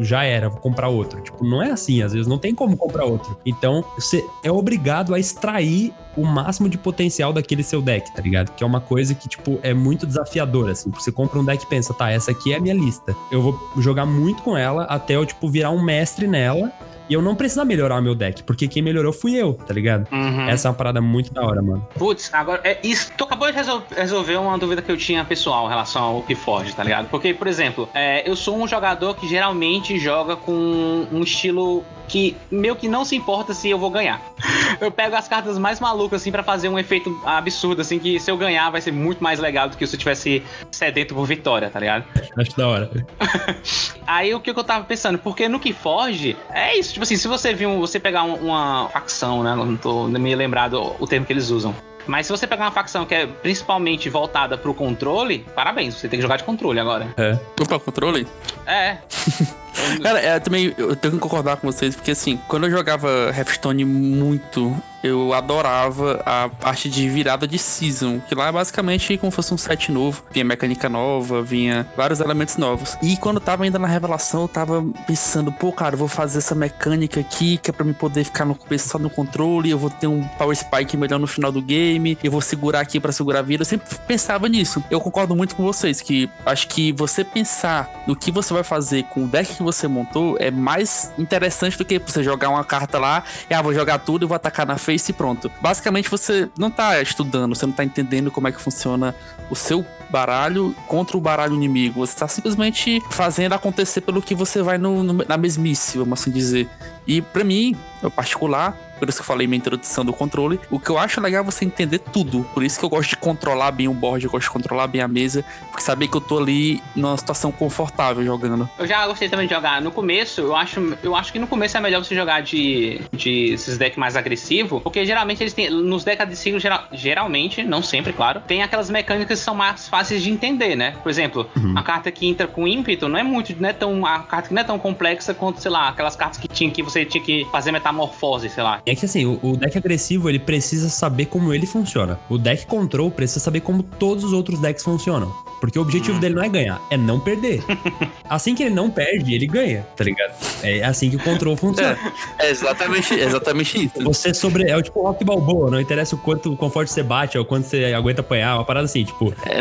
já 0.00 0.24
era, 0.24 0.48
vou 0.48 0.60
comprar 0.60 0.88
outro. 0.88 1.20
Tipo, 1.20 1.44
não 1.44 1.62
é 1.62 1.70
assim, 1.70 2.02
às 2.02 2.12
vezes 2.12 2.26
não 2.26 2.38
tem 2.38 2.54
como 2.54 2.76
comprar 2.76 3.04
outro. 3.04 3.38
Então, 3.44 3.84
você 3.96 4.24
é 4.44 4.50
obrigado 4.50 5.14
a 5.14 5.18
extrair 5.18 5.92
o 6.16 6.24
máximo 6.24 6.68
de 6.68 6.76
potencial 6.76 7.32
daquele 7.32 7.62
seu 7.62 7.80
deck, 7.80 8.12
tá 8.14 8.22
ligado? 8.22 8.52
Que 8.54 8.64
é 8.64 8.66
uma 8.66 8.80
coisa 8.80 9.14
que, 9.14 9.28
tipo, 9.28 9.58
é 9.62 9.72
muito 9.72 10.06
desafiadora, 10.06 10.72
assim. 10.72 10.90
Você 10.90 11.12
compra 11.12 11.38
um 11.38 11.44
deck 11.44 11.64
e 11.64 11.66
pensa, 11.66 11.94
tá, 11.94 12.10
essa 12.10 12.30
aqui 12.30 12.52
é 12.52 12.56
a 12.56 12.60
minha 12.60 12.74
lista. 12.74 13.14
Eu 13.30 13.42
vou 13.42 13.58
jogar 13.78 14.06
muito 14.06 14.42
com 14.42 14.56
ela 14.56 14.84
até 14.84 15.16
eu, 15.16 15.24
tipo, 15.24 15.48
virar 15.48 15.70
um 15.70 15.82
mestre 15.82 16.26
nela. 16.26 16.72
E 17.10 17.14
eu 17.14 17.20
não 17.20 17.34
precisar 17.34 17.64
melhorar 17.64 18.00
meu 18.00 18.14
deck, 18.14 18.44
porque 18.44 18.68
quem 18.68 18.80
melhorou 18.82 19.12
fui 19.12 19.34
eu, 19.34 19.54
tá 19.54 19.74
ligado? 19.74 20.06
Uhum. 20.12 20.48
Essa 20.48 20.68
é 20.68 20.70
uma 20.70 20.76
parada 20.76 21.00
muito 21.00 21.34
da 21.34 21.42
hora, 21.44 21.60
mano. 21.60 21.84
Putz, 21.98 22.32
agora, 22.32 22.60
é 22.62 22.78
isso. 22.84 23.10
Tu 23.18 23.24
acabou 23.24 23.50
de 23.50 23.56
resol- 23.56 23.82
resolver 23.96 24.36
uma 24.36 24.56
dúvida 24.56 24.80
que 24.80 24.92
eu 24.92 24.96
tinha 24.96 25.24
pessoal 25.24 25.66
em 25.66 25.70
relação 25.70 26.02
ao 26.02 26.22
Keyforge, 26.22 26.72
tá 26.74 26.84
ligado? 26.84 27.08
Porque, 27.08 27.34
por 27.34 27.48
exemplo, 27.48 27.88
é, 27.92 28.28
eu 28.28 28.36
sou 28.36 28.56
um 28.56 28.68
jogador 28.68 29.16
que 29.16 29.28
geralmente 29.28 29.98
joga 29.98 30.36
com 30.36 31.06
um 31.10 31.20
estilo 31.22 31.84
que 32.06 32.36
meio 32.50 32.74
que 32.74 32.88
não 32.88 33.04
se 33.04 33.14
importa 33.14 33.54
se 33.54 33.70
eu 33.70 33.78
vou 33.78 33.90
ganhar. 33.90 34.20
Eu 34.80 34.90
pego 34.90 35.14
as 35.14 35.28
cartas 35.28 35.58
mais 35.58 35.78
malucas, 35.78 36.22
assim, 36.22 36.32
pra 36.32 36.42
fazer 36.42 36.68
um 36.68 36.78
efeito 36.78 37.14
absurdo, 37.26 37.82
assim, 37.82 37.98
que 37.98 38.18
se 38.18 38.30
eu 38.30 38.36
ganhar 38.36 38.70
vai 38.70 38.80
ser 38.80 38.92
muito 38.92 39.22
mais 39.22 39.38
legal 39.38 39.68
do 39.68 39.76
que 39.76 39.86
se 39.86 39.94
eu 39.94 39.98
tivesse 39.98 40.42
sedento 40.70 41.14
por 41.14 41.26
vitória, 41.26 41.68
tá 41.68 41.78
ligado? 41.78 42.04
Acho 42.38 42.56
da 42.56 42.66
hora. 42.68 42.90
Aí 44.06 44.32
o 44.34 44.40
que 44.40 44.52
que 44.54 44.58
eu 44.58 44.64
tava 44.64 44.84
pensando? 44.84 45.18
Porque 45.18 45.48
no 45.48 45.58
que 45.60 45.72
foge, 45.72 46.36
é 46.50 46.78
isso. 46.78 46.94
Tipo 47.00 47.04
assim, 47.04 47.16
se 47.16 47.28
você 47.28 47.54
viu, 47.54 47.78
você 47.80 47.98
pegar 47.98 48.24
um- 48.24 48.34
uma 48.34 48.90
facção, 48.90 49.42
né? 49.42 49.54
Não 49.54 49.74
tô 49.74 50.06
me 50.06 50.34
lembrado 50.34 50.94
o 51.00 51.06
termo 51.06 51.24
que 51.24 51.32
eles 51.32 51.48
usam. 51.48 51.74
Mas 52.06 52.26
se 52.26 52.32
você 52.32 52.46
pegar 52.46 52.64
uma 52.64 52.70
facção 52.70 53.06
que 53.06 53.14
é 53.14 53.26
principalmente 53.26 54.10
voltada 54.10 54.58
pro 54.58 54.74
controle, 54.74 55.46
parabéns, 55.54 55.94
você 55.94 56.10
tem 56.10 56.18
que 56.18 56.22
jogar 56.22 56.36
de 56.36 56.44
controle 56.44 56.78
agora. 56.78 57.08
É. 57.16 57.38
Opa, 57.58 57.78
controle? 57.78 58.26
É. 58.66 58.98
Cara, 60.02 60.20
é, 60.20 60.38
também 60.40 60.74
eu 60.76 60.96
tenho 60.96 61.14
que 61.14 61.20
concordar 61.20 61.56
com 61.56 61.70
vocês, 61.70 61.94
porque 61.94 62.10
assim, 62.10 62.38
quando 62.48 62.66
eu 62.66 62.70
jogava 62.70 63.08
Hearthstone 63.36 63.84
muito, 63.84 64.76
eu 65.02 65.32
adorava 65.32 66.22
a 66.24 66.48
parte 66.48 66.88
de 66.88 67.08
virada 67.08 67.46
de 67.46 67.58
season, 67.58 68.20
que 68.20 68.34
lá 68.34 68.48
é 68.48 68.52
basicamente 68.52 69.16
como 69.16 69.32
se 69.32 69.36
fosse 69.36 69.54
um 69.54 69.58
set 69.58 69.90
novo, 69.90 70.22
vinha 70.30 70.44
mecânica 70.44 70.88
nova, 70.88 71.42
vinha 71.42 71.86
vários 71.96 72.20
elementos 72.20 72.56
novos. 72.56 72.96
E 73.02 73.16
quando 73.16 73.36
eu 73.36 73.40
tava 73.40 73.64
ainda 73.64 73.78
na 73.78 73.88
revelação, 73.88 74.42
eu 74.42 74.48
tava 74.48 74.84
pensando, 75.06 75.50
pô, 75.52 75.72
cara, 75.72 75.94
eu 75.94 75.98
vou 75.98 76.08
fazer 76.08 76.38
essa 76.38 76.54
mecânica 76.54 77.20
aqui, 77.20 77.58
que 77.58 77.70
é 77.70 77.72
pra 77.72 77.84
me 77.84 77.94
poder 77.94 78.24
ficar 78.24 78.44
no 78.44 78.54
começo 78.54 78.88
só 78.88 78.98
no 78.98 79.10
controle, 79.10 79.70
eu 79.70 79.78
vou 79.78 79.90
ter 79.90 80.06
um 80.06 80.22
power 80.22 80.56
spike 80.56 80.96
melhor 80.96 81.18
no 81.18 81.26
final 81.26 81.50
do 81.50 81.62
game, 81.62 82.18
eu 82.22 82.30
vou 82.30 82.40
segurar 82.40 82.80
aqui 82.80 83.00
pra 83.00 83.12
segurar 83.12 83.40
a 83.40 83.42
vida. 83.42 83.62
Eu 83.62 83.66
sempre 83.66 83.88
pensava 84.06 84.48
nisso. 84.48 84.82
Eu 84.90 85.00
concordo 85.00 85.34
muito 85.34 85.56
com 85.56 85.62
vocês, 85.62 86.00
que 86.00 86.28
acho 86.44 86.68
que 86.68 86.92
você 86.92 87.24
pensar 87.24 87.90
no 88.06 88.14
que 88.14 88.30
você 88.30 88.52
vai 88.52 88.62
fazer 88.62 89.04
com 89.04 89.24
o 89.24 89.26
deck 89.26 89.59
que 89.60 89.64
você 89.64 89.86
montou 89.86 90.36
é 90.40 90.50
mais 90.50 91.12
interessante 91.18 91.76
do 91.76 91.84
que 91.84 91.98
você 91.98 92.22
jogar 92.24 92.48
uma 92.48 92.64
carta 92.64 92.98
lá 92.98 93.22
e 93.48 93.54
ah, 93.54 93.60
vou 93.60 93.74
jogar 93.74 93.98
tudo 93.98 94.24
e 94.24 94.26
vou 94.26 94.34
atacar 94.34 94.66
na 94.66 94.78
face 94.78 95.10
e 95.10 95.14
pronto. 95.14 95.50
Basicamente 95.60 96.08
você 96.10 96.48
não 96.58 96.70
tá 96.70 97.00
estudando, 97.02 97.54
você 97.54 97.66
não 97.66 97.72
tá 97.72 97.84
entendendo 97.84 98.30
como 98.30 98.48
é 98.48 98.52
que 98.52 98.60
funciona 98.60 99.14
o 99.50 99.54
seu 99.56 99.84
baralho 100.08 100.74
contra 100.86 101.16
o 101.16 101.20
baralho 101.20 101.54
inimigo. 101.54 102.04
Você 102.04 102.16
tá 102.18 102.26
simplesmente 102.26 103.00
fazendo 103.10 103.52
acontecer 103.52 104.00
pelo 104.00 104.20
que 104.22 104.34
você 104.34 104.62
vai 104.62 104.78
no, 104.78 105.02
no- 105.02 105.24
na 105.28 105.36
mesmice, 105.36 105.98
vamos 105.98 106.20
assim 106.20 106.30
dizer. 106.30 106.68
E 107.06 107.20
pra 107.20 107.44
mim, 107.44 107.76
em 108.02 108.10
particular, 108.10 108.76
Por 109.00 109.08
isso 109.08 109.16
que 109.16 109.22
eu 109.22 109.26
falei 109.26 109.46
minha 109.46 109.56
introdução 109.56 110.04
do 110.04 110.12
controle. 110.12 110.60
O 110.70 110.78
que 110.78 110.90
eu 110.90 110.98
acho 110.98 111.22
legal 111.22 111.42
é 111.42 111.44
você 111.44 111.64
entender 111.64 111.98
tudo. 111.98 112.44
Por 112.52 112.62
isso 112.62 112.78
que 112.78 112.84
eu 112.84 112.88
gosto 112.88 113.08
de 113.08 113.16
controlar 113.16 113.70
bem 113.72 113.88
o 113.88 113.94
board, 113.94 114.26
eu 114.26 114.30
gosto 114.30 114.44
de 114.44 114.50
controlar 114.50 114.86
bem 114.86 115.00
a 115.00 115.08
mesa, 115.08 115.42
porque 115.70 115.82
saber 115.82 116.06
que 116.06 116.16
eu 116.16 116.20
tô 116.20 116.38
ali 116.38 116.82
numa 116.94 117.16
situação 117.16 117.50
confortável 117.50 118.22
jogando. 118.22 118.68
Eu 118.78 118.86
já 118.86 119.06
gostei 119.06 119.30
também 119.30 119.46
de 119.46 119.54
jogar. 119.54 119.80
No 119.80 119.90
começo, 119.90 120.42
eu 120.42 120.54
acho, 120.54 120.98
eu 121.02 121.16
acho 121.16 121.32
que 121.32 121.38
no 121.38 121.46
começo 121.46 121.78
é 121.78 121.80
melhor 121.80 122.04
você 122.04 122.14
jogar 122.14 122.42
de, 122.42 123.00
de 123.10 123.54
esses 123.54 123.78
decks 123.78 123.96
mais 123.96 124.16
agressivos, 124.16 124.82
porque 124.82 125.06
geralmente 125.06 125.42
eles 125.42 125.54
têm. 125.54 125.70
Nos 125.70 126.04
decks 126.04 126.20
agressivos, 126.20 126.60
geral, 126.60 126.84
geralmente, 126.92 127.62
não 127.62 127.82
sempre, 127.82 128.12
claro, 128.12 128.42
tem 128.46 128.62
aquelas 128.62 128.90
mecânicas 128.90 129.38
que 129.38 129.44
são 129.44 129.54
mais 129.54 129.88
fáceis 129.88 130.22
de 130.22 130.30
entender, 130.30 130.76
né? 130.76 130.94
Por 131.02 131.08
exemplo, 131.08 131.48
uhum. 131.56 131.72
a 131.74 131.82
carta 131.82 132.12
que 132.12 132.26
entra 132.26 132.46
com 132.46 132.68
ímpeto 132.68 133.08
não 133.08 133.18
é 133.18 133.22
muito, 133.22 133.54
não 133.58 133.68
é 133.68 133.72
tão. 133.72 134.04
A 134.04 134.18
carta 134.18 134.48
que 134.48 134.54
não 134.54 134.60
é 134.60 134.64
tão 134.64 134.78
complexa 134.78 135.32
quanto, 135.32 135.62
sei 135.62 135.70
lá, 135.70 135.88
aquelas 135.88 136.14
cartas 136.14 136.38
que 136.38 136.48
tinha 136.48 136.70
que 136.70 136.82
você 136.90 137.04
tinha 137.04 137.22
que 137.22 137.46
fazer 137.50 137.72
metamorfose, 137.72 138.48
sei 138.48 138.62
lá. 138.62 138.82
É 138.84 138.94
que 138.94 139.04
assim, 139.04 139.24
o, 139.24 139.38
o 139.42 139.56
deck 139.56 139.76
agressivo 139.78 140.28
ele 140.28 140.38
precisa 140.38 140.88
saber 140.88 141.26
como 141.26 141.52
ele 141.54 141.66
funciona. 141.66 142.18
O 142.28 142.36
deck 142.36 142.66
control 142.66 143.10
precisa 143.10 143.40
saber 143.40 143.60
como 143.60 143.82
todos 143.82 144.24
os 144.24 144.32
outros 144.32 144.60
decks 144.60 144.84
funcionam. 144.84 145.32
Porque 145.60 145.78
o 145.78 145.82
objetivo 145.82 146.16
hum. 146.16 146.20
dele 146.20 146.34
não 146.34 146.42
é 146.42 146.48
ganhar, 146.48 146.80
é 146.90 146.96
não 146.96 147.20
perder. 147.20 147.62
assim 148.28 148.54
que 148.54 148.62
ele 148.62 148.74
não 148.74 148.90
perde, 148.90 149.34
ele 149.34 149.46
ganha, 149.46 149.86
tá 149.96 150.04
ligado? 150.04 150.32
É 150.62 150.82
assim 150.84 151.10
que 151.10 151.16
o 151.16 151.20
control 151.20 151.56
funciona. 151.56 151.98
É, 152.38 152.46
é 152.46 152.50
exatamente, 152.50 153.14
exatamente 153.14 153.84
isso. 153.84 154.02
Você 154.02 154.32
sobre. 154.34 154.68
É 154.70 154.76
o 154.76 154.82
tipo 154.82 155.02
rock 155.02 155.24
balboa, 155.24 155.70
não 155.70 155.80
interessa 155.80 156.14
o 156.14 156.18
quanto 156.18 156.56
o 156.58 156.70
forte 156.70 156.92
você 156.92 157.02
bate 157.02 157.36
ou 157.36 157.44
quanto 157.44 157.64
você 157.64 157.92
aguenta 157.92 158.20
apanhar, 158.20 158.56
uma 158.56 158.64
parada 158.64 158.86
assim, 158.86 159.04
tipo. 159.04 159.34
É 159.44 159.60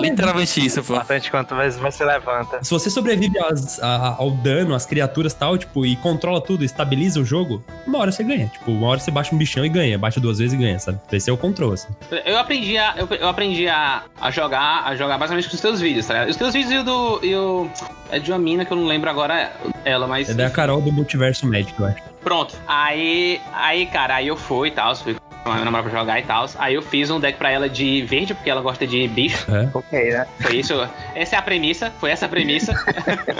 literalmente 0.00 0.64
isso, 0.64 0.82
pô. 0.82 0.94
Bastante 0.94 1.30
quanto 1.30 1.54
mais 1.54 1.76
você 1.76 2.04
levanta. 2.04 2.62
Se 2.62 2.70
você 2.70 2.90
sobrevive 2.90 3.38
aos, 3.38 3.80
a, 3.82 4.16
ao 4.18 4.30
dano, 4.30 4.74
às 4.74 4.84
criaturas 4.84 5.32
e 5.32 5.36
tal, 5.36 5.56
tipo, 5.56 5.86
e 5.86 5.96
controla 5.96 6.40
tudo, 6.40 6.64
estabiliza 6.64 7.20
o 7.20 7.24
jogo, 7.24 7.62
uma 7.86 7.98
hora 7.98 8.12
você 8.12 8.22
ganha. 8.22 8.48
Tipo, 8.48 8.72
uma 8.72 8.88
hora 8.88 9.00
você 9.00 9.10
baixa 9.10 9.34
um 9.34 9.38
bichão 9.38 9.64
e 9.64 9.68
ganha, 9.68 9.98
bate 9.98 10.20
duas 10.20 10.38
vezes 10.38 10.54
e 10.54 10.56
ganha, 10.56 10.78
sabe? 10.78 11.00
Esse 11.12 11.30
é 11.30 11.32
o 11.32 11.36
controle, 11.36 11.74
assim. 11.74 11.88
Eu 12.24 12.38
aprendi 12.38 12.76
a, 12.76 12.94
eu, 12.96 13.06
eu 13.16 13.28
aprendi 13.28 13.68
a, 13.68 14.02
a 14.20 14.30
jogar, 14.30 14.84
a 14.84 14.94
jogar 14.96 15.13
basicamente 15.18 15.48
com 15.48 15.54
os 15.54 15.60
teus 15.60 15.80
vídeos, 15.80 16.06
tá 16.06 16.14
ligado? 16.14 16.28
Os 16.30 16.36
teus 16.36 16.52
vídeos 16.52 16.72
e 16.72 16.78
o 16.78 16.84
do. 16.84 17.20
E 17.22 17.34
o, 17.34 17.70
é 18.10 18.18
de 18.18 18.30
uma 18.30 18.38
mina 18.38 18.64
que 18.64 18.72
eu 18.72 18.76
não 18.76 18.86
lembro 18.86 19.10
agora 19.10 19.52
ela, 19.84 20.06
mas. 20.06 20.28
É 20.28 20.34
da 20.34 20.50
Carol 20.50 20.80
do 20.80 20.92
Multiverso 20.92 21.46
Médico, 21.46 21.82
eu 21.82 21.86
acho. 21.86 22.02
Pronto. 22.22 22.54
Aí, 22.66 23.40
aí, 23.52 23.86
cara, 23.86 24.16
aí 24.16 24.28
eu 24.28 24.36
fui 24.36 24.68
e 24.68 24.70
tal, 24.70 24.94
fui 24.96 25.16
com 25.44 25.52
minha 25.52 25.64
namorada 25.64 25.88
pra 25.88 26.00
jogar 26.00 26.18
e 26.18 26.22
tal. 26.22 26.46
Aí 26.58 26.74
eu 26.74 26.82
fiz 26.82 27.10
um 27.10 27.20
deck 27.20 27.38
pra 27.38 27.50
ela 27.50 27.68
de 27.68 28.02
verde, 28.02 28.34
porque 28.34 28.50
ela 28.50 28.62
gosta 28.62 28.86
de 28.86 29.06
bicho. 29.06 29.44
É. 29.54 29.68
Ok, 29.72 30.10
né? 30.10 30.26
Foi 30.40 30.56
isso. 30.56 30.74
Essa 31.14 31.36
é 31.36 31.38
a 31.38 31.42
premissa, 31.42 31.92
foi 32.00 32.10
essa 32.10 32.26
a 32.26 32.28
premissa. 32.28 32.72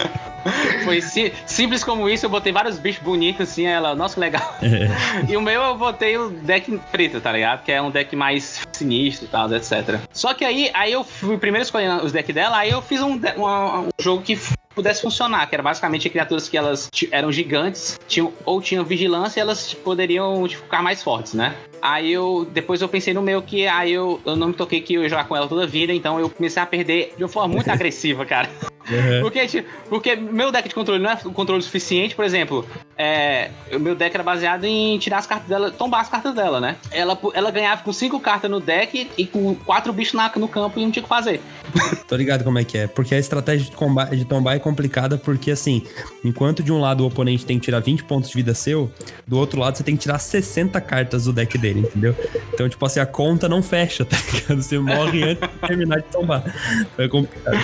foi 0.84 1.00
si, 1.00 1.32
simples 1.46 1.82
como 1.82 2.08
isso, 2.08 2.26
eu 2.26 2.30
botei 2.30 2.52
vários 2.52 2.78
bichos 2.78 3.02
bonitos 3.02 3.48
assim, 3.48 3.66
ela, 3.66 3.94
nossa, 3.94 4.14
que 4.14 4.20
legal. 4.20 4.56
É. 4.62 5.32
E 5.32 5.36
o 5.36 5.40
meu 5.40 5.62
eu 5.62 5.76
botei 5.76 6.18
o 6.18 6.28
deck 6.28 6.78
preto, 6.92 7.20
tá 7.20 7.32
ligado? 7.32 7.64
Que 7.64 7.72
é 7.72 7.80
um 7.80 7.90
deck 7.90 8.14
mais 8.14 8.60
sinistro 8.72 9.24
e 9.24 9.28
tal, 9.28 9.52
etc. 9.52 9.98
Só 10.12 10.34
que 10.34 10.44
aí, 10.44 10.70
aí 10.74 10.92
eu 10.92 11.02
fui 11.02 11.38
primeiro 11.38 11.64
escolhendo 11.64 12.04
os 12.04 12.12
decks 12.12 12.34
dela, 12.34 12.58
aí 12.58 12.70
eu 12.70 12.82
fiz 12.82 13.00
um, 13.00 13.14
um, 13.14 13.78
um 13.80 13.88
jogo 13.98 14.22
que 14.22 14.38
pudesse 14.74 15.02
funcionar, 15.02 15.46
que 15.46 15.54
era 15.54 15.62
basicamente 15.62 16.08
criaturas 16.10 16.48
que 16.48 16.56
elas 16.56 16.90
eram 17.10 17.30
gigantes, 17.30 17.98
tinham, 18.08 18.32
ou 18.44 18.60
tinham 18.60 18.84
vigilância 18.84 19.40
e 19.40 19.42
elas 19.42 19.72
poderiam 19.72 20.46
tipo, 20.48 20.62
ficar 20.64 20.82
mais 20.82 21.02
fortes, 21.02 21.34
né? 21.34 21.54
Aí 21.80 22.12
eu, 22.12 22.48
depois 22.50 22.80
eu 22.80 22.88
pensei 22.88 23.12
no 23.12 23.22
meu 23.22 23.42
que 23.42 23.66
aí 23.66 23.92
eu, 23.92 24.20
eu 24.24 24.34
não 24.34 24.48
me 24.48 24.54
toquei 24.54 24.80
que 24.80 24.94
eu 24.94 25.02
ia 25.02 25.08
jogar 25.08 25.28
com 25.28 25.36
ela 25.36 25.46
toda 25.46 25.64
a 25.64 25.66
vida, 25.66 25.92
então 25.92 26.18
eu 26.18 26.30
comecei 26.30 26.62
a 26.62 26.66
perder 26.66 27.12
de 27.16 27.22
uma 27.22 27.28
forma 27.28 27.54
muito 27.54 27.68
agressiva, 27.70 28.24
cara. 28.24 28.48
Uhum. 28.90 29.20
Porque, 29.22 29.46
tipo, 29.46 29.68
porque 29.88 30.16
meu 30.16 30.50
deck 30.50 30.68
de 30.68 30.74
controle 30.74 31.02
não 31.02 31.10
é 31.10 31.16
controle 31.16 31.62
suficiente, 31.62 32.14
por 32.14 32.24
exemplo, 32.24 32.66
é, 32.96 33.50
o 33.72 33.78
meu 33.78 33.94
deck 33.94 34.14
era 34.14 34.22
baseado 34.22 34.64
em 34.64 34.98
tirar 34.98 35.18
as 35.18 35.26
cartas 35.26 35.48
dela, 35.48 35.70
tombar 35.70 36.00
as 36.00 36.08
cartas 36.08 36.34
dela, 36.34 36.60
né? 36.60 36.76
Ela, 36.90 37.18
ela 37.34 37.50
ganhava 37.50 37.82
com 37.82 37.92
cinco 37.92 38.20
cartas 38.20 38.50
no 38.50 38.60
deck 38.60 39.10
e 39.18 39.26
com 39.26 39.54
quatro 39.54 39.92
bichos 39.92 40.14
na, 40.14 40.30
no 40.36 40.48
campo 40.48 40.78
e 40.78 40.84
não 40.84 40.90
tinha 40.90 41.00
o 41.00 41.04
que 41.04 41.08
fazer. 41.08 41.40
Tô 42.06 42.16
ligado 42.16 42.44
como 42.44 42.58
é 42.58 42.64
que 42.64 42.78
é. 42.78 42.86
Porque 42.86 43.14
a 43.14 43.18
estratégia 43.18 43.70
de, 43.70 43.76
combate, 43.76 44.16
de 44.16 44.24
tombar 44.24 44.54
é 44.54 44.58
complicada, 44.58 45.18
porque 45.18 45.50
assim, 45.50 45.82
enquanto 46.24 46.62
de 46.62 46.72
um 46.72 46.80
lado 46.80 47.02
o 47.02 47.06
oponente 47.06 47.44
tem 47.44 47.58
que 47.58 47.64
tirar 47.64 47.80
20 47.80 48.04
pontos 48.04 48.30
de 48.30 48.36
vida 48.36 48.54
seu, 48.54 48.90
do 49.26 49.38
outro 49.38 49.58
lado 49.58 49.76
você 49.76 49.82
tem 49.82 49.96
que 49.96 50.02
tirar 50.02 50.18
60 50.18 50.80
cartas 50.80 51.24
do 51.24 51.32
deck 51.32 51.58
dele, 51.58 51.80
entendeu? 51.80 52.14
Então, 52.52 52.68
tipo 52.68 52.84
assim, 52.86 53.00
a 53.00 53.06
conta 53.06 53.48
não 53.48 53.62
fecha, 53.62 54.04
tá 54.04 54.16
ligado? 54.32 54.62
Você 54.62 54.78
morre 54.78 55.24
antes 55.24 55.48
de 55.48 55.66
terminar 55.66 55.96
de 55.96 56.04
tombar. 56.04 56.44
Então 56.80 57.04
é 57.04 57.08
complicado. 57.08 57.58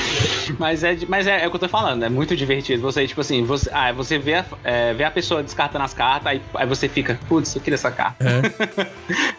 Mas 0.59 0.83
é, 0.83 0.99
mas 1.09 1.27
é, 1.27 1.45
é 1.45 1.47
o 1.47 1.51
que 1.51 1.57
eu 1.57 1.61
tô 1.61 1.69
falando, 1.69 2.05
é 2.05 2.09
muito 2.09 2.35
divertido. 2.35 2.83
Você, 2.83 3.07
tipo 3.07 3.21
assim, 3.21 3.45
você, 3.45 3.71
ah, 3.73 3.93
você 3.93 4.19
vê, 4.19 4.35
a, 4.35 4.45
é, 4.65 4.93
vê 4.93 5.05
a 5.05 5.11
pessoa 5.11 5.20
descartando 5.43 5.85
as 5.85 5.95
cartas, 5.95 6.27
aí, 6.27 6.43
aí 6.55 6.67
você 6.67 6.89
fica, 6.89 7.19
putz, 7.29 7.55
eu 7.55 7.61
queria 7.61 7.75
essa 7.75 7.91
carta. 7.91 8.25
É. 8.25 8.87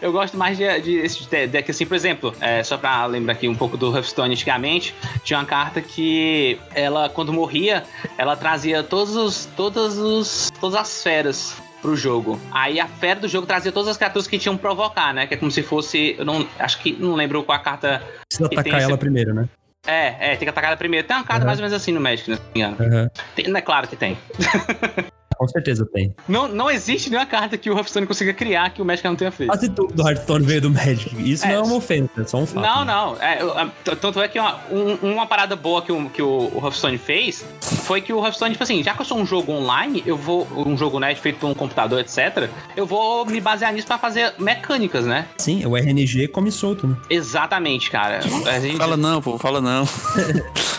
eu 0.00 0.12
gosto 0.12 0.36
mais 0.36 0.56
de, 0.56 0.80
de 0.80 0.96
esse 0.98 1.24
deck, 1.46 1.70
assim, 1.70 1.86
por 1.86 1.94
exemplo, 1.94 2.34
é, 2.40 2.62
só 2.62 2.76
pra 2.76 3.06
lembrar 3.06 3.34
aqui 3.34 3.48
um 3.48 3.54
pouco 3.54 3.76
do 3.76 3.94
Hearthstone 3.94 4.32
antigamente, 4.32 4.94
tinha 5.22 5.38
uma 5.38 5.44
carta 5.44 5.80
que 5.80 6.58
ela, 6.74 7.08
quando 7.08 7.32
morria, 7.32 7.84
ela 8.16 8.36
trazia 8.36 8.82
todos 8.82 9.16
os, 9.16 9.46
todos 9.56 9.98
os, 9.98 10.50
todas 10.60 10.78
as 10.78 11.02
feras 11.02 11.56
pro 11.82 11.96
jogo. 11.96 12.40
Aí 12.52 12.78
a 12.78 12.86
fera 12.86 13.20
do 13.20 13.28
jogo 13.28 13.46
trazia 13.46 13.72
todas 13.72 13.88
as 13.88 13.96
criaturas 13.96 14.26
que 14.26 14.38
tinham 14.38 14.56
provocar, 14.56 15.12
né? 15.12 15.26
Que 15.26 15.34
é 15.34 15.36
como 15.36 15.50
se 15.50 15.62
fosse. 15.62 16.14
Eu 16.16 16.24
não. 16.24 16.46
Acho 16.58 16.78
que 16.78 16.92
não 16.92 17.14
lembro 17.14 17.42
qual 17.42 17.58
a 17.58 17.60
carta. 17.60 18.02
Precisa 18.28 18.46
atacar 18.46 18.80
ela 18.80 18.92
esse... 18.92 18.98
primeiro, 18.98 19.34
né? 19.34 19.48
É, 19.84 20.32
é, 20.32 20.36
tem 20.36 20.46
que 20.46 20.48
atacar 20.48 20.70
ela 20.70 20.76
primeiro. 20.76 21.06
Tem 21.06 21.16
uma 21.16 21.24
carta 21.24 21.42
uhum. 21.42 21.46
mais 21.46 21.58
ou 21.58 21.64
menos 21.64 21.76
assim 21.76 21.92
no 21.92 22.00
Magic, 22.00 22.30
né? 22.30 22.38
Uhum. 22.54 23.10
Tem, 23.34 23.54
é 23.54 23.60
claro 23.60 23.88
que 23.88 23.96
tem. 23.96 24.16
Com 25.42 25.48
certeza 25.48 25.84
tem. 25.84 26.14
Não, 26.28 26.46
não 26.46 26.70
existe 26.70 27.10
nenhuma 27.10 27.26
carta 27.26 27.58
que 27.58 27.68
o 27.68 27.76
Hearthstone 27.76 28.06
consiga 28.06 28.32
criar 28.32 28.70
que 28.70 28.80
o 28.80 28.84
Magic 28.84 29.04
não 29.04 29.16
tenha 29.16 29.32
feito. 29.32 29.50
Quase 29.50 29.68
tudo 29.70 29.92
do 29.92 30.08
Hearthstone 30.08 30.46
veio 30.46 30.60
do 30.60 30.70
Magic. 30.70 31.10
Isso 31.18 31.44
é, 31.44 31.48
não 31.48 31.56
é 31.56 31.60
uma 31.62 31.74
ofensa, 31.74 32.22
é 32.22 32.24
só 32.24 32.38
um 32.38 32.46
fato. 32.46 32.62
Não, 32.62 32.84
né? 32.84 32.92
não. 32.92 33.16
É, 33.20 33.96
tanto 33.96 34.22
é 34.22 34.28
que 34.28 34.38
uma, 34.38 34.60
um, 34.70 35.14
uma 35.14 35.26
parada 35.26 35.56
boa 35.56 35.82
que 35.82 35.90
o, 35.90 36.08
que 36.10 36.22
o, 36.22 36.52
o 36.54 36.60
Hearthstone 36.62 36.96
fez 36.96 37.44
foi 37.60 38.00
que 38.00 38.12
o 38.12 38.24
Hearthstone, 38.24 38.52
tipo 38.52 38.62
assim, 38.62 38.84
já 38.84 38.94
que 38.94 39.00
eu 39.00 39.04
sou 39.04 39.18
um 39.18 39.26
jogo 39.26 39.50
online, 39.50 40.00
eu 40.06 40.16
vou. 40.16 40.46
Um 40.54 40.76
jogo 40.76 41.00
net 41.00 41.20
feito 41.20 41.40
por 41.40 41.50
um 41.50 41.54
computador, 41.54 41.98
etc., 41.98 42.48
eu 42.76 42.86
vou 42.86 43.26
me 43.26 43.40
basear 43.40 43.72
nisso 43.72 43.88
pra 43.88 43.98
fazer 43.98 44.34
mecânicas, 44.38 45.04
né? 45.04 45.26
Sim, 45.38 45.66
o 45.66 45.76
RNG 45.76 46.28
come 46.28 46.52
solto, 46.52 46.86
né? 46.86 46.96
Exatamente, 47.10 47.90
cara. 47.90 48.20
Gente... 48.20 48.76
Fala 48.76 48.96
não, 48.96 49.20
pô, 49.20 49.36
fala 49.40 49.60
não. 49.60 49.88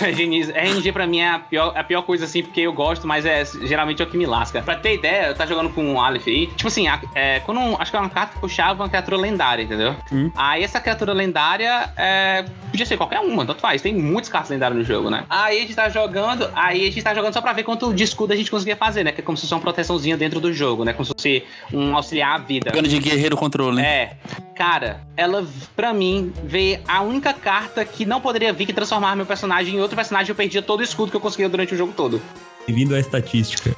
RNG 0.00 0.92
pra 0.92 1.06
mim 1.06 1.18
é 1.18 1.30
a 1.30 1.38
pior, 1.38 1.72
a 1.76 1.82
pior 1.82 2.02
coisa, 2.02 2.24
assim, 2.24 2.42
porque 2.42 2.60
eu 2.60 2.72
gosto, 2.72 3.06
mas 3.06 3.24
é 3.24 3.44
geralmente 3.78 4.02
é 4.02 4.04
o 4.04 4.08
que 4.08 4.16
me 4.16 4.26
lasca. 4.26 4.60
Pra 4.60 4.74
ter 4.74 4.94
ideia, 4.94 5.28
eu 5.28 5.34
tá 5.34 5.46
jogando 5.46 5.70
com 5.70 5.84
um 5.84 6.00
Aleph 6.00 6.26
aí. 6.26 6.48
Tipo 6.48 6.66
assim, 6.66 6.86
é, 7.14 7.40
quando 7.40 7.60
um, 7.60 7.76
acho 7.80 7.90
que 7.90 7.96
é 7.96 8.00
uma 8.00 8.10
carta 8.10 8.34
que 8.34 8.40
puxava 8.40 8.82
uma 8.82 8.88
criatura 8.88 9.16
lendária, 9.16 9.62
entendeu? 9.62 9.94
Hum. 10.12 10.30
Aí 10.34 10.64
essa 10.64 10.80
criatura 10.80 11.12
lendária 11.12 11.90
é, 11.96 12.44
podia 12.70 12.84
ser 12.84 12.96
qualquer 12.96 13.20
uma, 13.20 13.46
tanto 13.46 13.60
faz. 13.60 13.80
Tem 13.80 13.94
muitas 13.94 14.28
cartas 14.28 14.50
lendárias 14.50 14.78
no 14.78 14.84
jogo, 14.84 15.10
né? 15.10 15.24
Aí 15.30 15.58
a 15.58 15.60
gente 15.60 15.74
tá 15.74 15.88
jogando, 15.88 16.50
aí 16.54 16.82
a 16.82 16.90
gente 16.90 17.02
tá 17.02 17.14
jogando 17.14 17.32
só 17.32 17.40
pra 17.40 17.52
ver 17.52 17.62
quanto 17.62 17.94
de 17.94 18.02
escudo 18.02 18.32
a 18.32 18.36
gente 18.36 18.50
conseguia 18.50 18.76
fazer, 18.76 19.04
né? 19.04 19.12
Que 19.12 19.20
é 19.20 19.24
como 19.24 19.36
se 19.36 19.42
fosse 19.42 19.54
uma 19.54 19.60
proteçãozinha 19.60 20.16
dentro 20.16 20.40
do 20.40 20.52
jogo, 20.52 20.84
né? 20.84 20.92
Como 20.92 21.04
se 21.04 21.12
fosse 21.12 21.44
um 21.72 21.94
auxiliar 21.94 22.34
à 22.34 22.38
vida. 22.38 22.70
Jogando 22.70 22.88
de 22.88 22.98
guerreiro 22.98 23.36
controle, 23.36 23.76
né? 23.76 23.86
É. 23.86 24.16
Cara, 24.56 25.02
ela, 25.16 25.46
pra 25.76 25.94
mim, 25.94 26.32
veio 26.42 26.80
a 26.88 27.00
única 27.00 27.32
carta 27.32 27.84
que 27.84 28.04
não 28.04 28.20
poderia 28.20 28.52
vir 28.52 28.66
que 28.66 28.72
transformar 28.72 29.14
meu 29.14 29.24
personagem 29.24 29.76
em 29.76 29.80
outro 29.80 29.94
personagem. 29.94 30.30
Eu 30.30 30.34
perdia 30.34 30.60
todo 30.60 30.80
o 30.80 30.82
escudo 30.82 31.10
que 31.10 31.16
eu 31.16 31.20
conseguia 31.20 31.48
durante 31.48 31.74
o 31.74 31.76
jogo 31.76 31.92
todo. 31.96 32.20
Bem-vindo 32.68 32.94
à 32.94 33.00
estatística. 33.00 33.74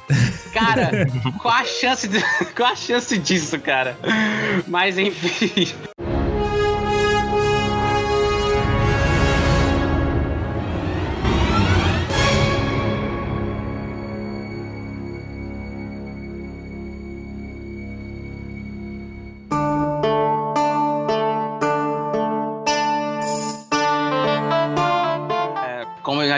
Cara, 0.51 1.07
qual 1.41 1.53
a 1.53 1.63
chance 1.63 2.09
de, 2.09 2.19
qual 2.53 2.73
a 2.73 2.75
chance 2.75 3.17
disso, 3.17 3.57
cara? 3.57 3.97
Mas 4.67 4.97
enfim. 4.97 5.73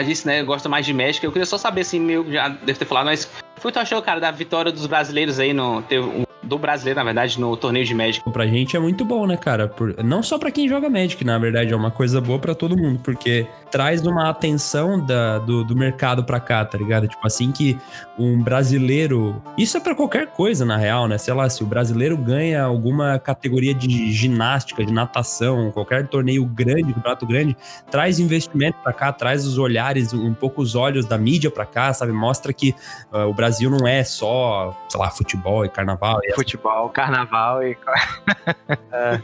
Disse, 0.04 0.26
né? 0.26 0.42
Gosta 0.42 0.68
mais 0.68 0.86
de 0.86 0.92
México. 0.92 1.24
Eu 1.26 1.32
queria 1.32 1.46
só 1.46 1.58
saber, 1.58 1.82
assim, 1.82 2.00
meu, 2.00 2.30
já 2.30 2.48
deve 2.48 2.78
ter 2.78 2.84
falado, 2.84 3.06
mas 3.06 3.28
foi 3.56 3.72
tu 3.72 3.78
achou, 3.78 4.00
cara, 4.02 4.20
da 4.20 4.30
vitória 4.30 4.70
dos 4.70 4.86
brasileiros 4.86 5.38
aí 5.38 5.52
no. 5.52 5.82
Teve 5.82 6.06
um 6.06 6.24
do 6.44 6.58
brasileiro, 6.58 6.98
na 6.98 7.04
verdade, 7.04 7.40
no 7.40 7.56
torneio 7.56 7.84
de 7.84 7.94
Magic. 7.94 8.30
Pra 8.30 8.46
gente 8.46 8.76
é 8.76 8.80
muito 8.80 9.04
bom, 9.04 9.26
né, 9.26 9.36
cara? 9.36 9.68
Por, 9.68 10.02
não 10.02 10.22
só 10.22 10.38
para 10.38 10.50
quem 10.50 10.68
joga 10.68 10.88
Magic, 10.88 11.24
na 11.24 11.38
verdade, 11.38 11.72
é 11.72 11.76
uma 11.76 11.90
coisa 11.90 12.20
boa 12.20 12.38
para 12.38 12.54
todo 12.54 12.76
mundo, 12.76 13.00
porque 13.02 13.46
traz 13.70 14.06
uma 14.06 14.28
atenção 14.28 15.04
da, 15.04 15.38
do, 15.38 15.64
do 15.64 15.74
mercado 15.74 16.24
pra 16.24 16.38
cá, 16.38 16.64
tá 16.64 16.78
ligado? 16.78 17.08
Tipo, 17.08 17.26
assim 17.26 17.50
que 17.50 17.78
um 18.18 18.40
brasileiro. 18.42 19.42
Isso 19.58 19.76
é 19.76 19.80
para 19.80 19.94
qualquer 19.94 20.28
coisa, 20.28 20.64
na 20.64 20.76
real, 20.76 21.08
né? 21.08 21.18
Sei 21.18 21.34
lá, 21.34 21.48
se 21.48 21.62
o 21.62 21.66
brasileiro 21.66 22.16
ganha 22.16 22.62
alguma 22.62 23.18
categoria 23.18 23.74
de 23.74 24.12
ginástica, 24.12 24.84
de 24.84 24.92
natação, 24.92 25.70
qualquer 25.72 26.06
torneio 26.06 26.44
grande, 26.44 26.92
campeonato 26.92 27.26
grande, 27.26 27.56
traz 27.90 28.18
investimento 28.18 28.78
pra 28.82 28.92
cá, 28.92 29.12
traz 29.12 29.46
os 29.46 29.58
olhares, 29.58 30.12
um 30.12 30.34
pouco 30.34 30.62
os 30.62 30.74
olhos 30.74 31.06
da 31.06 31.18
mídia 31.18 31.50
pra 31.50 31.66
cá, 31.66 31.92
sabe? 31.92 32.12
Mostra 32.12 32.52
que 32.52 32.74
uh, 33.12 33.28
o 33.28 33.34
Brasil 33.34 33.70
não 33.70 33.86
é 33.86 34.04
só, 34.04 34.76
sei 34.88 35.00
lá, 35.00 35.10
futebol 35.10 35.64
e 35.64 35.68
carnaval 35.68 36.20
e 36.22 36.33
futebol, 36.34 36.88
carnaval 36.90 37.62
e. 37.62 37.76
É, 38.94 39.20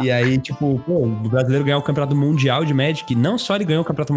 e 0.00 0.10
aí, 0.10 0.38
tipo, 0.38 0.80
pô, 0.86 1.04
o 1.04 1.28
brasileiro 1.28 1.64
ganhou 1.64 1.80
o 1.80 1.82
campeonato 1.82 2.14
mundial 2.14 2.64
de 2.64 2.72
Magic. 2.72 3.14
Não 3.14 3.36
só 3.36 3.56
ele 3.56 3.64
ganhou 3.64 3.82
o 3.82 3.84
campeonato 3.84 4.12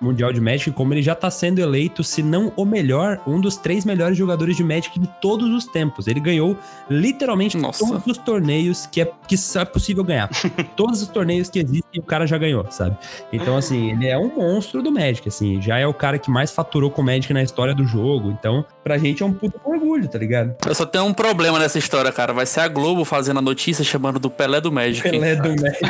mundial 0.00 0.32
de 0.32 0.40
Magic, 0.40 0.70
como 0.70 0.94
ele 0.94 1.02
já 1.02 1.14
tá 1.14 1.30
sendo 1.30 1.58
eleito, 1.58 2.02
se 2.02 2.22
não 2.22 2.52
o 2.56 2.64
melhor, 2.64 3.20
um 3.26 3.40
dos 3.40 3.56
três 3.56 3.84
melhores 3.84 4.16
jogadores 4.16 4.56
de 4.56 4.64
Magic 4.64 4.98
de 4.98 5.06
todos 5.20 5.50
os 5.50 5.66
tempos. 5.66 6.06
Ele 6.06 6.20
ganhou 6.20 6.56
literalmente 6.88 7.56
Nossa. 7.56 7.86
todos 7.86 8.06
os 8.06 8.18
torneios 8.18 8.86
que 8.86 9.02
é, 9.02 9.12
que 9.28 9.36
é 9.58 9.64
possível 9.64 10.02
ganhar. 10.02 10.28
todos 10.74 11.02
os 11.02 11.08
torneios 11.08 11.50
que 11.50 11.58
existem, 11.58 12.00
o 12.00 12.04
cara 12.04 12.26
já 12.26 12.38
ganhou, 12.38 12.66
sabe? 12.70 12.96
Então, 13.32 13.56
assim, 13.56 13.90
ele 13.90 14.06
é 14.06 14.18
um 14.18 14.34
monstro 14.34 14.82
do 14.82 14.90
Magic, 14.90 15.28
assim. 15.28 15.60
Já 15.60 15.78
é 15.78 15.86
o 15.86 15.94
cara 15.94 16.18
que 16.18 16.30
mais 16.30 16.50
faturou 16.50 16.90
com 16.90 17.02
o 17.02 17.04
Magic 17.04 17.32
na 17.32 17.42
história 17.42 17.74
do 17.74 17.84
jogo. 17.84 18.30
Então, 18.30 18.64
pra 18.82 18.96
gente 18.98 19.22
é 19.22 19.26
um 19.26 19.32
puto 19.32 19.58
orgulho, 19.94 20.08
tá 20.08 20.18
ligado? 20.18 20.54
Eu 20.66 20.74
só 20.74 20.84
tenho 20.84 21.04
um 21.04 21.14
problema 21.14 21.58
nessa 21.58 21.78
história, 21.78 22.10
cara. 22.12 22.32
Vai 22.32 22.46
ser 22.46 22.60
a 22.60 22.68
Globo 22.68 23.04
fazendo 23.04 23.38
a 23.38 23.42
notícia 23.42 23.84
chamando 23.84 24.18
do 24.18 24.28
Pelé 24.28 24.60
do 24.60 24.70
Magic. 24.70 25.08
Pelé 25.08 25.36
do 25.36 25.50
Magic. 25.50 25.80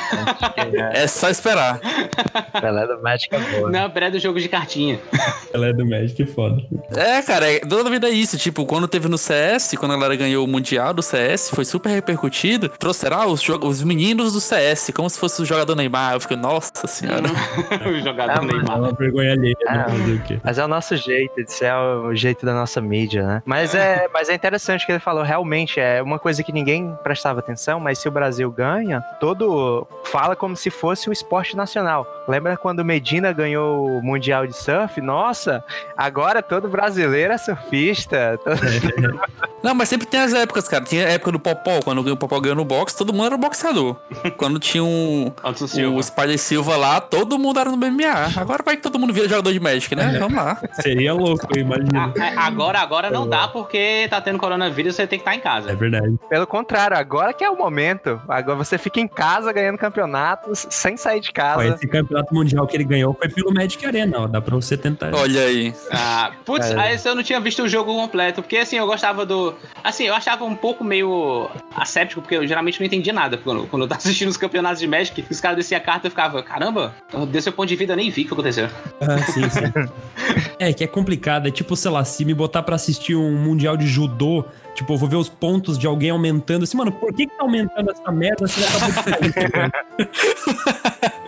é 0.93 1.07
só 1.07 1.31
esperar. 1.31 1.81
Pelé 2.61 2.87
do 2.87 3.03
Magic 3.03 3.35
é 3.35 3.39
boa. 3.39 3.71
Não, 3.71 3.91
Pelé 3.91 4.11
do 4.11 4.19
jogo 4.19 4.39
de 4.39 4.49
cartinha. 4.49 5.01
Pelé 5.51 5.73
do 5.73 5.87
Magic 5.87 6.23
é 6.23 6.27
foda. 6.27 6.63
É, 6.95 7.23
cara, 7.23 7.51
é, 7.51 7.61
toda 7.61 7.89
vida 7.91 8.09
é 8.09 8.11
isso. 8.11 8.37
Tipo, 8.37 8.67
quando 8.67 8.87
teve 8.87 9.09
no 9.09 9.19
CS, 9.19 9.75
quando 9.79 9.93
a 9.93 9.95
galera 9.95 10.17
ganhou 10.17 10.45
o 10.45 10.49
Mundial 10.49 10.93
do 10.93 11.03
CS, 11.03 11.51
foi 11.51 11.65
super 11.65 11.91
repercutido. 11.91 12.69
Trouxeram 12.69 13.21
ah, 13.21 13.27
os, 13.27 13.47
os 13.49 13.83
meninos 13.83 14.33
do 14.33 14.41
CS, 14.41 14.91
como 14.95 15.09
se 15.09 15.19
fosse 15.19 15.41
o 15.41 15.45
jogador 15.45 15.75
Neymar. 15.75 16.15
Eu 16.15 16.21
fiquei, 16.21 16.37
nossa 16.37 16.87
senhora. 16.87 17.25
o 17.89 18.01
jogador 18.03 18.39
ah, 18.39 18.43
Neymar. 18.43 18.77
É 18.77 18.81
uma 18.81 18.93
vergonha 18.93 19.33
alheia, 19.33 19.55
né? 19.65 19.87
ah, 19.89 20.41
Mas 20.43 20.59
é 20.59 20.65
o 20.65 20.69
nosso 20.69 20.97
jeito, 20.97 21.41
isso 21.41 21.65
é 21.65 21.75
o 21.77 22.15
jeito 22.15 22.45
da 22.45 22.53
nossa 22.53 22.81
mídia, 22.81 23.27
né? 23.27 23.43
Mas 23.45 23.75
é, 23.75 23.94
mas 24.13 24.29
é 24.29 24.35
interessante 24.35 24.85
que 24.87 24.93
ele 24.93 24.99
falou, 24.99 25.23
realmente, 25.23 25.81
é 25.81 26.03
uma 26.03 26.19
coisa 26.19 26.43
que 26.43 26.53
ninguém 26.53 26.97
prestava 27.03 27.41
atenção, 27.41 27.81
mas 27.81 27.99
se 27.99 28.09
o 28.09 28.11
Brasil 28.11 28.51
ganha, 28.51 29.01
todo 29.21 29.87
fala 30.05 30.37
como 30.37 30.57
se 30.57 30.71
fosse 30.71 31.09
o 31.09 31.13
esporte 31.13 31.57
nacional. 31.57 32.07
Lembra 32.27 32.57
quando 32.57 32.85
Medina 32.85 33.33
ganhou 33.33 33.87
o 33.87 34.03
Mundial 34.03 34.47
de 34.47 34.57
Surf? 34.57 35.01
Nossa, 35.01 35.63
agora 35.97 36.43
todo 36.43 36.69
brasileiro 36.69 37.33
é 37.33 37.39
surfista. 37.39 38.39
Todo... 38.43 38.59
Não, 39.63 39.75
mas 39.75 39.89
sempre 39.89 40.07
tem 40.07 40.21
as 40.21 40.35
épocas, 40.35 40.69
cara. 40.69 40.85
Tinha 40.85 41.07
a 41.07 41.11
época 41.11 41.33
do 41.33 41.39
Popó, 41.39 41.81
quando 41.83 42.07
o 42.07 42.17
Popó 42.17 42.39
ganhou 42.39 42.57
no 42.57 42.67
boxe, 42.67 42.97
todo 42.97 43.15
mundo 43.15 43.27
era 43.27 43.37
boxeador. 43.39 43.97
quando 44.37 44.59
tinha 44.59 44.85
um, 44.85 45.33
o 45.97 46.03
Spider 46.03 46.39
Silva 46.39 46.77
lá, 46.77 47.01
todo 47.01 47.39
mundo 47.39 47.59
era 47.59 47.71
no 47.71 47.77
MMA. 47.77 48.33
Agora 48.37 48.63
vai 48.63 48.77
que 48.77 48.83
todo 48.83 48.99
mundo 48.99 49.13
vira 49.13 49.27
jogador 49.27 49.53
de 49.53 49.61
Magic, 49.61 49.95
né? 49.97 50.19
Vamos 50.19 50.35
lá. 50.35 50.61
Seria 50.75 51.15
louco, 51.15 51.47
eu 51.55 51.63
imagino. 51.63 52.13
É, 52.19 52.35
agora, 52.37 52.79
agora 52.79 53.11
não 53.11 53.27
dá 53.27 53.49
porque 53.49 54.07
tá 54.11 54.21
tendo 54.21 54.39
coronavírus, 54.39 54.97
você 54.97 55.07
tem 55.07 55.19
que 55.19 55.23
estar 55.23 55.31
tá 55.31 55.37
em 55.37 55.41
casa. 55.41 55.71
É 55.71 55.75
verdade. 55.75 56.15
Pelo 56.29 56.47
contrário, 56.47 56.97
agora 56.97 57.33
que 57.33 57.43
é 57.43 57.49
o 57.49 57.57
momento. 57.57 58.21
Agora 58.29 58.57
você 58.57 58.77
fica 58.77 59.01
em 59.01 59.09
casa 59.09 59.51
ganhando 59.51 59.79
campeonatos 59.79 60.67
sem 60.69 60.97
sair 60.97 61.21
de 61.21 61.33
casa. 61.33 61.67
Esse 61.67 61.87
campeonato 61.87 62.14
mundial 62.31 62.67
que 62.67 62.77
ele 62.77 62.85
ganhou 62.85 63.15
foi 63.15 63.29
pelo 63.29 63.53
Magic 63.53 63.85
Arena, 63.85 64.21
ó. 64.21 64.27
Dá 64.27 64.41
pra 64.41 64.55
você 64.57 64.77
tentar. 64.77 65.15
Olha 65.15 65.43
aí. 65.43 65.75
Ah, 65.91 66.33
putz, 66.45 66.71
é. 66.71 66.79
aí 66.79 66.99
eu 67.05 67.15
não 67.15 67.23
tinha 67.23 67.41
visto 67.41 67.63
o 67.63 67.69
jogo 67.69 67.95
completo, 67.95 68.43
porque 68.43 68.59
assim, 68.59 68.77
eu 68.77 68.87
gostava 68.87 69.25
do 69.25 69.55
Assim, 69.83 70.05
eu 70.05 70.15
achava 70.15 70.45
um 70.45 70.55
pouco 70.55 70.83
meio 70.83 71.49
asséptico, 71.77 72.23
porque 72.23 72.37
eu 72.37 72.47
geralmente 72.47 72.81
não 72.81 72.87
entendia 72.87 73.13
nada 73.13 73.37
quando, 73.37 73.67
quando 73.67 73.83
eu 73.83 73.89
tava 73.89 73.99
assistindo 74.05 74.29
os 74.29 74.37
campeonatos 74.37 74.81
de 74.81 74.87
Magic. 74.87 75.25
Os 75.31 75.41
caras 75.41 75.57
desciam 75.57 75.79
a 75.79 75.81
carta 75.81 76.07
e 76.07 76.09
eu 76.09 76.11
ficava, 76.11 76.43
caramba, 76.43 76.95
deu 77.29 77.43
seu 77.43 77.53
ponto 77.53 77.69
de 77.69 77.77
vida, 77.77 77.93
eu 77.93 77.97
nem 77.97 78.11
vi 78.11 78.23
o 78.23 78.27
que 78.27 78.33
aconteceu. 78.33 78.69
Ah, 79.01 79.19
sim, 79.31 79.49
sim. 79.51 79.73
é, 80.59 80.73
que 80.73 80.85
é 80.85 80.87
complicado. 80.87 81.49
É 81.49 81.51
tipo, 81.51 81.77
sei 81.77 81.91
lá, 81.91 82.05
se 82.05 82.25
me 82.25 82.33
botar 82.33 82.63
pra 82.63 82.77
assistir 82.77 83.15
um 83.15 83.37
Mundial 83.37 83.77
de 83.77 83.87
Judô, 83.87 84.45
Tipo, 84.75 84.95
eu 84.95 84.97
vou 84.97 85.09
ver 85.09 85.17
os 85.17 85.29
pontos 85.29 85.79
de 85.79 85.87
alguém 85.87 86.11
aumentando. 86.11 86.65
Assim, 86.65 86.77
mano, 86.77 86.91
por 86.91 87.13
que, 87.13 87.27
que 87.27 87.37
tá 87.37 87.45
aumentando 87.45 87.93
essa 87.93 88.11
merda 88.11 88.47
se 88.49 88.61
sair? 88.61 89.33
então, 89.39 89.71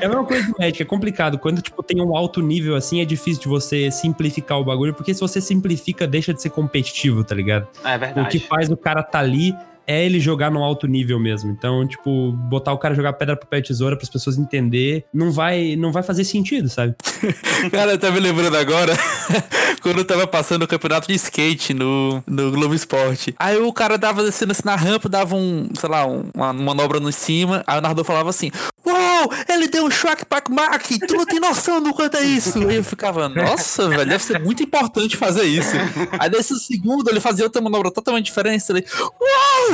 é 0.00 0.06
a 0.06 0.08
mesma 0.08 0.24
coisa 0.24 0.46
do 0.46 0.54
Magic, 0.58 0.82
é 0.82 0.84
complicado. 0.84 1.38
Quando, 1.38 1.62
tipo, 1.62 1.82
tem 1.82 2.00
um 2.00 2.16
alto 2.16 2.40
nível 2.40 2.74
assim, 2.74 3.00
é 3.00 3.04
difícil 3.04 3.42
de 3.42 3.48
você 3.48 3.90
simplificar 3.90 4.58
o 4.58 4.64
bagulho, 4.64 4.94
porque 4.94 5.14
se 5.14 5.20
você 5.20 5.40
simplifica, 5.40 6.06
deixa 6.06 6.32
de 6.32 6.40
ser 6.40 6.50
competitivo, 6.50 7.24
tá 7.24 7.34
ligado? 7.34 7.68
É 7.84 7.98
verdade. 7.98 8.28
O 8.28 8.30
que 8.30 8.38
faz 8.38 8.70
o 8.70 8.76
cara 8.76 9.02
tá 9.02 9.18
ali 9.18 9.54
é 9.86 10.04
ele 10.04 10.20
jogar 10.20 10.50
no 10.50 10.62
alto 10.62 10.86
nível 10.86 11.18
mesmo. 11.18 11.50
Então, 11.50 11.86
tipo, 11.86 12.32
botar 12.32 12.72
o 12.72 12.78
cara 12.78 12.94
jogar 12.94 13.12
pedra, 13.14 13.36
papel 13.36 13.58
e 13.58 13.62
tesoura 13.62 13.96
para 13.96 14.04
as 14.04 14.10
pessoas 14.10 14.38
entender, 14.38 15.04
não 15.12 15.30
vai, 15.30 15.76
não 15.76 15.92
vai 15.92 16.02
fazer 16.02 16.24
sentido, 16.24 16.68
sabe? 16.68 16.94
cara, 17.70 17.92
eu 17.92 17.98
tava 17.98 18.14
me 18.14 18.20
lembrando 18.20 18.56
agora, 18.56 18.94
quando 19.82 19.98
eu 19.98 20.04
tava 20.04 20.26
passando 20.26 20.62
o 20.62 20.68
campeonato 20.68 21.08
de 21.08 21.14
skate 21.14 21.74
no, 21.74 22.22
no 22.26 22.50
Globo 22.50 22.74
Esporte. 22.74 23.34
Aí 23.38 23.56
o 23.58 23.72
cara 23.72 23.96
dava 23.96 24.22
descendo 24.22 24.52
assim 24.52 24.62
na 24.64 24.76
rampa, 24.76 25.08
dava 25.08 25.34
um, 25.34 25.68
sei 25.78 25.88
lá, 25.88 26.06
um, 26.06 26.30
uma 26.34 26.52
manobra 26.52 27.00
no 27.00 27.12
cima, 27.12 27.62
aí 27.66 27.78
o 27.78 27.80
narrador 27.80 28.04
falava 28.04 28.30
assim: 28.30 28.50
Uou, 28.84 29.30
ele 29.48 29.68
deu 29.68 29.84
um 29.84 29.90
shock 29.90 30.24
pack 30.26 30.50
mac, 30.50 30.82
tu 31.06 31.14
não 31.16 31.24
tem 31.24 31.40
noção 31.40 31.82
do 31.82 31.94
quanto 31.94 32.16
é 32.16 32.24
isso. 32.24 32.58
Aí 32.68 32.76
eu 32.76 32.84
ficava, 32.84 33.28
nossa, 33.28 33.88
velho, 33.88 34.06
deve 34.06 34.22
ser 34.22 34.40
muito 34.40 34.62
importante 34.62 35.16
fazer 35.16 35.44
isso. 35.44 35.74
Aí 36.18 36.30
nesse 36.30 36.58
segundo 36.58 37.08
ele 37.08 37.20
fazia 37.20 37.44
outra 37.44 37.62
manobra 37.62 37.90
totalmente 37.90 38.26
diferente. 38.26 38.64
Ele, 38.68 38.84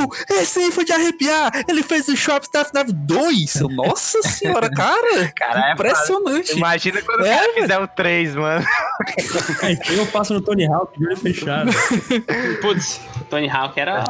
uau! 0.01 0.09
Esse 0.29 0.59
aí 0.59 0.71
foi 0.71 0.85
de 0.85 0.91
arrepiar! 0.91 1.51
Ele 1.67 1.83
fez 1.83 2.07
o 2.07 2.15
Shop 2.15 2.43
Staff 2.43 2.71
Nav 2.73 2.91
2! 2.91 3.61
Nossa 3.71 4.21
senhora, 4.23 4.69
cara! 4.69 5.31
Cara, 5.35 5.69
é 5.69 5.73
impressionante! 5.73 6.57
Imagina 6.57 7.01
quando 7.01 7.25
é, 7.25 7.35
o 7.35 7.39
cara 7.39 7.53
fizer 7.53 7.79
o 7.79 7.87
3, 7.87 8.35
mano. 8.35 8.65
É, 9.63 9.97
eu 9.97 10.05
passo 10.07 10.33
no 10.33 10.41
Tony 10.41 10.65
Hawk 10.65 10.97
de 10.97 11.05
olho 11.05 11.17
fechado. 11.17 11.71
Putz, 12.61 12.99
Tony 13.29 13.49
Hawk 13.49 13.79
era. 13.79 14.03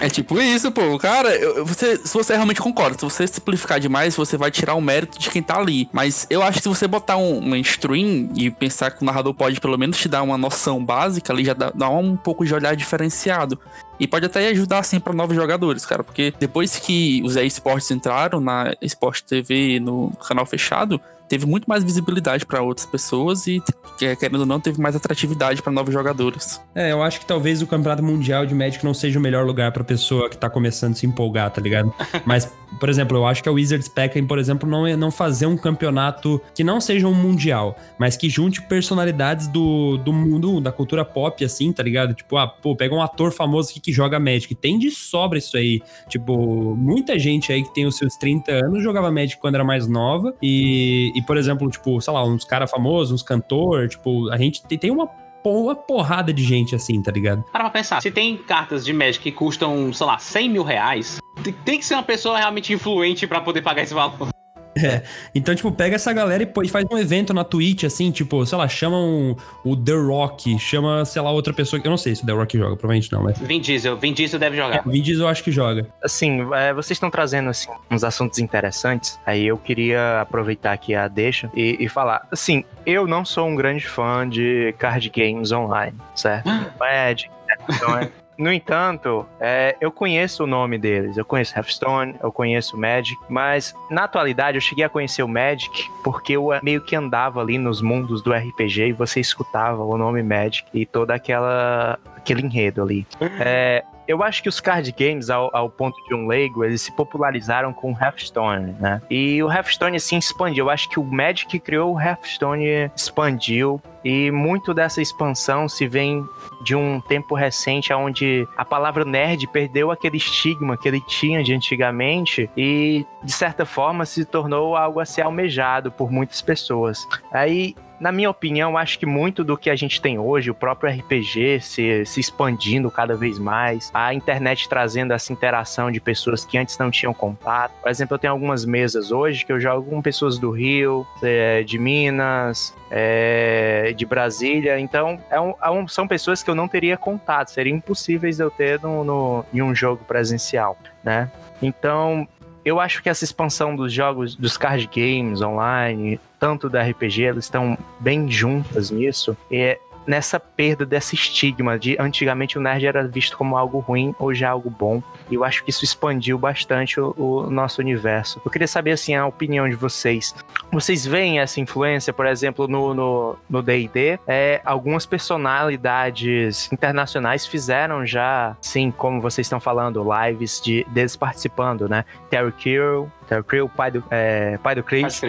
é 0.00 0.08
tipo 0.08 0.40
isso, 0.40 0.70
pô. 0.72 0.98
Cara, 0.98 1.30
você, 1.64 1.96
se 1.96 2.12
você 2.12 2.34
realmente 2.34 2.60
concorda, 2.60 2.98
se 2.98 3.04
você 3.04 3.26
simplificar 3.26 3.80
demais, 3.80 4.16
você 4.16 4.36
vai 4.36 4.50
tirar 4.50 4.74
o 4.74 4.80
mérito 4.80 5.18
de 5.18 5.30
quem 5.30 5.42
tá 5.42 5.58
ali. 5.58 5.88
Mas 5.92 6.26
eu 6.28 6.42
acho 6.42 6.58
que 6.58 6.62
se 6.62 6.68
você 6.68 6.86
botar 6.86 7.16
um, 7.16 7.38
uma 7.38 7.58
stream 7.58 8.30
e 8.36 8.50
pensar 8.50 8.90
que 8.90 9.02
o 9.02 9.04
narrador 9.04 9.34
pode 9.34 9.60
pelo 9.60 9.78
menos 9.78 9.98
te 9.98 10.08
dar 10.08 10.22
uma 10.22 10.38
noção 10.38 10.84
básica 10.84 11.32
ali, 11.32 11.44
já 11.44 11.54
dá, 11.54 11.70
dá 11.74 11.88
um 11.88 12.16
pouco 12.16 12.44
de 12.44 12.54
olhar 12.54 12.74
diferenciado. 12.76 13.58
E 14.00 14.06
pode 14.06 14.26
até 14.26 14.48
ajudar, 14.48 14.78
assim, 14.78 14.98
para 14.98 15.12
novos 15.12 15.36
jogadores, 15.36 15.86
cara. 15.86 16.02
Porque 16.02 16.32
depois 16.38 16.78
que 16.78 17.22
os 17.24 17.36
esportes 17.36 17.90
entraram 17.90 18.40
na 18.40 18.74
Sport 18.80 19.22
TV, 19.22 19.78
no 19.80 20.10
canal 20.28 20.46
fechado, 20.46 21.00
teve 21.32 21.46
muito 21.46 21.64
mais 21.64 21.82
visibilidade 21.82 22.44
para 22.44 22.60
outras 22.60 22.84
pessoas 22.84 23.46
e, 23.46 23.58
querendo 23.98 24.40
ou 24.40 24.44
não, 24.44 24.60
teve 24.60 24.78
mais 24.78 24.94
atratividade 24.94 25.62
para 25.62 25.72
novos 25.72 25.90
jogadores. 25.90 26.60
É, 26.74 26.92
eu 26.92 27.02
acho 27.02 27.20
que 27.20 27.24
talvez 27.24 27.62
o 27.62 27.66
Campeonato 27.66 28.02
Mundial 28.02 28.44
de 28.44 28.54
Magic 28.54 28.84
não 28.84 28.92
seja 28.92 29.18
o 29.18 29.22
melhor 29.22 29.46
lugar 29.46 29.72
pra 29.72 29.82
pessoa 29.82 30.28
que 30.28 30.36
tá 30.36 30.50
começando 30.50 30.92
a 30.92 30.96
se 30.96 31.06
empolgar, 31.06 31.50
tá 31.50 31.58
ligado? 31.62 31.90
Mas, 32.26 32.52
por 32.78 32.90
exemplo, 32.90 33.16
eu 33.16 33.26
acho 33.26 33.42
que 33.42 33.48
a 33.48 33.52
Wizards 33.52 33.88
Peckham, 33.88 34.26
por 34.26 34.38
exemplo, 34.38 34.68
não, 34.68 34.86
é, 34.86 34.94
não 34.94 35.10
fazer 35.10 35.46
um 35.46 35.56
campeonato 35.56 36.38
que 36.54 36.62
não 36.62 36.82
seja 36.82 37.08
um 37.08 37.14
mundial, 37.14 37.78
mas 37.98 38.16
que 38.16 38.28
junte 38.28 38.60
personalidades 38.62 39.46
do, 39.48 39.96
do 39.98 40.12
mundo, 40.12 40.60
da 40.60 40.72
cultura 40.72 41.04
pop, 41.04 41.44
assim, 41.44 41.72
tá 41.72 41.82
ligado? 41.82 42.12
Tipo, 42.12 42.36
ah, 42.36 42.46
pô, 42.46 42.76
pega 42.76 42.94
um 42.94 43.00
ator 43.00 43.32
famoso 43.32 43.70
aqui 43.70 43.80
que 43.80 43.92
joga 43.92 44.18
Magic. 44.18 44.54
Tem 44.54 44.78
de 44.78 44.90
sobra 44.90 45.38
isso 45.38 45.56
aí. 45.56 45.80
Tipo, 46.08 46.74
muita 46.76 47.18
gente 47.18 47.52
aí 47.52 47.62
que 47.62 47.72
tem 47.72 47.86
os 47.86 47.96
seus 47.96 48.16
30 48.16 48.52
anos 48.52 48.82
jogava 48.82 49.10
Magic 49.10 49.40
quando 49.40 49.54
era 49.54 49.64
mais 49.64 49.86
nova 49.86 50.34
e, 50.42 51.12
e 51.14 51.21
por 51.22 51.36
exemplo, 51.36 51.68
tipo, 51.70 52.00
sei 52.00 52.12
lá, 52.12 52.24
uns 52.24 52.44
caras 52.44 52.70
famosos, 52.70 53.12
uns 53.12 53.22
cantor, 53.22 53.88
tipo, 53.88 54.30
a 54.30 54.36
gente 54.36 54.62
tem, 54.62 54.78
tem 54.78 54.90
uma 54.90 55.08
uma 55.44 55.74
porrada 55.74 56.32
de 56.32 56.44
gente 56.44 56.74
assim, 56.74 57.02
tá 57.02 57.10
ligado? 57.10 57.42
Para 57.50 57.64
pra 57.64 57.70
pensar, 57.70 58.00
se 58.00 58.10
tem 58.10 58.36
cartas 58.36 58.84
de 58.84 58.92
Magic 58.92 59.18
que 59.18 59.32
custam, 59.32 59.92
sei 59.92 60.06
lá, 60.06 60.18
100 60.18 60.48
mil 60.48 60.62
reais, 60.62 61.18
tem 61.64 61.78
que 61.78 61.84
ser 61.84 61.94
uma 61.94 62.02
pessoa 62.02 62.38
realmente 62.38 62.72
influente 62.72 63.26
para 63.26 63.40
poder 63.40 63.62
pagar 63.62 63.82
esse 63.82 63.92
valor. 63.92 64.28
É. 64.76 65.02
Então, 65.34 65.54
tipo, 65.54 65.70
pega 65.70 65.96
essa 65.96 66.12
galera 66.12 66.42
e 66.62 66.68
faz 66.68 66.84
um 66.90 66.98
evento 66.98 67.34
na 67.34 67.44
Twitch, 67.44 67.84
assim, 67.84 68.10
tipo, 68.10 68.44
sei 68.46 68.56
lá, 68.56 68.66
chama 68.68 68.98
um, 68.98 69.36
o 69.64 69.76
The 69.76 69.92
Rock, 69.92 70.58
chama, 70.58 71.04
sei 71.04 71.20
lá, 71.20 71.30
outra 71.30 71.52
pessoa 71.52 71.80
que 71.80 71.86
eu 71.86 71.90
não 71.90 71.98
sei 71.98 72.14
se 72.14 72.22
o 72.22 72.26
The 72.26 72.32
Rock 72.32 72.56
joga, 72.56 72.76
provavelmente 72.76 73.12
não, 73.12 73.22
mas. 73.22 73.38
Vin 73.38 73.60
Diesel, 73.60 73.96
Vin 73.96 74.12
Diesel 74.12 74.38
deve 74.38 74.56
jogar. 74.56 74.76
É, 74.76 74.82
Vin 74.90 75.02
Diesel 75.02 75.24
eu 75.24 75.28
acho 75.28 75.44
que 75.44 75.52
joga. 75.52 75.86
Assim, 76.02 76.40
é, 76.54 76.72
vocês 76.72 76.96
estão 76.96 77.10
trazendo, 77.10 77.50
assim, 77.50 77.68
uns 77.90 78.04
assuntos 78.04 78.38
interessantes, 78.38 79.18
aí 79.26 79.46
eu 79.46 79.58
queria 79.58 80.22
aproveitar 80.22 80.72
aqui 80.72 80.94
a 80.94 81.06
deixa 81.08 81.50
e, 81.54 81.76
e 81.78 81.88
falar. 81.88 82.26
Assim, 82.30 82.64
eu 82.86 83.06
não 83.06 83.24
sou 83.24 83.46
um 83.46 83.54
grande 83.54 83.86
fã 83.86 84.28
de 84.28 84.74
card 84.78 85.10
games 85.10 85.52
online, 85.52 85.96
certo? 86.14 86.48
Magic, 86.80 87.30
então 87.68 87.98
é. 87.98 88.10
No 88.38 88.52
entanto, 88.52 89.26
é, 89.40 89.76
eu 89.80 89.90
conheço 89.90 90.44
o 90.44 90.46
nome 90.46 90.78
deles. 90.78 91.16
Eu 91.16 91.24
conheço 91.24 91.56
Hearthstone, 91.56 92.14
eu 92.22 92.32
conheço 92.32 92.76
Magic, 92.76 93.18
mas 93.28 93.74
na 93.90 94.04
atualidade 94.04 94.56
eu 94.56 94.60
cheguei 94.60 94.84
a 94.84 94.88
conhecer 94.88 95.22
o 95.22 95.28
Magic 95.28 95.88
porque 96.02 96.32
eu 96.32 96.48
meio 96.62 96.80
que 96.80 96.96
andava 96.96 97.40
ali 97.40 97.58
nos 97.58 97.80
mundos 97.80 98.22
do 98.22 98.32
RPG 98.32 98.88
e 98.88 98.92
você 98.92 99.20
escutava 99.20 99.82
o 99.84 99.96
nome 99.96 100.22
Magic 100.22 100.66
e 100.72 100.86
toda 100.86 101.14
aquela 101.14 101.98
aquele 102.16 102.42
enredo 102.42 102.82
ali. 102.82 103.06
É, 103.40 103.84
eu 104.12 104.22
acho 104.22 104.42
que 104.42 104.48
os 104.48 104.60
card 104.60 104.92
games, 104.92 105.30
ao, 105.30 105.54
ao, 105.56 105.70
ponto 105.70 105.96
de 106.06 106.14
um 106.14 106.26
leigo, 106.26 106.64
eles 106.64 106.82
se 106.82 106.92
popularizaram 106.92 107.72
com 107.72 107.92
o 107.92 107.96
Hearthstone, 107.98 108.76
né? 108.78 109.00
E 109.10 109.42
o 109.42 109.50
Hearthstone, 109.50 109.96
assim, 109.96 110.18
expandiu. 110.18 110.66
Eu 110.66 110.70
acho 110.70 110.88
que 110.88 111.00
o 111.00 111.04
Magic 111.04 111.48
que 111.48 111.58
criou 111.58 111.94
o 111.94 112.00
Hearthstone 112.00 112.90
expandiu 112.94 113.80
e 114.04 114.30
muito 114.30 114.74
dessa 114.74 115.00
expansão 115.00 115.68
se 115.68 115.86
vem 115.86 116.24
de 116.62 116.74
um 116.74 117.00
tempo 117.00 117.34
recente 117.34 117.92
onde 117.92 118.46
a 118.56 118.64
palavra 118.64 119.04
nerd 119.04 119.46
perdeu 119.48 119.90
aquele 119.90 120.16
estigma 120.16 120.76
que 120.76 120.88
ele 120.88 121.00
tinha 121.00 121.42
de 121.42 121.54
antigamente 121.54 122.50
e, 122.56 123.06
de 123.22 123.32
certa 123.32 123.64
forma, 123.64 124.04
se 124.04 124.24
tornou 124.24 124.76
algo 124.76 125.00
a 125.00 125.04
ser 125.04 125.22
almejado 125.22 125.90
por 125.90 126.10
muitas 126.10 126.42
pessoas. 126.42 127.06
Aí 127.32 127.74
na 128.02 128.10
minha 128.10 128.28
opinião, 128.28 128.76
acho 128.76 128.98
que 128.98 129.06
muito 129.06 129.44
do 129.44 129.56
que 129.56 129.70
a 129.70 129.76
gente 129.76 130.02
tem 130.02 130.18
hoje, 130.18 130.50
o 130.50 130.54
próprio 130.54 130.92
RPG 130.92 131.60
se, 131.60 132.04
se 132.04 132.18
expandindo 132.18 132.90
cada 132.90 133.14
vez 133.14 133.38
mais, 133.38 133.92
a 133.94 134.12
internet 134.12 134.68
trazendo 134.68 135.12
essa 135.12 135.32
interação 135.32 135.88
de 135.88 136.00
pessoas 136.00 136.44
que 136.44 136.58
antes 136.58 136.76
não 136.76 136.90
tinham 136.90 137.14
contato. 137.14 137.72
Por 137.80 137.88
exemplo, 137.88 138.16
eu 138.16 138.18
tenho 138.18 138.32
algumas 138.32 138.64
mesas 138.64 139.12
hoje 139.12 139.46
que 139.46 139.52
eu 139.52 139.60
jogo 139.60 139.88
com 139.88 140.02
pessoas 140.02 140.36
do 140.36 140.50
Rio, 140.50 141.06
é, 141.22 141.62
de 141.62 141.78
Minas, 141.78 142.74
é, 142.90 143.94
de 143.96 144.04
Brasília. 144.04 144.80
Então, 144.80 145.20
é 145.30 145.36
é 145.36 145.70
um, 145.70 145.86
são 145.86 146.08
pessoas 146.08 146.42
que 146.42 146.50
eu 146.50 146.56
não 146.56 146.66
teria 146.66 146.96
contato, 146.96 147.52
seriam 147.52 147.76
impossíveis 147.76 148.40
eu 148.40 148.50
ter 148.50 148.80
no, 148.80 149.04
no, 149.04 149.44
em 149.54 149.62
um 149.62 149.72
jogo 149.72 150.04
presencial, 150.04 150.76
né? 151.04 151.30
Então, 151.62 152.26
eu 152.64 152.78
acho 152.80 153.02
que 153.02 153.08
essa 153.08 153.24
expansão 153.24 153.74
dos 153.74 153.92
jogos, 153.92 154.34
dos 154.34 154.56
card 154.56 154.88
games 154.94 155.42
online, 155.42 156.20
tanto 156.38 156.68
da 156.68 156.82
RPG, 156.82 157.24
elas 157.24 157.44
estão 157.44 157.76
bem 157.98 158.30
juntas 158.30 158.90
nisso. 158.90 159.36
E 159.50 159.78
nessa 160.06 160.38
perda 160.38 160.84
desse 160.84 161.14
estigma 161.14 161.78
de 161.78 161.96
antigamente 161.98 162.58
o 162.58 162.60
nerd 162.60 162.86
era 162.86 163.06
visto 163.06 163.36
como 163.36 163.56
algo 163.56 163.78
ruim, 163.78 164.14
hoje 164.18 164.44
é 164.44 164.46
algo 164.46 164.70
bom. 164.70 165.02
E 165.30 165.34
eu 165.34 165.44
acho 165.44 165.64
que 165.64 165.70
isso 165.70 165.84
expandiu 165.84 166.38
bastante 166.38 167.00
o, 167.00 167.14
o 167.16 167.50
nosso 167.50 167.80
universo. 167.80 168.40
Eu 168.44 168.50
queria 168.50 168.68
saber 168.68 168.92
assim 168.92 169.14
a 169.14 169.26
opinião 169.26 169.68
de 169.68 169.74
vocês. 169.74 170.34
Vocês 170.70 171.06
veem 171.06 171.40
essa 171.40 171.60
influência, 171.60 172.12
por 172.12 172.26
exemplo, 172.26 172.66
no 172.68 173.36
no 173.48 173.62
D&D? 173.62 174.18
É, 174.26 174.60
algumas 174.64 175.06
personalidades 175.06 176.70
internacionais 176.72 177.46
fizeram 177.46 178.04
já, 178.04 178.56
sim, 178.60 178.90
como 178.90 179.20
vocês 179.20 179.46
estão 179.46 179.60
falando, 179.60 180.04
lives 180.04 180.60
de 180.60 180.84
deles 180.90 181.16
participando, 181.16 181.88
né? 181.88 182.04
Terry 182.30 182.52
Crew, 182.52 183.10
Terry 183.28 183.44
Crew, 183.44 183.68
pai 183.68 183.90
do 183.90 184.04
é, 184.10 184.58
pai 184.58 184.74
do 184.74 184.82
Chris, 184.82 185.20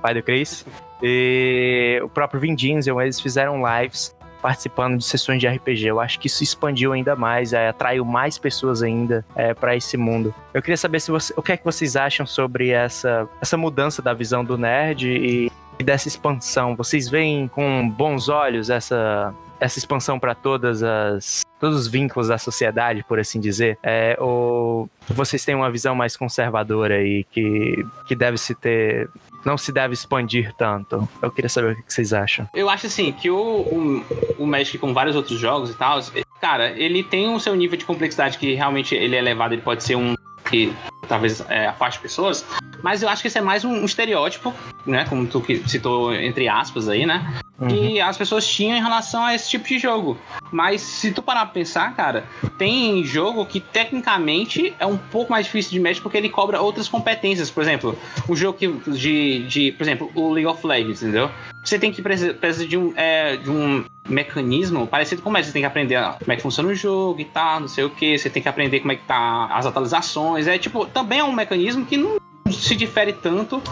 pai 0.00 0.14
do 0.14 0.22
Chris. 0.22 0.64
E 1.02 2.00
o 2.02 2.08
próprio 2.08 2.40
Vin 2.40 2.54
Diesel, 2.54 3.00
eles 3.00 3.20
fizeram 3.20 3.60
lives 3.66 4.14
participando 4.42 4.98
de 4.98 5.04
sessões 5.04 5.40
de 5.40 5.46
RPG. 5.46 5.86
Eu 5.86 6.00
acho 6.00 6.18
que 6.18 6.26
isso 6.26 6.42
expandiu 6.42 6.92
ainda 6.92 7.14
mais, 7.14 7.52
é, 7.52 7.68
atraiu 7.68 8.04
mais 8.04 8.36
pessoas 8.36 8.82
ainda 8.82 9.24
é, 9.36 9.54
para 9.54 9.76
esse 9.76 9.96
mundo. 9.96 10.34
Eu 10.52 10.60
queria 10.60 10.76
saber 10.76 11.00
se 11.00 11.10
você, 11.10 11.32
o 11.36 11.40
que 11.40 11.52
é 11.52 11.56
que 11.56 11.64
vocês 11.64 11.94
acham 11.94 12.26
sobre 12.26 12.70
essa, 12.70 13.28
essa 13.40 13.56
mudança 13.56 14.02
da 14.02 14.12
visão 14.12 14.44
do 14.44 14.58
nerd 14.58 15.08
e, 15.08 15.52
e 15.78 15.84
dessa 15.84 16.08
expansão. 16.08 16.74
Vocês 16.74 17.08
veem 17.08 17.46
com 17.46 17.88
bons 17.88 18.28
olhos 18.28 18.68
essa, 18.68 19.32
essa 19.62 19.78
expansão 19.78 20.18
para 20.18 20.34
todas 20.34 20.82
as 20.82 21.42
todos 21.60 21.78
os 21.78 21.86
vínculos 21.86 22.26
da 22.26 22.36
sociedade, 22.38 23.04
por 23.04 23.20
assim 23.20 23.38
dizer, 23.38 23.78
é, 23.84 24.16
ou 24.18 24.90
vocês 25.08 25.44
têm 25.44 25.54
uma 25.54 25.70
visão 25.70 25.94
mais 25.94 26.16
conservadora 26.16 27.00
e 27.00 27.22
que, 27.30 27.86
que 28.04 28.16
deve 28.16 28.36
se 28.36 28.52
ter 28.52 29.08
não 29.44 29.56
se 29.56 29.70
deve 29.72 29.94
expandir 29.94 30.52
tanto. 30.54 31.08
Eu 31.20 31.30
queria 31.30 31.48
saber 31.48 31.72
o 31.72 31.76
que 31.76 31.92
vocês 31.92 32.12
acham. 32.12 32.48
Eu 32.52 32.68
acho 32.68 32.86
assim 32.86 33.12
que 33.12 33.30
o, 33.30 33.36
o, 33.36 34.04
o 34.40 34.46
Magic, 34.46 34.76
com 34.78 34.92
vários 34.92 35.14
outros 35.14 35.38
jogos 35.38 35.70
e 35.70 35.74
tal, 35.74 36.00
cara, 36.40 36.70
ele 36.70 37.04
tem 37.04 37.32
o 37.32 37.38
seu 37.38 37.54
nível 37.54 37.78
de 37.78 37.84
complexidade 37.84 38.38
que 38.38 38.54
realmente 38.54 38.96
ele 38.96 39.14
é 39.14 39.20
elevado, 39.20 39.54
ele 39.54 39.62
pode 39.62 39.84
ser 39.84 39.94
um 39.94 40.16
que 40.50 40.72
talvez 41.08 41.44
é, 41.48 41.68
afaste 41.68 42.00
pessoas, 42.00 42.44
mas 42.82 43.02
eu 43.02 43.08
acho 43.08 43.22
que 43.22 43.28
isso 43.28 43.38
é 43.38 43.40
mais 43.40 43.64
um, 43.64 43.72
um 43.72 43.84
estereótipo, 43.84 44.52
né? 44.86 45.04
Como 45.08 45.26
tu 45.26 45.42
citou 45.66 46.14
entre 46.14 46.48
aspas 46.48 46.88
aí, 46.88 47.06
né? 47.06 47.40
Uhum. 47.60 47.68
Que 47.68 48.00
as 48.00 48.16
pessoas 48.16 48.46
tinham 48.46 48.76
em 48.76 48.82
relação 48.82 49.24
a 49.24 49.34
esse 49.34 49.48
tipo 49.48 49.66
de 49.66 49.78
jogo. 49.78 50.18
Mas 50.50 50.80
se 50.80 51.12
tu 51.12 51.22
parar 51.22 51.46
pra 51.46 51.54
pensar, 51.54 51.94
cara, 51.94 52.24
tem 52.58 53.04
jogo 53.04 53.46
que 53.46 53.60
tecnicamente 53.60 54.74
é 54.78 54.86
um 54.86 54.96
pouco 54.96 55.30
mais 55.30 55.46
difícil 55.46 55.72
de 55.72 55.80
mexer 55.80 56.00
porque 56.00 56.18
ele 56.18 56.28
cobra 56.28 56.60
outras 56.60 56.88
competências. 56.88 57.50
Por 57.50 57.62
exemplo, 57.62 57.96
um 58.28 58.34
jogo 58.34 58.58
que, 58.58 58.68
de, 58.90 59.46
de. 59.46 59.72
Por 59.72 59.82
exemplo, 59.84 60.10
o 60.14 60.30
League 60.30 60.46
of 60.46 60.66
Legends, 60.66 61.02
entendeu? 61.02 61.30
Você 61.64 61.78
tem 61.78 61.92
que 61.92 62.02
precisar 62.02 62.66
de 62.66 62.76
um, 62.76 62.92
é, 62.96 63.36
de 63.36 63.48
um 63.48 63.84
mecanismo 64.08 64.86
parecido 64.86 65.22
com 65.22 65.30
o 65.30 65.32
Você 65.32 65.52
tem 65.52 65.62
que 65.62 65.66
aprender 65.66 65.96
como 66.18 66.32
é 66.32 66.36
que 66.36 66.42
funciona 66.42 66.68
o 66.68 66.74
jogo 66.74 67.20
e 67.20 67.24
tal, 67.24 67.60
não 67.60 67.68
sei 67.68 67.84
o 67.84 67.90
que. 67.90 68.18
Você 68.18 68.28
tem 68.28 68.42
que 68.42 68.48
aprender 68.48 68.80
como 68.80 68.92
é 68.92 68.96
que 68.96 69.04
tá 69.04 69.46
as 69.52 69.66
atualizações. 69.66 70.48
É 70.48 70.58
tipo, 70.58 70.86
também 70.86 71.20
é 71.20 71.24
um 71.24 71.32
mecanismo 71.32 71.86
que 71.86 71.96
não 71.96 72.18
se 72.52 72.74
difere 72.76 73.12
tanto 73.12 73.62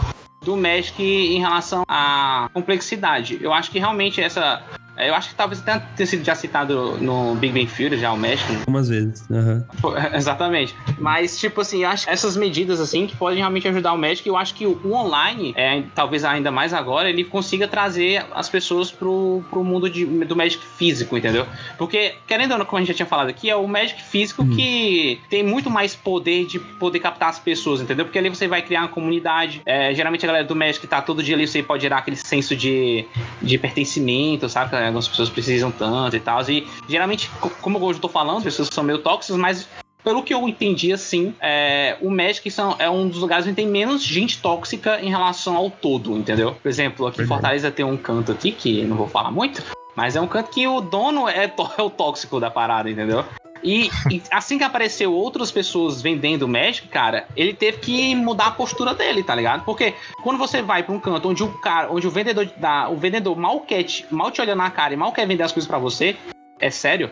do 0.43 0.57
Magic 0.57 1.01
em 1.01 1.39
relação 1.39 1.83
à 1.87 2.49
complexidade. 2.53 3.37
Eu 3.41 3.53
acho 3.53 3.69
que 3.69 3.79
realmente 3.79 4.19
essa 4.21 4.63
eu 4.97 5.15
acho 5.15 5.29
que 5.29 5.35
talvez 5.35 5.61
tenha, 5.61 5.79
tenha 5.79 6.07
sido 6.07 6.23
já 6.23 6.35
citado 6.35 6.97
no 6.99 7.35
Big 7.35 7.53
Bang 7.53 7.65
Theory, 7.65 7.97
já 7.97 8.11
o 8.11 8.17
México. 8.17 8.53
Algumas 8.59 8.89
vezes. 8.89 9.25
Uhum. 9.29 9.63
Exatamente. 10.13 10.75
Mas, 10.97 11.39
tipo 11.39 11.61
assim, 11.61 11.83
eu 11.83 11.89
acho 11.89 12.09
essas 12.09 12.35
medidas, 12.35 12.79
assim, 12.79 13.07
que 13.07 13.15
podem 13.15 13.39
realmente 13.39 13.67
ajudar 13.67 13.93
o 13.93 13.97
México. 13.97 14.27
Eu 14.27 14.37
acho 14.37 14.53
que 14.53 14.65
o, 14.65 14.93
online, 14.93 15.53
é, 15.55 15.83
talvez 15.95 16.23
ainda 16.23 16.51
mais 16.51 16.73
agora, 16.73 17.09
ele 17.09 17.23
consiga 17.23 17.67
trazer 17.67 18.25
as 18.33 18.49
pessoas 18.49 18.91
pro, 18.91 19.43
pro 19.49 19.63
mundo 19.63 19.89
de, 19.89 20.05
do 20.05 20.35
Magic 20.35 20.63
físico, 20.63 21.17
entendeu? 21.17 21.45
Porque, 21.77 22.15
querendo 22.27 22.51
ou 22.51 22.57
não, 22.57 22.65
como 22.65 22.77
a 22.77 22.81
gente 22.81 22.89
já 22.89 22.93
tinha 22.93 23.05
falado 23.05 23.29
aqui, 23.29 23.49
é 23.49 23.55
o 23.55 23.67
Magic 23.67 24.01
físico 24.01 24.43
uhum. 24.43 24.55
que 24.55 25.19
tem 25.29 25.43
muito 25.43 25.69
mais 25.69 25.95
poder 25.95 26.45
de 26.45 26.59
poder 26.59 26.99
captar 26.99 27.29
as 27.29 27.39
pessoas, 27.39 27.81
entendeu? 27.81 28.05
Porque 28.05 28.19
ali 28.19 28.29
você 28.29 28.47
vai 28.47 28.61
criar 28.61 28.81
uma 28.81 28.89
comunidade. 28.89 29.61
É, 29.65 29.93
geralmente 29.93 30.25
a 30.25 30.27
galera 30.27 30.45
do 30.45 30.55
Magic 30.55 30.85
tá 30.85 31.01
todo 31.01 31.23
dia 31.23 31.35
ali, 31.35 31.47
você 31.47 31.63
pode 31.63 31.81
gerar 31.83 31.99
aquele 31.99 32.17
senso 32.17 32.55
de, 32.55 33.05
de 33.41 33.57
pertencimento, 33.57 34.49
sabe? 34.49 34.80
Algumas 34.85 35.07
pessoas 35.07 35.29
precisam 35.29 35.71
tanto 35.71 36.15
e 36.15 36.19
tal. 36.19 36.41
E 36.49 36.67
geralmente, 36.87 37.29
como 37.61 37.77
eu 37.77 37.91
estou 37.91 38.09
falando, 38.09 38.37
as 38.37 38.43
pessoas 38.43 38.69
são 38.71 38.83
meio 38.83 38.99
tóxicas, 38.99 39.37
mas 39.37 39.67
pelo 40.03 40.23
que 40.23 40.33
eu 40.33 40.47
entendi, 40.47 40.91
assim, 40.91 41.33
é, 41.39 41.97
o 42.01 42.09
Magic 42.09 42.49
são, 42.49 42.75
é 42.79 42.89
um 42.89 43.07
dos 43.07 43.19
lugares 43.19 43.45
onde 43.45 43.55
tem 43.55 43.67
menos 43.67 44.03
gente 44.03 44.41
tóxica 44.41 44.99
em 44.99 45.09
relação 45.09 45.55
ao 45.55 45.69
todo, 45.69 46.17
entendeu? 46.17 46.55
Por 46.55 46.67
exemplo, 46.67 47.07
aqui 47.07 47.21
em 47.21 47.27
Fortaleza 47.27 47.69
tem 47.69 47.85
um 47.85 47.97
canto 47.97 48.31
aqui, 48.31 48.51
que 48.51 48.83
não 48.83 48.97
vou 48.97 49.07
falar 49.07 49.31
muito, 49.31 49.63
mas 49.95 50.15
é 50.15 50.21
um 50.21 50.27
canto 50.27 50.49
que 50.49 50.67
o 50.67 50.81
dono 50.81 51.29
é, 51.29 51.45
é 51.77 51.81
o 51.81 51.89
tóxico 51.89 52.39
da 52.39 52.49
parada, 52.49 52.89
entendeu? 52.89 53.23
E, 53.63 53.89
e, 54.09 54.21
assim 54.31 54.57
que 54.57 54.63
apareceu 54.63 55.13
outras 55.13 55.51
pessoas 55.51 56.01
vendendo 56.01 56.47
Magic, 56.47 56.87
cara, 56.87 57.27
ele 57.35 57.53
teve 57.53 57.77
que 57.77 58.15
mudar 58.15 58.47
a 58.47 58.51
postura 58.51 58.93
dele, 58.93 59.23
tá 59.23 59.35
ligado? 59.35 59.63
Porque 59.63 59.93
quando 60.23 60.37
você 60.37 60.61
vai 60.61 60.83
para 60.83 60.93
um 60.93 60.99
canto 60.99 61.29
onde 61.29 61.43
o 61.43 61.49
cara, 61.59 61.91
onde 61.91 62.07
o 62.07 62.11
vendedor 62.11 62.49
dá, 62.57 62.89
o 62.89 62.97
vendedor 62.97 63.37
mal 63.37 63.59
quer 63.61 63.83
te, 63.83 64.05
mal 64.09 64.31
te 64.31 64.41
olha 64.41 64.55
na 64.55 64.69
cara 64.69 64.93
e 64.93 64.97
mal 64.97 65.11
quer 65.11 65.27
vender 65.27 65.43
as 65.43 65.51
coisas 65.51 65.67
para 65.67 65.77
você, 65.77 66.15
é 66.59 66.69
sério. 66.69 67.09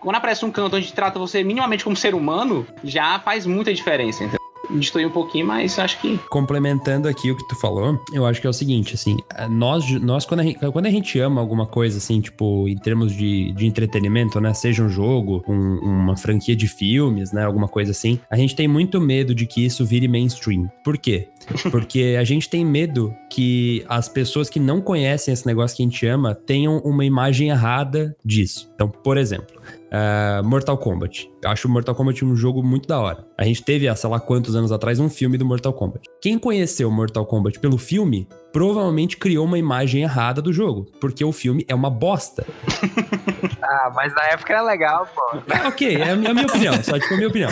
Quando 0.00 0.16
aparece 0.16 0.44
um 0.44 0.50
canto 0.50 0.76
onde 0.76 0.92
trata 0.92 1.18
você 1.18 1.42
minimamente 1.42 1.82
como 1.82 1.96
ser 1.96 2.14
humano, 2.14 2.66
já 2.84 3.18
faz 3.18 3.44
muita 3.46 3.74
diferença, 3.74 4.22
entendeu? 4.22 4.37
Destruir 4.70 5.06
um 5.06 5.10
pouquinho, 5.10 5.46
mas 5.46 5.78
acho 5.78 6.00
que. 6.00 6.18
Complementando 6.30 7.08
aqui 7.08 7.30
o 7.30 7.36
que 7.36 7.46
tu 7.48 7.56
falou, 7.56 7.98
eu 8.12 8.26
acho 8.26 8.40
que 8.40 8.46
é 8.46 8.50
o 8.50 8.52
seguinte, 8.52 8.94
assim, 8.94 9.16
nós, 9.50 9.88
nós 10.00 10.24
quando, 10.24 10.40
a 10.40 10.42
gente, 10.42 10.58
quando 10.58 10.86
a 10.86 10.90
gente 10.90 11.18
ama 11.18 11.40
alguma 11.40 11.66
coisa, 11.66 11.98
assim, 11.98 12.20
tipo, 12.20 12.68
em 12.68 12.76
termos 12.76 13.14
de, 13.14 13.52
de 13.52 13.66
entretenimento, 13.66 14.40
né? 14.40 14.52
Seja 14.54 14.82
um 14.82 14.88
jogo, 14.88 15.42
um, 15.48 15.78
uma 15.78 16.16
franquia 16.16 16.56
de 16.56 16.66
filmes, 16.66 17.32
né? 17.32 17.44
Alguma 17.44 17.68
coisa 17.68 17.92
assim, 17.92 18.18
a 18.30 18.36
gente 18.36 18.54
tem 18.54 18.68
muito 18.68 19.00
medo 19.00 19.34
de 19.34 19.46
que 19.46 19.64
isso 19.64 19.84
vire 19.84 20.08
mainstream. 20.08 20.70
Por 20.84 20.98
quê? 20.98 21.28
Porque 21.70 22.16
a 22.18 22.24
gente 22.24 22.48
tem 22.48 22.64
medo 22.64 23.14
que 23.30 23.84
as 23.88 24.08
pessoas 24.08 24.50
que 24.50 24.60
não 24.60 24.80
conhecem 24.80 25.32
esse 25.32 25.46
negócio 25.46 25.76
que 25.76 25.82
a 25.82 25.86
gente 25.86 26.06
ama 26.06 26.34
tenham 26.34 26.78
uma 26.78 27.04
imagem 27.04 27.50
errada 27.50 28.16
disso. 28.24 28.70
Então, 28.74 28.88
por 28.88 29.16
exemplo, 29.16 29.56
uh, 29.88 30.44
Mortal 30.44 30.78
Kombat. 30.78 31.30
Eu 31.42 31.50
acho 31.50 31.68
Mortal 31.68 31.94
Kombat 31.94 32.24
um 32.24 32.34
jogo 32.34 32.62
muito 32.62 32.88
da 32.88 33.00
hora. 33.00 33.26
A 33.36 33.44
gente 33.44 33.62
teve, 33.62 33.88
há 33.88 33.94
sei 33.94 34.10
lá 34.10 34.20
quantos 34.20 34.54
anos 34.56 34.72
atrás, 34.72 34.98
um 34.98 35.08
filme 35.08 35.38
do 35.38 35.44
Mortal 35.44 35.72
Kombat. 35.72 36.08
Quem 36.20 36.38
conheceu 36.38 36.90
Mortal 36.90 37.26
Kombat 37.26 37.58
pelo 37.60 37.78
filme 37.78 38.26
provavelmente 38.52 39.16
criou 39.16 39.44
uma 39.44 39.58
imagem 39.58 40.02
errada 40.02 40.40
do 40.40 40.52
jogo, 40.52 40.86
porque 41.00 41.24
o 41.24 41.32
filme 41.32 41.64
é 41.68 41.74
uma 41.74 41.90
bosta. 41.90 42.46
ah, 43.70 43.92
mas 43.94 44.14
na 44.14 44.22
época 44.24 44.54
era 44.54 44.62
legal, 44.62 45.06
pô. 45.14 45.42
É, 45.52 45.68
ok, 45.68 45.96
é 45.96 46.10
a 46.12 46.16
minha 46.16 46.46
opinião, 46.46 46.72
só 46.82 46.98
tipo 46.98 47.12
a 47.12 47.16
minha 47.18 47.28
opinião. 47.28 47.50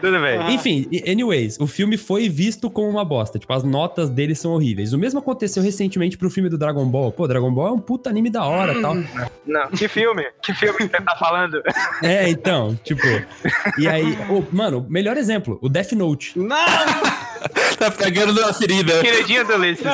Tudo 0.00 0.18
bem. 0.18 0.54
Enfim, 0.54 0.88
anyways, 1.06 1.60
o 1.60 1.66
filme 1.66 1.98
foi 1.98 2.26
visto 2.26 2.70
como 2.70 2.88
uma 2.88 3.04
bosta, 3.04 3.38
tipo, 3.38 3.52
as 3.52 3.62
notas 3.62 4.08
dele 4.08 4.34
são 4.34 4.52
horríveis. 4.52 4.94
O 4.94 4.98
mesmo 4.98 5.20
aconteceu 5.20 5.62
recentemente 5.62 6.16
pro 6.16 6.30
filme 6.30 6.48
do 6.48 6.56
Dragon 6.56 6.86
Ball. 6.86 7.12
Pô, 7.12 7.28
Dragon 7.28 7.52
Ball 7.52 7.68
é 7.68 7.72
um 7.72 7.78
puta 7.78 8.08
anime 8.08 8.30
da 8.30 8.44
hora 8.44 8.72
e 8.72 8.80
tal. 8.80 8.94
Não, 9.46 9.68
que 9.68 9.88
filme? 9.88 10.24
Que 10.42 10.54
filme 10.54 10.78
que 10.78 10.96
você 10.96 11.02
tá 11.02 11.16
falando? 11.16 11.62
É, 12.02 12.28
então, 12.30 12.74
tipo. 12.82 13.06
E 13.78 13.86
aí, 13.86 14.16
oh, 14.30 14.42
mano, 14.50 14.86
melhor 14.88 15.18
exemplo, 15.18 15.58
o 15.60 15.68
Death 15.68 15.92
Note. 15.92 16.38
Não! 16.38 16.56
tá 17.78 17.90
pegando 17.90 18.32
na 18.34 18.52
ferida. 18.52 19.00
Queridinha 19.00 19.44
do 19.44 19.54
Ulisses. 19.54 19.86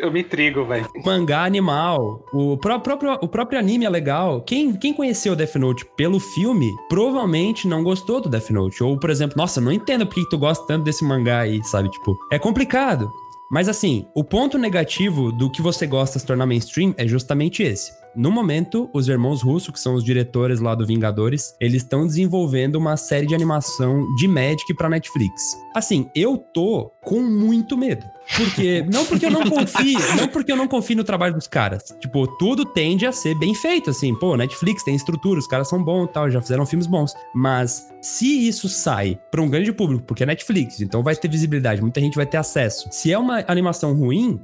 Eu 0.00 0.10
me 0.10 0.22
trigo, 0.22 0.64
velho. 0.64 0.88
Mangá 1.04 1.44
animal. 1.44 2.24
O 2.32 2.56
pró- 2.56 2.78
próprio, 2.78 3.12
o 3.20 3.28
próprio 3.28 3.58
anime 3.58 3.84
é 3.84 3.90
legal. 3.90 4.40
Quem, 4.42 4.72
quem 4.74 4.92
conheceu 4.92 5.36
Death 5.36 5.56
Note 5.56 5.84
pelo 5.96 6.18
filme, 6.18 6.70
provavelmente 6.88 7.66
não 7.68 7.82
gostou 7.82 8.20
do 8.20 8.28
Death 8.28 8.50
Note. 8.50 8.82
Ou, 8.82 8.98
por 8.98 9.10
exemplo, 9.10 9.36
nossa, 9.36 9.60
não 9.60 9.72
entendo 9.72 10.06
por 10.06 10.14
que 10.14 10.28
tu 10.28 10.38
gosta 10.38 10.66
tanto 10.66 10.84
desse 10.84 11.04
mangá 11.04 11.40
aí, 11.40 11.62
sabe? 11.64 11.90
Tipo, 11.90 12.16
é 12.30 12.38
complicado. 12.38 13.10
Mas 13.50 13.68
assim, 13.68 14.06
o 14.14 14.24
ponto 14.24 14.56
negativo 14.58 15.30
do 15.30 15.50
que 15.50 15.60
você 15.60 15.86
gosta 15.86 16.18
se 16.18 16.26
tornar 16.26 16.46
mainstream 16.46 16.94
é 16.96 17.06
justamente 17.06 17.62
esse. 17.62 17.90
No 18.14 18.30
momento, 18.30 18.90
os 18.92 19.08
irmãos 19.08 19.42
Russo, 19.42 19.72
que 19.72 19.80
são 19.80 19.94
os 19.94 20.04
diretores 20.04 20.60
lá 20.60 20.74
do 20.74 20.86
Vingadores, 20.86 21.54
eles 21.58 21.82
estão 21.82 22.06
desenvolvendo 22.06 22.76
uma 22.76 22.96
série 22.96 23.26
de 23.26 23.34
animação 23.34 24.06
de 24.16 24.28
Magic 24.28 24.74
pra 24.74 24.88
Netflix. 24.88 25.56
Assim, 25.74 26.10
eu 26.14 26.36
tô 26.36 26.92
com 27.02 27.22
muito 27.22 27.76
medo. 27.76 28.04
Porque 28.36 28.84
não 28.92 29.06
porque 29.06 29.26
eu 29.26 29.30
não 29.30 29.48
confio, 29.48 29.98
não 30.16 30.28
porque 30.28 30.52
eu 30.52 30.56
não 30.56 30.68
confio 30.68 30.96
no 30.96 31.04
trabalho 31.04 31.34
dos 31.34 31.48
caras. 31.48 31.84
Tipo, 32.00 32.26
tudo 32.26 32.66
tende 32.66 33.06
a 33.06 33.12
ser 33.12 33.34
bem 33.38 33.54
feito 33.54 33.88
assim. 33.88 34.14
Pô, 34.14 34.36
Netflix 34.36 34.84
tem 34.84 34.94
estrutura, 34.94 35.38
os 35.38 35.46
caras 35.46 35.68
são 35.68 35.82
bons, 35.82 36.04
e 36.04 36.12
tal, 36.12 36.30
já 36.30 36.40
fizeram 36.42 36.66
filmes 36.66 36.86
bons. 36.86 37.14
Mas 37.34 37.88
se 38.02 38.46
isso 38.46 38.68
sai 38.68 39.18
pra 39.30 39.40
um 39.40 39.48
grande 39.48 39.72
público, 39.72 40.04
porque 40.04 40.22
é 40.22 40.26
Netflix, 40.26 40.80
então 40.80 41.02
vai 41.02 41.16
ter 41.16 41.28
visibilidade, 41.28 41.80
muita 41.80 42.00
gente 42.00 42.16
vai 42.16 42.26
ter 42.26 42.36
acesso. 42.36 42.88
Se 42.90 43.10
é 43.10 43.18
uma 43.18 43.42
animação 43.48 43.94
ruim, 43.94 44.38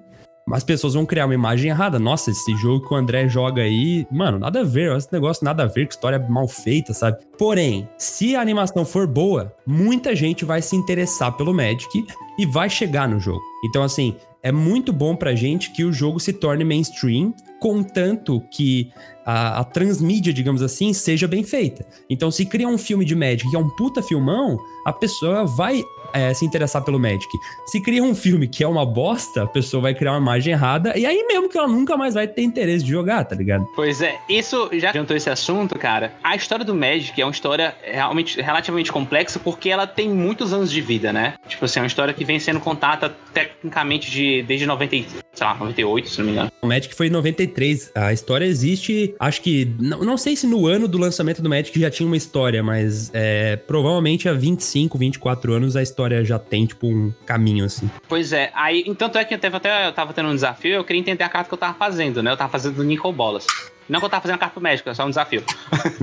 as 0.53 0.65
pessoas 0.65 0.95
vão 0.95 1.07
criar 1.07 1.27
uma 1.27 1.35
imagem 1.35 1.71
errada. 1.71 1.99
Nossa, 1.99 2.31
esse 2.31 2.57
jogo 2.57 2.87
que 2.87 2.95
o 2.95 2.97
André 2.97 3.29
joga 3.29 3.63
aí, 3.63 4.07
mano, 4.11 4.39
nada 4.39 4.61
a 4.61 4.65
ver, 4.65 4.97
esse 4.97 5.13
negócio 5.13 5.45
nada 5.45 5.65
a 5.65 5.67
ver, 5.67 5.87
que 5.87 5.95
história 5.95 6.19
mal 6.29 6.49
feita, 6.49 6.93
sabe? 6.93 7.19
Porém, 7.37 7.89
se 7.97 8.35
a 8.35 8.41
animação 8.41 8.85
for 8.85 9.07
boa, 9.07 9.55
muita 9.67 10.15
gente 10.15 10.45
vai 10.45 10.63
se 10.63 10.77
interessar 10.77 11.37
pelo 11.37 11.55
Magic 11.55 12.07
e 12.39 12.47
vai 12.47 12.71
chegar 12.71 13.09
no 13.09 13.19
jogo. 13.19 13.43
Então, 13.65 13.83
assim, 13.83 14.15
é 14.43 14.53
muito 14.53 14.93
bom 14.93 15.17
pra 15.17 15.35
gente 15.35 15.73
que 15.73 15.85
o 15.85 15.93
jogo 15.93 16.21
se 16.21 16.33
torne 16.33 16.65
mainstream, 16.65 17.35
contanto 17.61 18.41
que 18.53 18.91
a, 19.27 19.61
a 19.61 19.65
transmídia, 19.65 20.33
digamos 20.33 20.63
assim, 20.63 20.93
seja 20.93 21.27
bem 21.27 21.43
feita. 21.43 21.85
Então, 22.09 22.31
se 22.31 22.47
cria 22.47 22.69
um 22.69 22.79
filme 22.79 23.05
de 23.05 23.17
Magic 23.17 23.51
que 23.51 23.57
é 23.57 23.59
um 23.59 23.69
puta 23.69 24.01
filmão, 24.01 24.57
a 24.87 24.93
pessoa 24.93 25.45
vai 25.45 25.83
é, 26.13 26.33
se 26.35 26.45
interessar 26.45 26.83
pelo 26.85 26.99
Magic. 26.99 27.29
Se 27.67 27.81
cria 27.81 28.03
um 28.03 28.15
filme 28.15 28.49
que 28.49 28.63
é 28.65 28.69
uma 28.69 28.85
bosta, 28.85 29.43
a 29.43 29.47
pessoa 29.47 29.83
vai 29.83 29.95
criar 29.95 30.13
uma 30.13 30.21
imagem 30.21 30.53
errada, 30.53 30.97
e 30.97 31.05
aí 31.07 31.25
mesmo 31.27 31.49
que 31.49 31.57
ela 31.59 31.69
nunca 31.69 31.97
mais 31.97 32.15
vai 32.15 32.27
ter 32.27 32.43
interesse 32.43 32.85
de 32.85 32.91
jogar, 32.91 33.25
tá 33.25 33.35
ligado? 33.35 33.67
Pois 33.75 34.01
é, 34.03 34.19
isso 34.29 34.69
já 34.75 34.91
adiantou 34.91 35.17
esse 35.17 35.29
assunto, 35.31 35.79
cara. 35.79 36.13
A 36.23 36.35
história 36.37 36.65
do 36.65 36.75
Magic 36.75 37.21
é 37.21 37.25
uma 37.25 37.33
história 37.33 37.75
realmente 37.83 38.41
relativamente 38.41 38.91
complexa 38.93 39.39
porque 39.39 39.69
ela 39.69 39.87
tem 39.87 40.09
muitos 40.09 40.53
anos 40.53 40.71
de 40.71 40.81
vida, 40.81 41.13
né? 41.13 41.35
Tipo 41.49 41.65
assim, 41.65 41.79
é 41.81 41.83
uma 41.83 41.87
história 41.87 42.15
que 42.15 42.25
vem 42.25 42.39
sendo 42.39 42.61
contada 42.61 43.15
tecnicamente 43.33 44.11
de, 44.11 44.43
desde 44.43 44.67
90, 44.67 44.97
e- 44.97 45.07
sei 45.33 45.47
lá, 45.47 45.55
98, 45.55 46.09
se 46.09 46.19
não 46.19 46.27
me 46.27 46.33
engano. 46.33 46.51
O 46.63 46.67
Magic 46.67 46.95
foi 46.95 47.07
em 47.07 47.11
93. 47.11 47.93
A 47.95 48.13
história 48.13 48.45
existe, 48.45 49.15
acho 49.21 49.41
que. 49.43 49.73
Não, 49.79 50.01
não 50.05 50.17
sei 50.19 50.35
se 50.37 50.47
no 50.47 50.67
ano 50.67 50.89
do 50.89 50.99
lançamento 50.99 51.41
do 51.41 51.49
Magic 51.49 51.79
já 51.79 51.91
tinha 51.91 52.07
uma 52.07 52.17
história, 52.17 52.63
mas 52.63 53.11
é, 53.15 53.57
provavelmente 53.57 54.29
há 54.29 54.33
25, 54.33 54.99
24 54.99 55.53
anos 55.53 55.77
a 55.77 55.83
história 55.83 55.98
já 56.25 56.39
tem, 56.39 56.67
tipo, 56.67 56.87
um 56.87 57.13
caminho 57.27 57.65
assim. 57.65 57.91
Pois 58.09 58.33
é, 58.33 58.51
aí, 58.55 58.85
então 58.87 59.11
é 59.15 59.25
que 59.25 59.35
eu 59.35 59.39
teve 59.39 59.57
até 59.57 59.87
eu 59.87 59.93
tava 59.93 60.13
tendo 60.13 60.29
um 60.29 60.35
desafio, 60.35 60.75
eu 60.75 60.85
queria 60.85 61.01
entender 61.01 61.25
a 61.25 61.29
carta 61.29 61.49
que 61.49 61.55
eu 61.55 61.59
tava 61.59 61.75
fazendo, 61.75 62.23
né? 62.23 62.31
Eu 62.31 62.37
tava 62.37 62.51
fazendo 62.51 62.77
do 62.77 62.85
Nico 62.85 63.11
Bolas. 63.13 63.47
Não 63.89 64.01
que 64.01 64.05
eu 64.05 64.11
tava 64.11 64.21
fazendo 64.21 64.37
a 64.37 64.39
carta 64.39 64.53
pro 64.53 64.63
médico, 64.63 64.91
é 64.91 64.95
só 64.95 65.05
um 65.07 65.09
desafio. 65.09 65.43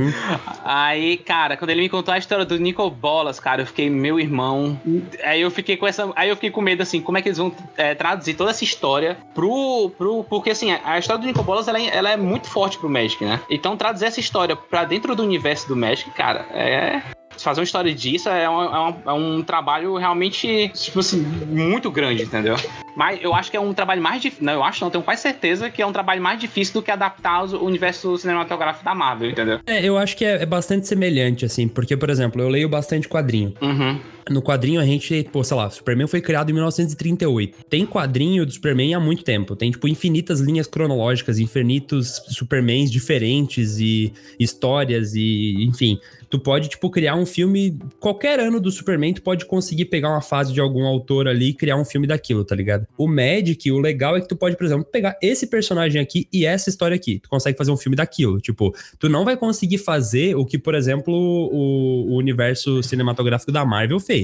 aí, 0.66 1.18
cara, 1.18 1.56
quando 1.56 1.70
ele 1.70 1.82
me 1.82 1.89
contou 1.89 2.14
a 2.14 2.18
história 2.18 2.43
do 2.43 2.58
Nico 2.58 2.89
Bolas, 2.89 3.39
cara, 3.39 3.62
eu 3.62 3.66
fiquei, 3.68 3.89
meu 3.89 4.20
irmão. 4.20 4.80
Aí 5.24 5.41
eu 5.41 5.52
fiquei 5.52 5.78
com 5.78 5.86
essa. 5.86 6.12
Aí 6.16 6.30
eu 6.30 6.36
fiquei 6.36 6.50
com 6.50 6.62
medo, 6.62 6.82
assim, 6.82 7.00
como 7.00 7.18
é 7.18 7.22
que 7.22 7.30
eles 7.30 7.38
vão 7.38 7.54
é, 7.78 7.93
traduzir 7.93 8.34
toda 8.34 8.50
essa 8.50 8.64
história 8.64 9.18
pro. 9.36 9.91
pro 9.98 10.24
porque, 10.24 10.50
assim, 10.50 10.72
a 10.84 10.98
história 10.98 11.22
do 11.22 11.28
Nico 11.28 11.43
Bolas 11.43 11.68
ela, 11.68 11.80
é- 11.80 11.96
ela 11.96 12.10
é 12.10 12.18
muito 12.18 12.50
forte 12.50 12.80
pro 12.80 12.89
Magic, 12.89 13.24
né? 13.24 13.39
Então, 13.50 13.78
traduzir 13.78 14.06
essa 14.06 14.20
história 14.20 14.56
pra 14.56 14.84
dentro 14.84 15.16
do 15.16 15.22
universo 15.22 15.68
do 15.68 15.76
Magic, 15.76 16.10
cara, 16.12 16.48
é 16.52 17.04
fazer 17.38 17.61
uma 17.61 17.65
história 17.65 17.93
disso 17.93 18.29
é 18.29 18.49
um, 18.49 18.63
é 18.63 18.79
um, 18.79 18.95
é 19.05 19.13
um 19.13 19.43
trabalho 19.43 19.95
realmente, 19.97 20.69
tipo 20.73 20.99
assim, 20.99 21.21
muito 21.21 21.91
grande, 21.91 22.23
entendeu? 22.23 22.55
Mas 22.95 23.19
eu 23.21 23.36
acho 23.36 23.51
que 23.51 23.57
é 23.57 23.59
um 23.59 23.73
trabalho 23.73 24.01
mais 24.01 24.21
difícil. 24.21 24.45
Não, 24.45 24.53
eu 24.53 24.63
acho 24.63 24.83
não, 24.83 24.89
tenho 24.89 25.03
quase 25.03 25.21
certeza 25.21 25.69
que 25.69 25.81
é 25.81 25.86
um 25.86 25.91
trabalho 25.91 26.21
mais 26.21 26.39
difícil 26.39 26.75
do 26.75 26.81
que 26.81 26.91
adaptar 26.91 27.43
o 27.43 27.65
universo 27.65 28.17
cinematográfico 28.17 28.86
da 28.86 28.95
Marvel, 28.95 29.29
entendeu? 29.29 29.59
É, 29.65 29.83
eu 29.83 29.97
acho 29.97 30.15
que 30.15 30.23
é, 30.23 30.41
é 30.41 30.45
bastante 30.45 30.88
semelhante, 30.88 31.45
assim, 31.45 31.67
porque, 31.67 31.97
por 31.97 32.09
exemplo, 32.09 32.41
eu 32.41 32.47
leio 32.47 32.69
bastante 32.69 33.07
quadrinho. 33.07 33.53
Uhum. 33.61 33.99
No 34.30 34.41
quadrinho 34.41 34.82
a 34.82 34.86
gente, 34.86 35.23
pô, 35.32 35.43
sei 35.43 35.55
lá, 35.55 35.69
Superman 35.69 36.07
foi 36.07 36.19
criado 36.19 36.49
em 36.49 36.53
1938. 36.53 37.65
Tem 37.69 37.86
quadrinho 37.86 38.45
do 38.45 38.51
Superman 38.51 38.95
há 38.95 38.99
muito 38.99 39.23
tempo. 39.23 39.55
Tem, 39.55 39.69
tipo, 39.69 39.88
infinitas 39.88 40.39
linhas 40.39 40.65
cronológicas, 40.65 41.38
infinitos 41.38 42.21
Supermans 42.30 42.89
diferentes 42.89 43.80
e 43.80 44.11
histórias 44.39 45.13
e, 45.13 45.63
enfim. 45.65 45.99
Tu 46.30 46.39
pode, 46.39 46.69
tipo, 46.69 46.89
criar 46.89 47.15
um 47.15 47.26
filme. 47.26 47.78
Qualquer 47.99 48.39
ano 48.39 48.59
do 48.59 48.71
Superman, 48.71 49.13
tu 49.13 49.21
pode 49.21 49.45
conseguir 49.45 49.86
pegar 49.86 50.09
uma 50.09 50.21
fase 50.21 50.51
de 50.51 50.59
algum 50.59 50.86
autor 50.86 51.28
ali 51.28 51.49
e 51.49 51.53
criar 51.53 51.78
um 51.78 51.86
filme 51.86 52.07
daquilo, 52.07 52.43
tá 52.43 52.55
ligado? 52.55 52.88
O 52.97 53.07
Magic, 53.07 53.71
o 53.71 53.80
legal 53.80 54.17
é 54.17 54.21
que 54.21 54.28
tu 54.28 54.36
pode, 54.36 54.57
por 54.57 54.65
exemplo, 54.65 54.86
pegar 54.86 55.15
esse 55.21 55.47
personagem 55.47 56.01
aqui 56.01 56.28
e 56.34 56.45
essa 56.45 56.69
história 56.69 56.95
aqui. 56.95 57.19
Tu 57.19 57.30
consegue 57.30 57.57
fazer 57.57 57.71
um 57.71 57.78
filme 57.78 57.95
daquilo. 57.95 58.41
Tipo, 58.41 58.76
tu 58.97 59.07
não 59.07 59.23
vai 59.23 59.38
conseguir 59.38 59.78
fazer 59.78 60.36
o 60.36 60.45
que, 60.45 60.57
por 60.57 60.73
exemplo, 60.73 61.13
o, 61.13 62.13
o 62.13 62.17
universo 62.17 62.82
cinematográfico 62.82 63.51
da 63.51 63.63
Marvel 63.63 63.99
fez. 63.99 64.14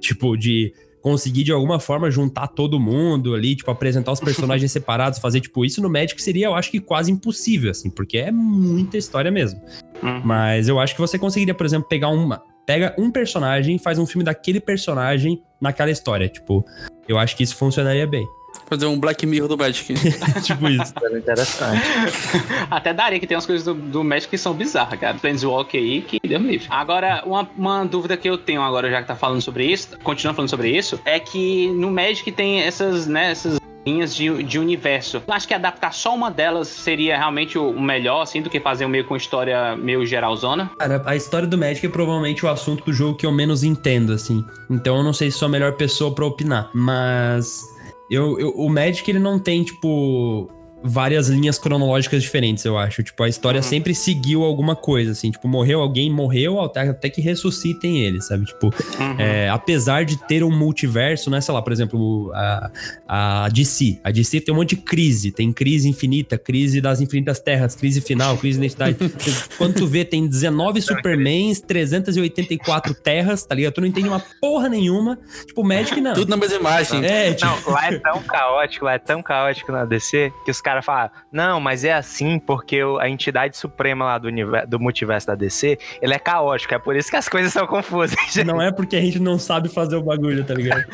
Tipo, 0.00 0.36
de 0.36 0.72
conseguir 1.00 1.42
de 1.42 1.52
alguma 1.52 1.80
forma 1.80 2.10
juntar 2.10 2.46
todo 2.46 2.78
mundo 2.78 3.34
ali, 3.34 3.56
tipo, 3.56 3.70
apresentar 3.70 4.12
os 4.12 4.20
personagens 4.20 4.70
separados, 4.70 5.18
fazer 5.18 5.40
tipo 5.40 5.64
isso 5.64 5.82
no 5.82 5.90
Magic 5.90 6.20
seria, 6.22 6.46
eu 6.46 6.54
acho 6.54 6.70
que 6.70 6.80
quase 6.80 7.10
impossível, 7.10 7.70
assim, 7.70 7.90
porque 7.90 8.18
é 8.18 8.30
muita 8.30 8.96
história 8.96 9.30
mesmo. 9.30 9.60
Uhum. 10.02 10.22
Mas 10.24 10.68
eu 10.68 10.78
acho 10.78 10.94
que 10.94 11.00
você 11.00 11.18
conseguiria, 11.18 11.54
por 11.54 11.66
exemplo, 11.66 11.88
pegar 11.88 12.08
uma. 12.08 12.42
Pega 12.64 12.94
um 12.96 13.10
personagem 13.10 13.76
e 13.76 13.78
faz 13.78 13.98
um 13.98 14.06
filme 14.06 14.24
daquele 14.24 14.60
personagem 14.60 15.42
naquela 15.60 15.90
história. 15.90 16.28
Tipo, 16.28 16.64
eu 17.08 17.18
acho 17.18 17.36
que 17.36 17.42
isso 17.42 17.56
funcionaria 17.56 18.06
bem. 18.06 18.24
Fazer 18.66 18.86
um 18.86 18.98
Black 18.98 19.26
Mirror 19.26 19.48
do 19.48 19.58
Magic. 19.58 19.94
tipo 20.42 20.68
isso. 20.68 20.94
Era 21.02 21.18
interessante. 21.18 21.82
Até 22.70 22.92
daria 22.92 23.20
que 23.20 23.26
tem 23.26 23.36
umas 23.36 23.46
coisas 23.46 23.64
do, 23.64 23.74
do 23.74 24.02
Magic 24.04 24.28
que 24.28 24.38
são 24.38 24.54
bizarras, 24.54 24.98
cara. 24.98 25.14
Planeswalker 25.18 25.80
aí, 25.80 26.02
que 26.02 26.20
deu 26.26 26.38
livre. 26.38 26.66
Agora, 26.70 27.22
uma, 27.26 27.48
uma 27.56 27.84
dúvida 27.84 28.16
que 28.16 28.28
eu 28.28 28.38
tenho 28.38 28.62
agora, 28.62 28.90
já 28.90 29.02
que 29.02 29.08
tá 29.08 29.16
falando 29.16 29.42
sobre 29.42 29.66
isso, 29.66 29.98
continuando 30.02 30.36
falando 30.36 30.50
sobre 30.50 30.70
isso, 30.70 31.00
é 31.04 31.20
que 31.20 31.68
no 31.72 31.90
Magic 31.90 32.30
tem 32.32 32.60
essas, 32.60 33.06
né, 33.06 33.30
essas 33.30 33.60
linhas 33.86 34.14
de, 34.14 34.42
de 34.42 34.58
universo. 34.58 35.22
Eu 35.26 35.34
acho 35.34 35.46
que 35.46 35.54
adaptar 35.54 35.92
só 35.92 36.14
uma 36.14 36.30
delas 36.30 36.68
seria 36.68 37.16
realmente 37.16 37.58
o 37.58 37.78
melhor, 37.80 38.22
assim, 38.22 38.40
do 38.40 38.48
que 38.48 38.60
fazer 38.60 38.84
um 38.84 38.88
meio 38.88 39.04
com 39.04 39.16
história 39.16 39.76
meio 39.76 40.04
geralzona. 40.06 40.70
Cara, 40.78 41.02
a 41.04 41.16
história 41.16 41.46
do 41.46 41.58
Magic 41.58 41.84
é 41.84 41.88
provavelmente 41.88 42.44
o 42.44 42.48
assunto 42.48 42.84
do 42.84 42.92
jogo 42.92 43.16
que 43.16 43.26
eu 43.26 43.32
menos 43.32 43.64
entendo, 43.64 44.12
assim. 44.12 44.44
Então 44.70 44.96
eu 44.96 45.02
não 45.02 45.12
sei 45.12 45.30
se 45.30 45.38
sou 45.38 45.46
a 45.46 45.50
melhor 45.50 45.72
pessoa 45.72 46.14
pra 46.14 46.24
opinar. 46.24 46.70
Mas 46.72 47.71
eu, 48.14 48.38
eu- 48.38 48.50
o 48.56 48.68
Magic, 48.68 49.08
ele 49.10 49.18
não 49.18 49.38
tem, 49.38 49.62
tipo, 49.62 50.48
várias 50.82 51.28
linhas 51.28 51.58
cronológicas 51.58 52.22
diferentes, 52.22 52.64
eu 52.64 52.76
acho. 52.78 53.02
Tipo, 53.02 53.22
a 53.22 53.28
história 53.28 53.58
Uhum. 53.58 53.62
sempre 53.62 53.94
seguiu 53.94 54.42
alguma 54.42 54.74
coisa, 54.74 55.12
assim. 55.12 55.30
Tipo, 55.30 55.46
morreu 55.48 55.80
alguém, 55.80 56.10
morreu, 56.10 56.60
até, 56.60 56.80
até 56.88 57.08
que 57.10 57.20
ressuscitem 57.20 58.02
ele, 58.02 58.20
sabe? 58.20 58.44
Tipo, 58.46 58.66
Uhum. 58.98 59.16
é, 59.18 59.48
apesar 59.48 60.04
de 60.04 60.16
ter 60.26 60.42
um 60.42 60.50
multiverso, 60.50 61.30
né? 61.30 61.40
Sei 61.40 61.52
lá, 61.54 61.62
por 61.62 61.72
exemplo, 61.72 62.30
a, 62.34 62.70
a 63.08 63.48
DC. 63.48 63.98
A 64.02 64.10
DC 64.10 64.40
tem 64.40 64.54
um 64.54 64.58
monte 64.58 64.74
de 64.76 64.82
crise. 64.82 65.30
Tem 65.30 65.52
crise 65.52 65.88
infinita, 65.88 66.36
crise 66.38 66.80
das 66.80 67.00
infinitas 67.00 67.38
terras, 67.40 67.74
crise 67.74 68.00
final, 68.00 68.36
crise 68.36 68.58
de 68.58 68.66
identidade. 68.66 68.96
Quando 69.58 69.74
tu 69.74 69.86
vê, 69.86 70.04
tem 70.04 70.26
19 70.26 70.80
Supermans, 70.82 71.60
384 71.60 72.94
terras, 72.94 73.44
tá 73.44 73.54
ligado? 73.54 73.74
Tu 73.74 73.80
não 73.80 73.88
entende 73.88 74.08
uma 74.08 74.22
porra 74.40 74.68
nenhuma. 74.68 75.18
Tipo, 75.46 75.62
Magic 75.62 76.00
não. 76.00 76.14
Tudo 76.14 76.28
na 76.30 76.36
mesma 76.36 76.56
imagem. 76.58 77.04
É, 77.04 77.32
tipo, 77.34 77.46
Não, 77.66 77.72
lá 77.72 77.86
é 77.92 77.98
tão 77.98 78.22
caótico, 78.22 78.84
lá 78.84 78.94
é 78.94 78.98
tão 78.98 79.22
caótico 79.22 79.70
na 79.72 79.84
DC 79.84 80.32
que 80.44 80.50
os 80.50 80.60
caras 80.60 80.71
falam, 80.80 81.10
não, 81.30 81.60
mas 81.60 81.84
é 81.84 81.92
assim 81.92 82.38
porque 82.38 82.80
a 83.00 83.08
entidade 83.08 83.56
suprema 83.56 84.04
lá 84.04 84.18
do, 84.18 84.28
univer- 84.28 84.66
do 84.66 84.78
multiverso 84.78 85.26
da 85.26 85.34
DC, 85.34 85.78
ele 86.00 86.14
é 86.14 86.18
caótico, 86.18 86.72
é 86.74 86.78
por 86.78 86.94
isso 86.96 87.10
que 87.10 87.16
as 87.16 87.28
coisas 87.28 87.52
são 87.52 87.66
confusas. 87.66 88.16
não 88.46 88.62
é 88.62 88.70
porque 88.72 88.96
a 88.96 89.00
gente 89.00 89.18
não 89.18 89.38
sabe 89.38 89.68
fazer 89.68 89.96
o 89.96 90.02
bagulho, 90.02 90.44
tá 90.44 90.54
ligado? 90.54 90.84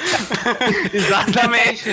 Exatamente. 0.93 1.85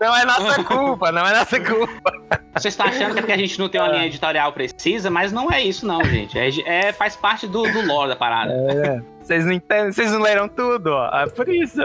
Não 0.00 0.16
é 0.16 0.24
nossa 0.24 0.62
culpa, 0.64 1.10
não 1.12 1.26
é 1.26 1.32
nossa 1.38 1.60
culpa. 1.60 2.12
Você 2.54 2.68
está 2.68 2.84
achando 2.84 3.12
que 3.12 3.18
é 3.18 3.22
porque 3.22 3.32
a 3.32 3.36
gente 3.36 3.58
não 3.58 3.68
tem 3.68 3.80
uma 3.80 3.88
linha 3.88 4.06
editorial 4.06 4.52
precisa, 4.52 5.10
mas 5.10 5.32
não 5.32 5.50
é 5.50 5.60
isso, 5.62 5.84
não, 5.86 6.02
gente. 6.04 6.38
É, 6.38 6.48
é- 6.88 6.92
faz 6.92 7.16
parte 7.16 7.46
do, 7.46 7.62
do 7.64 7.86
lore 7.86 8.10
da 8.10 8.16
parada. 8.16 8.52
Vocês 9.24 9.46
não 9.46 9.52
entendem, 9.52 9.90
vocês 9.90 10.12
não 10.12 10.20
leram 10.20 10.46
tudo, 10.48 10.88
ó. 10.88 11.08
É 11.22 11.26
por 11.26 11.48
isso. 11.48 11.80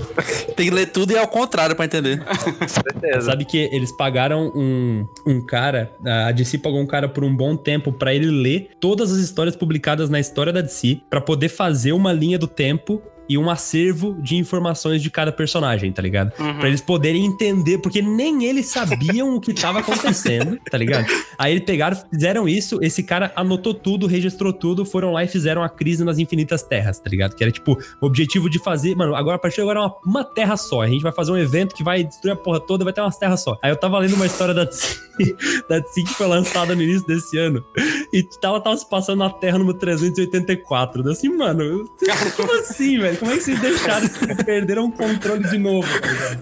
Tem 0.54 0.66
que 0.66 0.70
ler 0.70 0.86
tudo 0.86 1.12
e 1.12 1.18
ao 1.18 1.26
contrário 1.26 1.74
pra 1.74 1.86
entender. 1.86 2.22
Com 2.22 2.68
certeza. 2.68 3.22
Sabe 3.22 3.46
que 3.46 3.56
eles 3.72 3.90
pagaram 3.96 4.52
um, 4.54 5.06
um 5.26 5.44
cara, 5.44 5.90
a 6.04 6.30
DC 6.32 6.58
pagou 6.58 6.80
um 6.80 6.86
cara 6.86 7.08
por 7.08 7.24
um 7.24 7.34
bom 7.34 7.56
tempo 7.56 7.92
pra 7.92 8.14
ele 8.14 8.26
ler 8.26 8.68
todas 8.78 9.10
as 9.10 9.18
histórias 9.18 9.56
publicadas 9.56 10.10
na 10.10 10.20
história 10.20 10.52
da 10.52 10.60
DC, 10.60 11.00
pra 11.08 11.20
poder 11.20 11.48
fazer 11.48 11.92
uma 11.92 12.12
linha 12.12 12.38
do 12.38 12.46
tempo 12.46 13.02
e 13.28 13.38
um 13.38 13.48
acervo 13.50 14.16
de 14.20 14.36
informações 14.36 15.02
de 15.02 15.10
cada 15.10 15.32
personagem, 15.32 15.92
tá 15.92 16.02
ligado? 16.02 16.32
Uhum. 16.38 16.58
Pra 16.58 16.68
eles 16.68 16.80
poderem 16.80 17.24
entender, 17.24 17.78
porque 17.78 18.02
nem 18.02 18.44
eles 18.44 18.66
sabiam 18.66 19.34
o 19.34 19.40
que 19.40 19.54
tava 19.54 19.80
acontecendo, 19.80 20.58
tá 20.70 20.78
ligado? 20.78 21.06
Aí 21.38 21.52
eles 21.52 21.64
pegaram, 21.64 21.96
fizeram 22.10 22.48
isso, 22.48 22.78
esse 22.82 23.02
cara 23.02 23.32
anotou 23.36 23.74
tudo, 23.74 24.06
registrou 24.06 24.52
tudo, 24.52 24.84
foram 24.84 25.12
lá 25.12 25.24
e 25.24 25.28
fizeram 25.28 25.62
a 25.62 25.68
crise 25.68 26.04
nas 26.04 26.18
infinitas 26.18 26.62
terras, 26.62 26.98
tá 26.98 27.08
ligado? 27.08 27.34
Que 27.34 27.42
era 27.42 27.52
tipo 27.52 27.78
o 28.00 28.06
objetivo 28.06 28.48
de 28.48 28.58
fazer, 28.58 28.94
mano, 28.94 29.14
agora 29.14 29.36
a 29.36 29.38
partir 29.38 29.56
de 29.56 29.62
agora 29.62 29.80
é 29.80 29.82
uma, 29.82 29.94
uma 30.04 30.24
terra 30.24 30.56
só. 30.56 30.82
A 30.82 30.88
gente 30.88 31.02
vai 31.02 31.12
fazer 31.12 31.32
um 31.32 31.38
evento 31.38 31.74
que 31.74 31.82
vai 31.82 32.04
destruir 32.04 32.32
a 32.32 32.36
porra 32.36 32.60
toda, 32.60 32.84
vai 32.84 32.92
ter 32.92 33.00
umas 33.00 33.16
terras 33.16 33.40
só. 33.42 33.58
Aí 33.62 33.70
eu 33.70 33.76
tava 33.76 33.98
lendo 33.98 34.14
uma 34.14 34.26
história 34.26 34.54
da 34.54 34.66
Tsi, 34.66 35.00
da 35.68 35.80
Tsi 35.80 36.04
que 36.04 36.14
foi 36.14 36.26
lançada 36.26 36.74
no 36.74 36.82
início 36.82 37.06
desse 37.06 37.38
ano. 37.38 37.64
E 38.12 38.26
ela 38.42 38.60
tava 38.60 38.76
se 38.76 38.88
passando 38.88 39.18
na 39.18 39.30
Terra 39.30 39.58
número 39.58 39.78
384. 39.78 41.02
Daí 41.02 41.12
assim, 41.12 41.28
mano, 41.28 41.88
como 42.36 42.52
assim, 42.60 42.98
velho? 42.98 43.16
Como 43.22 43.34
é 43.34 43.36
que 43.36 43.44
vocês 43.44 43.60
deixaram, 43.60 44.08
perderam 44.44 44.86
o 44.86 44.90
controle 44.90 45.48
de 45.48 45.56
novo, 45.56 45.86
tá? 46.00 46.36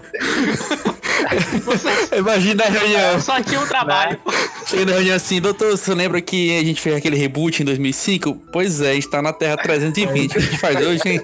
Imagina 2.17 2.63
a 2.63 2.69
reunião. 2.69 3.21
Só 3.21 3.39
tinha 3.39 3.59
um 3.59 3.67
trabalho. 3.67 4.19
Chega 4.71 4.85
na 4.85 4.91
reunião 4.93 5.15
assim, 5.17 5.41
doutor, 5.41 5.71
você 5.71 5.93
lembra 5.93 6.21
que 6.21 6.57
a 6.57 6.63
gente 6.63 6.79
fez 6.79 6.95
aquele 6.95 7.17
reboot 7.17 7.61
em 7.61 7.65
2005? 7.65 8.33
Pois 8.53 8.79
é, 8.79 8.91
a 8.91 8.93
gente 8.93 9.09
tá 9.09 9.21
na 9.21 9.33
Terra 9.33 9.57
320. 9.57 10.29
O 10.29 10.33
que 10.33 10.37
a 10.37 10.41
gente 10.41 10.57
faz 10.57 10.77
hoje, 10.87 11.01
hein? 11.05 11.21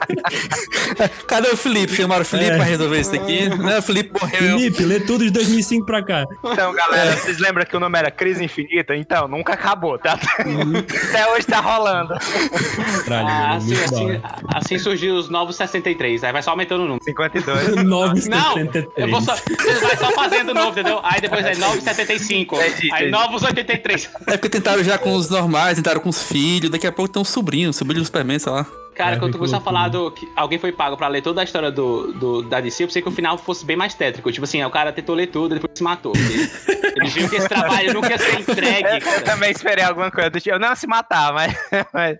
Cadê 1.27 1.47
o 1.47 1.55
Felipe? 1.55 1.95
Chamaram 1.95 2.23
o 2.23 2.25
Felipe 2.25 2.51
É. 2.51 2.55
pra 2.57 2.65
resolver 2.65 2.99
isso 2.99 3.15
aqui? 3.15 3.47
Né? 3.47 3.77
O 3.77 3.81
Felipe 3.81 4.11
morreu. 4.19 4.57
Felipe, 4.59 4.83
lê 4.83 4.99
tudo 4.99 5.23
de 5.23 5.31
2005 5.31 5.85
pra 5.85 6.03
cá. 6.03 6.25
Então, 6.43 6.73
galera, 6.73 7.15
vocês 7.15 7.37
lembram 7.39 7.65
que 7.65 7.75
o 7.75 7.79
nome 7.79 7.97
era 7.97 8.11
Crise 8.11 8.43
Infinita? 8.43 8.93
Então, 8.95 9.29
nunca 9.29 9.53
acabou, 9.53 9.97
tá? 9.97 10.19
Até 10.39 11.31
hoje 11.33 11.47
tá 11.47 11.61
rolando. 11.61 12.15
Caralho, 13.05 13.27
Ah, 13.27 13.55
assim, 13.55 13.73
assim, 13.75 14.21
assim 14.55 14.77
surgiu 14.79 15.15
os 15.15 15.29
novos 15.29 15.55
63. 15.55 16.21
Aí 16.25 16.33
vai 16.33 16.43
só 16.43 16.51
aumentando 16.51 16.81
o 16.83 16.87
número. 16.87 17.03
52. 17.05 17.75
Não, 17.83 18.07
973. 18.09 18.87
eu 18.97 19.09
vou 19.09 19.21
só, 19.21 19.35
vai 19.81 19.95
só 19.97 20.11
fazendo 20.11 20.53
novo, 20.53 20.71
entendeu? 20.71 20.99
Aí 21.01 21.21
depois 21.21 21.45
é 21.45 21.55
975. 21.55 22.55
Entendi, 22.57 22.89
Aí 22.91 23.07
entendi. 23.07 23.11
Novos 23.37 23.43
83. 23.43 24.09
É 24.27 24.37
porque 24.37 24.49
tentaram 24.49 24.83
já 24.83 24.97
com 24.97 25.13
os 25.13 25.29
normais, 25.29 25.77
tentaram 25.77 26.01
com 26.01 26.09
os 26.09 26.23
filhos, 26.23 26.69
daqui 26.69 26.87
a 26.87 26.91
pouco 26.91 27.11
tem 27.11 27.21
um 27.21 27.25
sobrinho, 27.25 27.71
sobrinho 27.73 28.01
do 28.01 28.05
Superman, 28.05 28.39
sei 28.39 28.51
lá. 28.51 28.65
Cara, 28.97 29.15
É, 29.15 29.19
quando 29.19 29.33
tu 29.33 29.37
começou 29.37 29.59
a 29.59 29.61
falar 29.61 29.89
do 29.89 30.09
que 30.11 30.27
alguém 30.35 30.57
foi 30.57 30.71
pago 30.71 30.97
pra 30.97 31.07
ler 31.07 31.21
toda 31.21 31.41
a 31.41 31.43
história 31.43 31.69
do, 31.71 32.11
do, 32.13 32.41
da 32.41 32.59
DC, 32.59 32.83
eu 32.83 32.87
pensei 32.87 33.01
que 33.01 33.07
o 33.07 33.11
final 33.11 33.37
fosse 33.37 33.63
bem 33.63 33.75
mais 33.77 33.93
tétrico. 33.93 34.31
Tipo 34.31 34.43
assim, 34.45 34.63
o 34.63 34.69
cara 34.69 34.91
tentou 34.91 35.13
ler 35.15 35.27
tudo 35.27 35.53
e 35.53 35.59
depois 35.59 35.71
se 35.77 35.83
matou. 35.83 36.13
Ele 36.15 37.07
viu 37.09 37.29
que 37.29 37.35
esse 37.35 37.47
trabalho 37.47 37.93
nunca 37.93 38.09
ia 38.09 38.17
ser 38.17 38.39
entregue, 38.39 38.87
Eu, 38.89 38.93
eu 38.97 39.01
cara. 39.01 39.21
também 39.21 39.51
esperei 39.51 39.83
alguma 39.83 40.09
coisa 40.09 40.29
do 40.31 40.39
tipo. 40.41 40.55
Eu 40.55 40.59
não 40.59 40.75
se 40.75 40.87
matar, 40.87 41.31
mas. 41.33 41.53
mas 41.93 42.17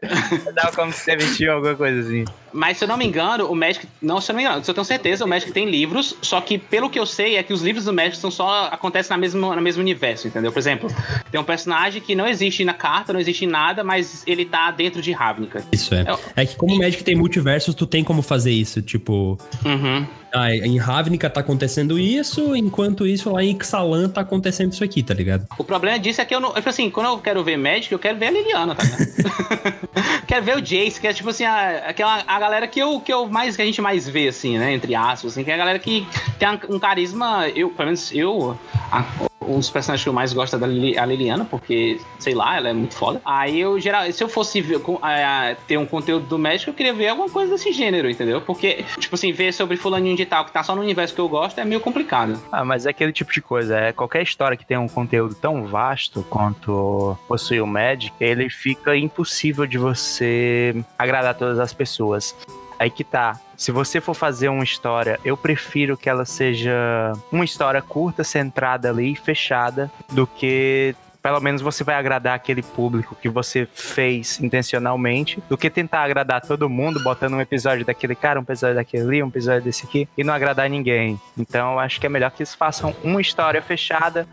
dava 0.54 0.72
como 0.76 0.92
se 0.92 1.06
demitiu 1.16 1.54
alguma 1.54 1.76
coisa 1.76 2.00
assim. 2.02 2.26
Mas 2.54 2.78
se 2.78 2.84
eu 2.84 2.88
não 2.88 2.98
me 2.98 3.06
engano, 3.06 3.46
o 3.52 3.56
Magic. 3.56 3.88
Não, 4.02 4.22
se 4.22 4.32
eu 4.32 4.34
não 4.34 4.42
me 4.42 4.48
engano, 4.48 4.64
se 4.64 4.70
eu 4.72 4.74
tenho 4.74 4.86
certeza, 4.86 5.26
o 5.26 5.28
Magic 5.28 5.52
tem 5.52 5.70
livros, 5.70 6.16
só 6.22 6.40
que 6.42 6.58
pelo 6.58 6.90
que 6.90 6.98
eu 6.98 7.06
sei 7.06 7.36
é 7.38 7.44
que 7.44 7.54
os 7.54 7.62
livros 7.62 7.86
do 7.86 7.94
Magic 7.94 8.18
são 8.18 8.32
só. 8.32 8.70
acontecem 8.72 9.10
na 9.12 9.18
mesma, 9.18 9.56
no 9.56 9.62
mesmo 9.62 9.82
universo, 9.82 10.28
entendeu? 10.28 10.52
Por 10.52 10.60
exemplo, 10.60 10.90
tem 11.32 11.40
um 11.40 11.44
personagem 11.44 12.02
que 12.02 12.16
não 12.16 12.26
existe 12.28 12.64
na 12.64 12.74
carta, 12.74 13.12
não 13.14 13.20
existe 13.20 13.46
em 13.46 13.48
nada, 13.48 13.84
mas 13.84 14.24
ele 14.26 14.46
tá 14.46 14.72
dentro 14.72 15.02
de 15.02 15.12
Ravnica. 15.12 15.64
Isso 15.72 15.94
é. 15.94 16.04
Eu- 16.08 16.20
É 16.36 16.46
que 16.46 16.56
como 16.68 16.76
o 16.76 16.84
Magic 16.84 17.04
tem 17.04 17.16
multiversos, 17.16 17.74
tu 17.74 17.86
tem 17.88 18.04
como 18.04 18.22
fazer 18.22 18.52
isso. 18.52 18.82
Tipo, 18.82 19.38
Uhum. 19.64 20.06
Ah, 20.34 20.54
em 20.56 20.78
Ravnica 20.78 21.30
tá 21.30 21.40
acontecendo 21.42 21.98
isso, 22.00 22.56
enquanto 22.56 23.06
isso 23.08 23.32
lá 23.32 23.44
em 23.44 23.52
Ixalan 23.52 24.10
tá 24.10 24.22
acontecendo 24.22 24.72
isso 24.74 24.84
aqui, 24.84 25.02
tá 25.04 25.14
ligado? 25.14 25.46
O 25.58 25.64
problema 25.64 25.98
disso 26.00 26.22
é 26.22 26.26
que 26.26 26.34
eu 26.36 26.40
não. 26.40 26.54
Tipo 26.54 26.70
assim, 26.70 26.90
quando 26.90 27.08
eu 27.08 27.18
quero 27.20 27.44
ver 27.44 27.58
Magic, 27.58 27.92
eu 27.92 28.00
quero 28.00 28.18
ver 28.18 28.28
a 28.28 28.32
Liliana, 28.32 28.76
tá 28.76 28.84
ligado? 28.84 29.80
quero 30.28 30.46
ver 30.46 30.58
o 30.58 30.62
Jace, 30.62 31.00
que 31.00 31.08
é 31.08 31.14
tipo 31.14 31.30
assim, 31.30 31.46
a, 31.46 31.90
aquela, 31.90 32.24
a 32.28 32.40
galera 32.40 32.68
que 32.68 32.80
eu, 32.80 33.00
que 33.00 33.12
eu 33.12 33.28
mais 33.28 33.56
que 33.56 33.62
a 33.62 33.66
gente 33.66 33.82
mais 33.82 34.08
vê, 34.08 34.28
assim, 34.28 34.58
né? 34.58 34.74
Entre 34.74 34.94
aspas, 34.96 35.32
assim, 35.32 35.44
que 35.44 35.52
é 35.52 35.54
a 35.54 35.58
galera 35.58 35.80
que 35.80 36.06
tem 36.40 36.48
um 36.70 36.80
carisma. 36.80 37.48
Eu, 37.50 37.70
pelo 37.70 37.86
menos 37.88 38.12
eu. 38.14 38.58
a- 38.92 39.06
um 39.50 39.60
dos 39.60 39.70
personagens 39.70 40.04
que 40.04 40.10
eu 40.10 40.14
mais 40.14 40.34
gosto 40.34 40.58
é 40.58 40.60
da 40.60 40.68
Lili- 40.68 40.98
a 40.98 41.06
Liliana, 41.06 41.46
porque, 41.46 42.02
sei 42.20 42.34
lá, 42.36 42.58
ela 42.58 42.68
é 42.68 42.74
muito 42.74 42.94
foda. 42.96 43.22
Aí 43.24 43.58
eu, 43.62 43.80
geral, 43.80 44.12
se 44.12 44.22
eu 44.22 44.28
fosse 44.28 44.60
ver, 44.60 44.82
com- 44.82 45.00
a- 45.02 45.56
ter 45.66 45.78
um 45.78 45.86
conteúdo 45.86 46.26
do 46.28 46.38
Magic, 46.38 46.68
eu 46.68 46.74
queria 46.74 46.94
ver 46.94 47.08
alguma 47.08 47.30
coisa 47.30 47.54
desse 47.54 47.72
gênero, 47.72 48.10
entendeu? 48.10 48.42
Porque, 48.42 48.84
tipo 49.00 49.16
assim, 49.16 49.32
ver 49.32 49.54
sobre 49.54 49.78
fulaninho 49.78 50.17
de 50.18 50.26
tal 50.26 50.44
que 50.44 50.52
tá 50.52 50.64
só 50.64 50.76
no 50.76 50.82
universo 50.82 51.14
que 51.14 51.22
eu 51.22 51.30
gosto 51.30 51.60
é 51.60 51.66
meio 51.66 51.80
complicado. 51.80 52.38
Ah, 52.52 52.66
mas 52.66 52.86
é 52.86 52.90
aquele 52.90 53.14
tipo 53.14 53.32
de 53.32 53.42
coisa. 53.42 53.78
É 53.78 53.94
qualquer 53.94 54.22
história 54.22 54.58
que 54.58 54.66
tem 54.66 54.78
um 54.78 54.88
conteúdo 54.88 55.36
tão 55.36 55.66
vasto 55.66 56.26
quanto 56.30 57.18
possui 57.28 57.62
o 57.62 57.68
Magic, 57.68 58.14
ele 58.20 58.50
fica 58.50 58.98
impossível 58.98 59.66
de 59.66 59.78
você 59.78 60.76
agradar 60.98 61.36
todas 61.36 61.60
as 61.60 61.72
pessoas. 61.72 62.36
Aí 62.80 62.90
que 62.90 63.04
tá. 63.04 63.40
Se 63.56 63.72
você 63.72 64.00
for 64.00 64.14
fazer 64.14 64.50
uma 64.50 64.64
história, 64.64 65.20
eu 65.26 65.36
prefiro 65.36 65.98
que 65.98 66.08
ela 66.08 66.26
seja 66.26 67.14
uma 67.32 67.44
história 67.44 67.82
curta, 67.82 68.24
centrada 68.24 68.90
ali, 68.90 69.16
fechada, 69.16 69.92
do 70.12 70.28
que 70.28 70.96
pelo 71.28 71.42
menos 71.42 71.62
você 71.62 71.84
vai 71.84 71.96
agradar 71.96 72.36
aquele 72.36 72.64
público 72.64 73.14
que 73.14 73.28
você 73.28 73.68
fez 73.74 74.40
intencionalmente, 74.40 75.44
do 75.50 75.58
que 75.58 75.70
tentar 75.70 76.04
agradar 76.04 76.40
todo 76.40 76.70
mundo, 76.70 77.04
botando 77.04 77.34
um 77.34 77.42
episódio 77.42 77.84
daquele 77.84 78.16
cara, 78.16 78.40
um 78.40 78.44
episódio 78.44 78.76
daquele 78.76 79.04
ali, 79.04 79.22
um 79.24 79.28
episódio 79.28 79.64
desse 79.64 79.86
aqui, 79.86 80.08
e 80.18 80.24
não 80.24 80.34
agradar 80.34 80.70
ninguém. 80.70 81.20
Então, 81.38 81.78
acho 81.80 82.00
que 82.00 82.06
é 82.06 82.10
melhor 82.10 82.32
que 82.32 82.44
eles 82.44 82.56
façam 82.56 82.96
uma 83.04 83.20
história 83.20 83.62
fechada, 83.62 84.26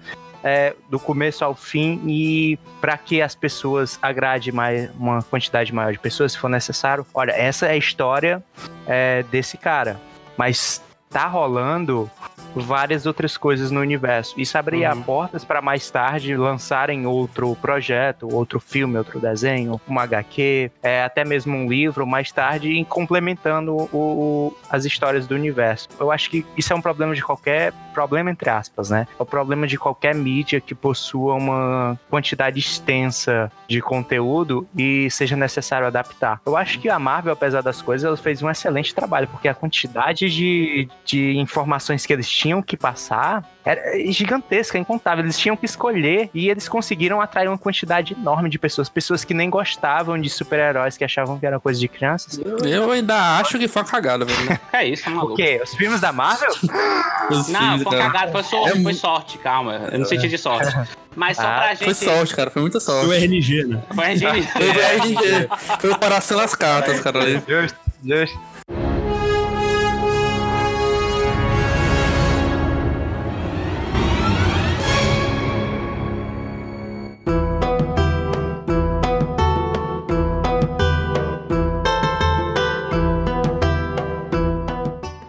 é, 0.45 0.73
do 0.89 1.01
começo 1.01 1.45
ao 1.45 1.57
fim, 1.57 2.01
e 2.07 2.57
para 2.81 2.97
que 2.97 3.21
as 3.21 3.35
pessoas 3.35 3.99
agrade 4.01 4.53
mais, 4.53 4.89
uma 4.95 5.21
quantidade 5.21 5.75
maior 5.75 5.93
de 5.93 5.99
pessoas, 5.99 6.31
se 6.31 6.39
for 6.39 6.49
necessário. 6.49 7.05
Olha, 7.13 7.33
essa 7.33 7.67
é 7.67 7.73
a 7.73 7.77
história 7.77 8.41
é, 8.87 9.25
desse 9.33 9.59
cara, 9.59 10.01
mas 10.37 10.81
tá 11.15 11.29
rolando 11.29 12.11
várias 12.57 13.05
outras 13.07 13.37
coisas 13.37 13.71
no 13.73 13.81
universo. 13.81 14.35
Isso 14.39 14.57
abriria 14.59 14.93
Uhum. 14.95 15.03
portas 15.03 15.45
para 15.45 15.61
mais 15.63 15.89
tarde 15.91 16.37
lançarem 16.37 17.05
outro 17.07 17.57
projeto, 17.57 18.29
outro 18.33 18.61
filme, 18.61 18.97
outro 18.99 19.19
desenho, 19.21 19.81
uma 19.89 20.03
HQ, 20.03 20.71
é, 20.83 21.03
até 21.03 21.25
mesmo 21.25 21.57
um 21.57 21.69
livro 21.69 22.07
mais 22.07 22.31
tarde, 22.31 22.69
e 22.71 22.85
complementando 22.85 23.75
o- 23.75 23.89
o- 23.97 24.57
as 24.71 24.85
histórias 24.85 25.27
do 25.27 25.35
universo. 25.35 25.89
Eu 25.99 26.11
acho 26.13 26.31
que 26.31 26.45
isso 26.57 26.73
é 26.73 26.77
um 26.77 26.81
problema 26.81 27.15
de 27.15 27.23
qualquer 27.25 27.73
problema 27.93 28.31
entre 28.31 28.51
aspas, 28.51 28.91
né? 28.91 29.07
É 29.19 29.23
o 29.23 29.27
problema 29.27 29.67
de 29.69 29.77
qualquer 29.79 30.15
mídia 30.17 30.61
que 30.61 30.75
possua 30.75 31.35
uma 31.35 31.99
quantidade 32.11 32.59
extensa 32.59 33.51
de 33.69 33.81
conteúdo 33.81 34.67
e 34.77 35.09
seja 35.11 35.37
necessário 35.37 35.87
adaptar. 35.87 36.41
Eu 36.47 36.57
acho 36.57 36.79
que 36.81 36.89
a 36.89 36.99
Marvel, 36.99 37.33
apesar 37.33 37.63
das 37.63 37.81
coisas, 37.81 38.05
ela 38.05 38.17
fez 38.17 38.43
um 38.43 38.51
excelente 38.51 38.93
trabalho, 38.95 39.27
porque 39.29 39.47
a 39.49 39.55
quantidade 39.55 40.29
de, 40.29 40.89
de 41.05 41.37
informações 41.37 42.07
que 42.07 42.13
eles 42.13 42.29
tinham 42.29 42.63
que 42.63 42.77
passar 42.77 43.45
era 43.65 43.81
gigantesca, 44.11 44.79
incontável. 44.79 45.25
Eles 45.25 45.39
tinham 45.39 45.57
que 45.57 45.65
escolher 45.65 46.29
e 46.35 46.49
eles 46.51 46.69
conseguiram 46.69 47.21
atrair 47.21 47.49
uma 47.49 47.57
quantidade 47.59 48.15
enorme 48.15 48.49
de 48.51 48.59
pessoas. 48.59 48.89
Pessoas 48.89 49.25
que 49.25 49.33
nem 49.35 49.49
gostavam 49.51 50.19
de 50.21 50.29
super-heróis, 50.31 50.97
que 50.97 51.05
achavam 51.05 51.39
que 51.39 51.47
era 51.47 51.59
coisa 51.61 51.79
de 51.81 51.89
crianças. 51.89 52.39
Eu 52.65 52.91
ainda 52.91 53.39
acho 53.39 53.59
que 53.59 53.67
foi 53.69 53.83
uma 53.83 53.89
cagada, 53.89 54.25
velho. 54.25 54.61
É 54.73 54.87
isso, 54.87 55.09
maluco. 55.11 55.33
O 55.35 55.37
quê? 55.37 55.61
Os 55.63 55.75
filmes 55.75 56.01
da 56.01 56.13
Marvel? 56.13 56.51
Os 57.31 57.49
Não, 57.49 57.79
foi 57.81 57.97
cara. 57.99 58.11
cagado, 58.11 58.33
foi, 58.33 58.43
sorte, 58.43 58.79
É 58.79 58.83
foi 58.83 58.95
sorte, 58.95 59.39
calma. 59.39 59.75
Eu 59.93 59.99
não 59.99 60.07
senti 60.07 60.29
de 60.29 60.37
sorte. 60.39 60.75
Mas 61.17 61.37
só 61.37 61.43
Ah, 61.47 61.57
pra 61.59 61.69
gente. 61.75 61.85
Foi 61.85 61.95
sorte, 61.95 62.35
cara, 62.37 62.51
foi 62.51 62.61
muita 62.63 62.81
sorte. 62.81 63.07
O 63.07 63.13
RNG, 63.13 63.65
né? 63.65 63.83
Pra 63.95 64.15
gente. 64.15 64.51
Foi, 64.53 64.69
RNG, 64.69 65.49
foi 65.81 65.91
o 65.91 65.99
coração 65.99 66.37
nas 66.37 66.55
cartas, 66.55 67.01
cara. 67.01 67.21
ali. 67.21 67.43
Justo, 67.49 67.79
justo. 68.05 68.54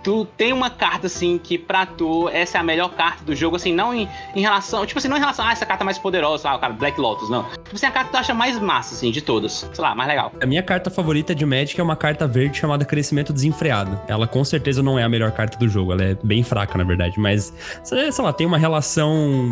Tu 0.05 0.23
tem 0.37 0.53
uma 0.53 0.69
carta, 0.69 1.07
assim, 1.07 1.39
que 1.39 1.57
pra 1.57 1.83
tu, 1.83 2.29
essa 2.29 2.59
é 2.59 2.61
a 2.61 2.63
melhor 2.63 2.89
carta 2.89 3.23
do 3.25 3.35
jogo, 3.35 3.55
assim, 3.55 3.73
não 3.73 3.91
em, 3.91 4.07
em 4.35 4.41
relação. 4.41 4.85
Tipo 4.85 4.99
assim, 4.99 5.07
não 5.07 5.17
em 5.17 5.19
relação 5.19 5.43
a 5.43 5.49
ah, 5.49 5.51
essa 5.51 5.65
carta 5.65 5.83
é 5.83 5.85
mais 5.85 5.97
poderosa, 5.97 6.47
ah, 6.47 6.55
o 6.55 6.59
cara, 6.59 6.73
Black 6.73 7.01
Lotus, 7.01 7.27
não. 7.27 7.41
Tipo 7.43 7.73
assim, 7.73 7.87
a 7.87 7.91
carta 7.91 8.09
que 8.09 8.15
tu 8.15 8.19
acha 8.19 8.31
mais 8.31 8.59
massa, 8.59 8.93
assim, 8.93 9.09
de 9.09 9.19
todas. 9.19 9.67
Sei 9.73 9.83
lá, 9.83 9.95
mais 9.95 10.07
legal. 10.07 10.31
A 10.39 10.45
minha 10.45 10.61
carta 10.61 10.91
favorita 10.91 11.33
de 11.33 11.43
Magic 11.43 11.79
é 11.79 11.83
uma 11.83 11.95
carta 11.95 12.27
verde 12.27 12.55
chamada 12.55 12.85
Crescimento 12.85 13.33
Desenfreado. 13.33 13.99
Ela 14.07 14.27
com 14.27 14.43
certeza 14.43 14.83
não 14.83 14.99
é 14.99 15.03
a 15.03 15.09
melhor 15.09 15.31
carta 15.31 15.57
do 15.57 15.67
jogo, 15.67 15.93
ela 15.93 16.03
é 16.03 16.17
bem 16.23 16.43
fraca, 16.43 16.77
na 16.77 16.83
verdade, 16.83 17.19
mas, 17.19 17.51
sei 17.83 18.11
lá, 18.19 18.31
tem 18.31 18.45
uma 18.45 18.59
relação 18.59 19.49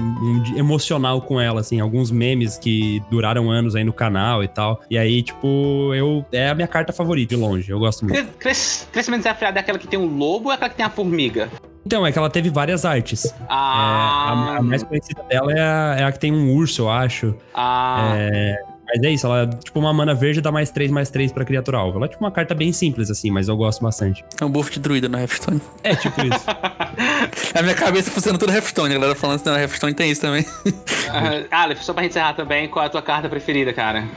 emocional 0.55 1.19
com 1.19 1.41
ela, 1.41 1.61
assim, 1.61 1.79
alguns 1.79 2.11
memes 2.11 2.59
que 2.59 3.01
duraram 3.09 3.49
anos 3.49 3.75
aí 3.75 3.83
no 3.83 3.93
canal 3.93 4.43
e 4.43 4.47
tal. 4.47 4.81
E 4.87 4.99
aí, 4.99 5.23
tipo, 5.23 5.91
eu 5.95 6.23
é 6.31 6.49
a 6.49 6.55
minha 6.55 6.67
carta 6.67 6.93
favorita 6.93 7.35
de 7.35 7.41
longe, 7.41 7.71
eu 7.71 7.79
gosto 7.79 8.05
muito. 8.05 8.21
Cres- 8.23 8.35
cres- 8.37 8.87
crescimento 8.91 9.23
desafiado 9.23 9.57
é 9.57 9.61
aquela 9.61 9.79
que 9.79 9.87
tem 9.87 9.97
um 9.97 10.15
lobo 10.15 10.42
ou 10.47 10.51
é 10.51 10.55
aquela 10.55 10.69
que 10.69 10.75
tem 10.75 10.85
a 10.85 10.89
formiga? 10.89 11.49
Então, 11.85 12.05
é 12.07 12.11
que 12.11 12.17
ela 12.17 12.29
teve 12.29 12.49
várias 12.49 12.85
artes. 12.85 13.25
É, 13.25 13.29
Ah. 13.49 14.53
a, 14.55 14.57
a 14.57 14.61
mais 14.61 14.83
conhecida 14.83 15.21
dela 15.23 15.51
é 15.51 15.59
a, 15.59 15.95
é 15.99 16.03
a 16.05 16.11
que 16.11 16.19
tem 16.19 16.31
um 16.31 16.53
urso, 16.55 16.83
eu 16.83 16.89
acho. 16.89 17.35
ah. 17.53 18.13
É, 18.15 18.55
Mas 18.93 19.03
é 19.03 19.09
isso, 19.09 19.25
ela, 19.25 19.47
tipo, 19.47 19.79
uma 19.79 19.91
mana 19.91 20.13
verde 20.13 20.39
dá 20.39 20.51
mais 20.51 20.69
3, 20.69 20.91
mais 20.91 21.09
3 21.09 21.31
pra 21.31 21.43
criatura 21.43 21.79
alvo. 21.79 21.97
Ela 21.97 22.05
é 22.05 22.09
tipo 22.09 22.23
uma 22.23 22.31
carta 22.31 22.53
bem 22.53 22.71
simples, 22.71 23.09
assim, 23.09 23.31
mas 23.31 23.47
eu 23.47 23.57
gosto 23.57 23.81
bastante. 23.81 24.23
É 24.39 24.45
um 24.45 24.51
buff 24.51 24.69
de 24.69 24.79
druida 24.79 25.09
no 25.09 25.17
Hearthstone. 25.17 25.59
É, 25.83 25.95
tipo 25.95 26.21
isso. 26.21 26.45
A 27.57 27.61
minha 27.63 27.73
cabeça 27.73 28.11
funciona 28.11 28.37
tudo 28.37 28.51
Hearthstone. 28.51 28.93
A 28.93 28.97
galera 28.99 29.15
falando 29.15 29.37
assim, 29.37 29.49
na 29.49 29.59
Hearthstone 29.59 29.93
tem 29.95 30.11
isso 30.11 30.21
também. 30.21 30.45
Uh, 30.65 31.47
Aleph, 31.49 31.81
só 31.81 31.93
pra 31.93 32.03
gente 32.03 32.11
encerrar 32.11 32.33
também, 32.33 32.67
qual 32.67 32.83
é 32.83 32.87
a 32.87 32.89
tua 32.91 33.01
carta 33.01 33.27
preferida, 33.27 33.73
cara? 33.73 34.07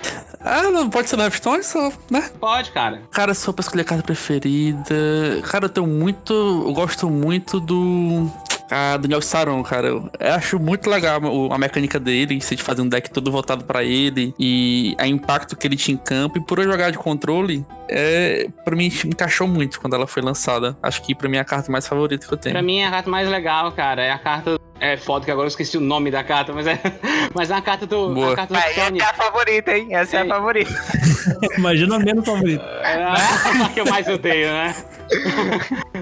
Ah, 0.41 0.65
não 0.65 0.91
pode 0.91 1.09
ser 1.09 1.17
no 1.17 1.23
Hearthstone, 1.23 1.63
só, 1.63 1.91
né? 2.11 2.31
Pode, 2.39 2.71
cara. 2.71 3.03
Cara, 3.11 3.33
só 3.33 3.53
pra 3.53 3.63
escolher 3.63 3.83
a 3.83 3.85
carta 3.85 4.03
preferida. 4.03 4.95
Cara, 5.45 5.65
eu 5.65 5.69
tenho 5.71 5.87
muito. 5.87 6.33
Eu 6.33 6.73
gosto 6.73 7.09
muito 7.09 7.59
do. 7.61 8.31
Ah, 8.71 8.97
do 8.97 9.23
Saron, 9.23 9.63
cara. 9.63 9.89
Eu 9.89 10.11
acho 10.35 10.59
muito 10.59 10.91
legal 10.91 11.21
a 11.53 11.59
mecânica 11.59 11.99
dele, 11.99 12.41
se 12.41 12.57
de 12.57 12.63
fazer 12.63 12.83
um 12.83 12.89
deck 12.89 13.11
todo 13.11 13.31
voltado 13.31 13.65
para 13.65 13.85
ele 13.85 14.35
e 14.39 14.95
a 14.99 15.07
impacto 15.07 15.57
que 15.57 15.67
ele 15.67 15.77
tinha 15.77 15.95
em 15.95 15.99
campo. 15.99 16.39
E 16.39 16.41
por 16.41 16.59
eu 16.59 16.65
jogar 16.65 16.91
de 16.91 16.99
controle, 16.99 17.65
é, 17.89 18.49
pra 18.65 18.75
mim 18.75 18.91
encaixou 19.05 19.47
muito 19.47 19.81
quando 19.81 19.95
ela 19.95 20.07
foi 20.07 20.23
lançada. 20.23 20.77
Acho 20.83 21.03
que 21.03 21.15
pra 21.15 21.29
mim 21.29 21.37
é 21.37 21.41
a 21.41 21.45
carta 21.45 21.71
mais 21.71 21.87
favorita 21.87 22.27
que 22.27 22.33
eu 22.33 22.39
tenho. 22.39 22.55
Pra 22.55 22.63
mim 22.63 22.79
é 22.79 22.87
a 22.87 22.91
carta 22.91 23.11
mais 23.11 23.29
legal, 23.29 23.71
cara. 23.73 24.03
É 24.03 24.11
a 24.11 24.19
carta. 24.19 24.59
É 24.79 24.97
foda 24.97 25.25
que 25.25 25.31
agora 25.31 25.47
eu 25.47 25.49
esqueci 25.49 25.79
o 25.79 25.81
nome 25.81 26.11
da 26.11 26.23
carta, 26.23 26.53
mas 26.53 26.67
é. 26.67 26.79
Mas 27.35 27.51
é 27.51 27.55
a 27.55 27.63
carta 27.63 27.87
do. 27.87 28.15
Boa. 28.15 28.33
A 28.33 28.37
carta 28.37 28.55
do 28.55 28.59
é, 28.59 28.99
é 28.99 29.03
a 29.03 29.15
favorita, 29.15 29.77
hein? 29.77 29.89
Essa 29.91 30.17
é, 30.17 30.21
é 30.21 30.23
a 30.23 30.27
favorita. 30.27 30.71
Imagina 31.59 31.97
a 31.97 31.99
menos 31.99 32.25
favorita. 32.25 32.63
É 32.63 33.03
a 33.03 33.69
que 33.73 33.81
eu 33.81 33.87
mais 33.87 34.07
odeio, 34.07 34.49
né? 34.49 34.75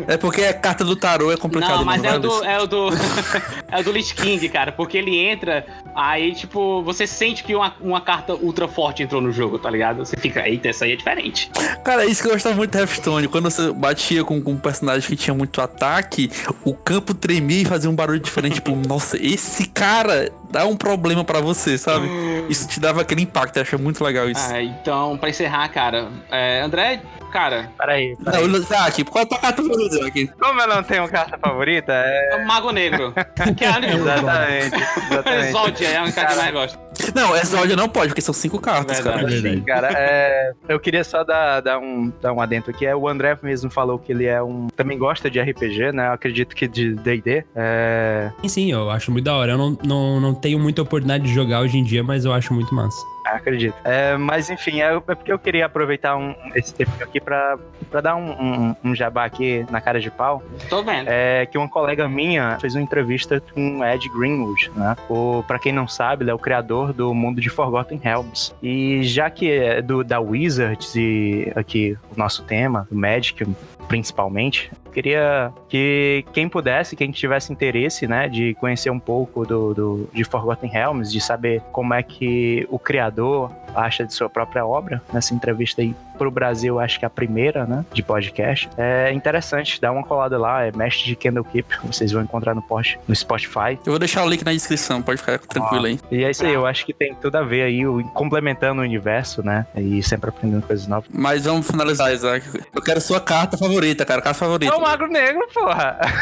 É 0.09 0.17
porque 0.17 0.45
a 0.45 0.55
carta 0.55 0.85
do 0.85 0.97
tarô 0.97 1.33
é 1.33 1.37
complicado. 1.37 1.79
Não, 1.79 1.85
mas 1.85 2.03
não 2.03 2.11
é, 2.11 2.19
do, 2.19 2.45
é 2.45 2.54
o 2.59 2.67
do. 2.67 2.89
é 3.71 3.81
o 3.81 3.85
do 3.85 3.93
Lich 3.93 4.15
King, 4.15 4.49
cara. 4.49 4.73
Porque 4.73 4.99
ele 4.99 5.19
entra, 5.19 5.67
aí, 5.95 6.35
tipo, 6.35 6.83
você 6.83 7.07
sente 7.07 7.45
que 7.45 7.55
uma, 7.55 7.75
uma 7.81 8.01
carta 8.01 8.35
ultra 8.35 8.69
forte 8.69 9.03
entrou 9.03 9.21
no 9.21 9.33
jogo, 9.33 9.59
tá 9.59 9.71
ligado? 9.71 10.05
Você 10.05 10.17
fica, 10.17 10.49
eita, 10.49 10.69
essa 10.69 10.85
aí 10.85 10.93
é 10.93 10.97
diferente. 10.97 11.51
Cara, 11.85 12.05
isso 12.05 12.23
que 12.23 12.29
eu 12.29 12.33
gostava 12.33 12.57
muito 12.57 12.71
do 12.71 12.79
Hearthstone. 12.79 13.29
Quando 13.29 13.51
você 13.51 13.73
batia 13.73 14.25
com, 14.25 14.41
com 14.43 14.53
um 14.53 14.59
personagem 14.59 15.09
que 15.09 15.17
tinha 15.17 15.35
muito 15.35 15.61
ataque, 15.61 16.31
o 16.65 16.75
campo 16.75 17.15
tremia 17.15 17.63
e 17.63 17.65
fazia 17.65 17.91
um 17.91 17.95
barulho 17.95 18.21
diferente. 18.21 18.55
tipo, 18.55 18.75
nossa, 18.87 19.17
esse 19.17 19.67
cara 19.69 20.31
dá 20.55 20.65
um 20.67 20.77
problema 20.77 21.25
para 21.25 21.41
você, 21.41 21.77
sabe? 21.77 22.09
Isso 22.49 22.69
te 22.69 22.79
dava 22.79 23.01
aquele 23.01 23.23
impacto. 23.23 23.57
Eu 23.57 23.63
achei 23.63 23.77
muito 23.77 24.05
legal 24.05 24.31
isso. 24.31 24.41
Ah, 24.53 24.63
então, 24.63 25.19
pra 25.19 25.29
encerrar, 25.29 25.69
cara, 25.69 26.09
é, 26.31 26.61
André, 26.61 27.03
cara. 27.33 27.73
Peraí. 27.77 28.17
peraí. 28.25 28.47
Não, 28.47 28.59
Isaac, 28.59 29.03
qual 29.05 29.23
é 29.23 29.25
a 29.25 29.29
tua 29.29 29.39
carta 29.39 29.63
favorita 29.63 30.07
aqui? 30.07 30.29
Como 30.29 30.61
eu 30.61 30.69
não 30.69 30.83
tenho 30.85 31.09
carta 31.09 31.37
favorita, 31.37 31.93
é. 31.93 32.37
O 32.37 32.47
Mago 32.47 32.71
Negro. 32.71 33.13
que 33.57 33.65
é 33.65 33.69
a 33.69 33.79
Exatamente. 33.79 34.77
exatamente. 35.11 35.49
Exaltia 35.49 35.89
é 35.89 35.97
a 35.97 36.03
única 36.05 36.25
que 36.25 36.33
eu 36.33 36.37
mais 36.37 36.53
gosto. 36.53 36.84
Não, 37.15 37.37
Exódia 37.37 37.77
não 37.77 37.89
pode, 37.89 38.09
porque 38.09 38.21
são 38.21 38.35
cinco 38.35 38.61
cartas, 38.61 38.99
Verdade. 39.01 39.41
cara. 39.41 39.41
Sim, 39.41 39.61
cara, 39.63 39.93
é... 39.93 40.53
eu 40.69 40.79
queria 40.79 41.05
só 41.05 41.25
dar, 41.25 41.61
dar, 41.61 41.79
um, 41.79 42.13
dar 42.21 42.33
um 42.33 42.41
adentro 42.41 42.71
aqui. 42.71 42.87
É, 42.87 42.95
o 42.95 43.09
André 43.09 43.37
mesmo 43.43 43.71
falou 43.71 43.99
que 43.99 44.13
ele 44.13 44.27
é 44.27 44.43
um. 44.43 44.69
Também 44.69 44.99
gosta 44.99 45.31
de 45.31 45.41
RPG, 45.41 45.93
né? 45.93 46.09
Eu 46.09 46.13
acredito 46.13 46.55
que 46.55 46.67
de 46.67 46.95
DD. 46.95 47.45
É... 47.55 48.31
Sim, 48.43 48.49
sim, 48.49 48.73
eu 48.73 48.91
acho 48.91 49.11
muito 49.11 49.25
da 49.25 49.35
hora. 49.35 49.53
Eu 49.53 49.59
não, 49.59 49.79
não, 49.83 50.21
não 50.21 50.35
tenho 50.35 50.59
muita 50.59 50.83
oportunidade 50.83 51.25
de 51.25 51.33
jogar 51.33 51.61
hoje 51.61 51.79
em 51.79 51.85
dia, 51.85 52.03
mas 52.03 52.25
eu 52.25 52.33
acho 52.33 52.53
muito 52.55 52.75
massa. 52.75 53.14
Acredito. 53.25 53.75
É, 53.85 54.17
mas 54.17 54.51
enfim, 54.51 54.83
é, 54.83 54.95
é, 54.95 55.01
porque 55.01 55.33
eu 55.33 55.39
queria 55.39 55.67
aproveitar 55.67 56.17
um, 56.17 56.35
esse 56.55 56.75
tempo 56.75 56.93
aqui 57.03 57.21
pra, 57.21 57.59
pra 57.91 58.01
dar 58.01 58.17
um, 58.17 58.31
um, 58.31 58.77
um, 58.85 58.95
jabá 58.95 59.25
aqui 59.25 59.67
na 59.71 59.81
cara 59.81 59.99
de 59.99 60.11
pau. 60.11 60.43
Tô 60.69 60.83
vendo. 60.83 61.09
É 61.09 61.47
que 61.47 61.57
uma 61.57 61.69
colega 61.69 62.09
minha 62.09 62.59
fez 62.61 62.75
uma 62.75 62.83
entrevista 62.83 63.43
com 63.53 63.85
Ed 63.85 64.09
Greenwood, 64.11 64.71
né? 64.77 64.97
O, 65.09 65.43
pra 65.47 65.59
quem 65.59 65.73
não 65.73 65.89
sabe, 65.89 66.25
ele 66.25 66.31
é 66.31 66.35
o 66.35 66.39
criador 66.39 66.93
do 66.93 67.15
mundo 67.15 67.41
de 67.41 67.49
Forgotten 67.49 67.99
Realms. 67.99 68.55
E 68.63 69.03
já 69.05 69.31
que 69.31 69.51
é 69.51 69.81
do, 69.81 70.05
da 70.05 70.21
Wizards 70.21 70.95
e 70.95 71.51
aqui 71.57 71.97
o 72.15 72.19
nosso 72.19 72.43
tema, 72.43 72.87
o 72.91 72.95
Magic, 72.95 73.47
principalmente. 73.89 74.71
Queria 74.95 75.53
que 75.69 76.25
quem 76.33 76.49
pudesse, 76.49 76.95
quem 76.95 77.11
tivesse 77.11 77.53
interesse, 77.53 78.07
né, 78.07 78.29
de 78.29 78.55
conhecer 78.55 78.91
um 78.91 79.01
pouco 79.01 79.45
do, 79.45 79.75
do, 79.75 80.11
de 80.13 80.23
Forgotten 80.23 80.71
Realms, 80.71 81.11
de 81.13 81.21
saber 81.21 81.61
como 81.73 81.93
é 81.93 82.03
que 82.03 82.65
o 82.71 82.79
criador 82.79 83.51
acha 83.75 84.07
de 84.07 84.15
sua 84.15 84.31
própria 84.31 84.65
obra, 84.65 85.03
nessa 85.13 85.35
entrevista 85.35 85.83
aí 85.83 85.97
pro 86.17 86.31
Brasil, 86.31 86.81
acho 86.81 86.99
que 86.99 87.05
é 87.05 87.09
a 87.09 87.11
primeira, 87.11 87.67
né, 87.67 87.85
de 87.93 88.03
podcast. 88.03 88.69
É 88.77 89.13
interessante, 89.13 89.81
dá 89.81 89.93
uma 89.93 90.03
colada 90.03 90.39
lá, 90.39 90.65
é 90.65 90.73
Mestre 90.73 91.07
de 91.07 91.17
Candlekeep, 91.17 91.67
vocês 91.85 92.13
vão 92.13 92.23
encontrar 92.23 92.55
no 92.55 92.63
post, 92.63 92.99
no 93.07 93.15
Spotify. 93.15 93.79
Eu 93.85 93.93
vou 93.93 93.99
deixar 93.99 94.25
o 94.25 94.29
link 94.29 94.45
na 94.45 94.53
descrição, 94.53 95.03
pode 95.03 95.21
ficar 95.21 95.39
tranquilo 95.39 95.87
aí. 95.87 96.01
E 96.11 96.25
é 96.25 96.31
isso 96.31 96.45
aí, 96.45 96.53
eu 96.53 96.67
acho 96.67 96.85
que 96.87 96.93
tem 96.93 97.15
tudo 97.15 97.37
a 97.37 97.43
ver 97.43 97.63
aí, 97.63 97.83
complementando 98.15 98.81
o 98.81 98.85
universo, 98.85 99.45
né, 99.45 99.67
e 99.77 100.03
sempre 100.03 100.31
aprendendo 100.31 100.67
coisas 100.67 100.87
novas. 100.87 101.09
Mas 101.13 101.45
vamos 101.45 101.67
finalizar, 101.67 102.13
Isaac. 102.13 102.45
Eu 102.75 102.83
quero 102.83 103.01
sua 103.01 103.21
carta 103.21 103.57
favorita, 103.57 104.05
cara, 104.05 104.23
carta 104.23 104.39
favorita. 104.39 104.73
É 104.73 104.77
o 104.77 104.81
Magro 104.81 105.09
Negro, 105.09 105.47
porra. 105.53 105.99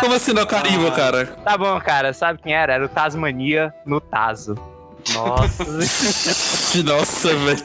Como 0.00 0.14
assim 0.14 0.32
não 0.32 0.46
carimbo, 0.46 0.90
cara? 0.92 1.26
Tá 1.26 1.56
bom, 1.56 1.78
cara, 1.80 2.12
sabe 2.12 2.40
quem 2.42 2.54
era? 2.54 2.74
Era 2.74 2.84
o 2.84 2.88
Tasmania 2.88 3.72
no 3.84 4.00
Taso. 4.00 4.54
Nossa. 5.14 5.64
Nossa, 6.84 7.28
velho. 7.36 7.62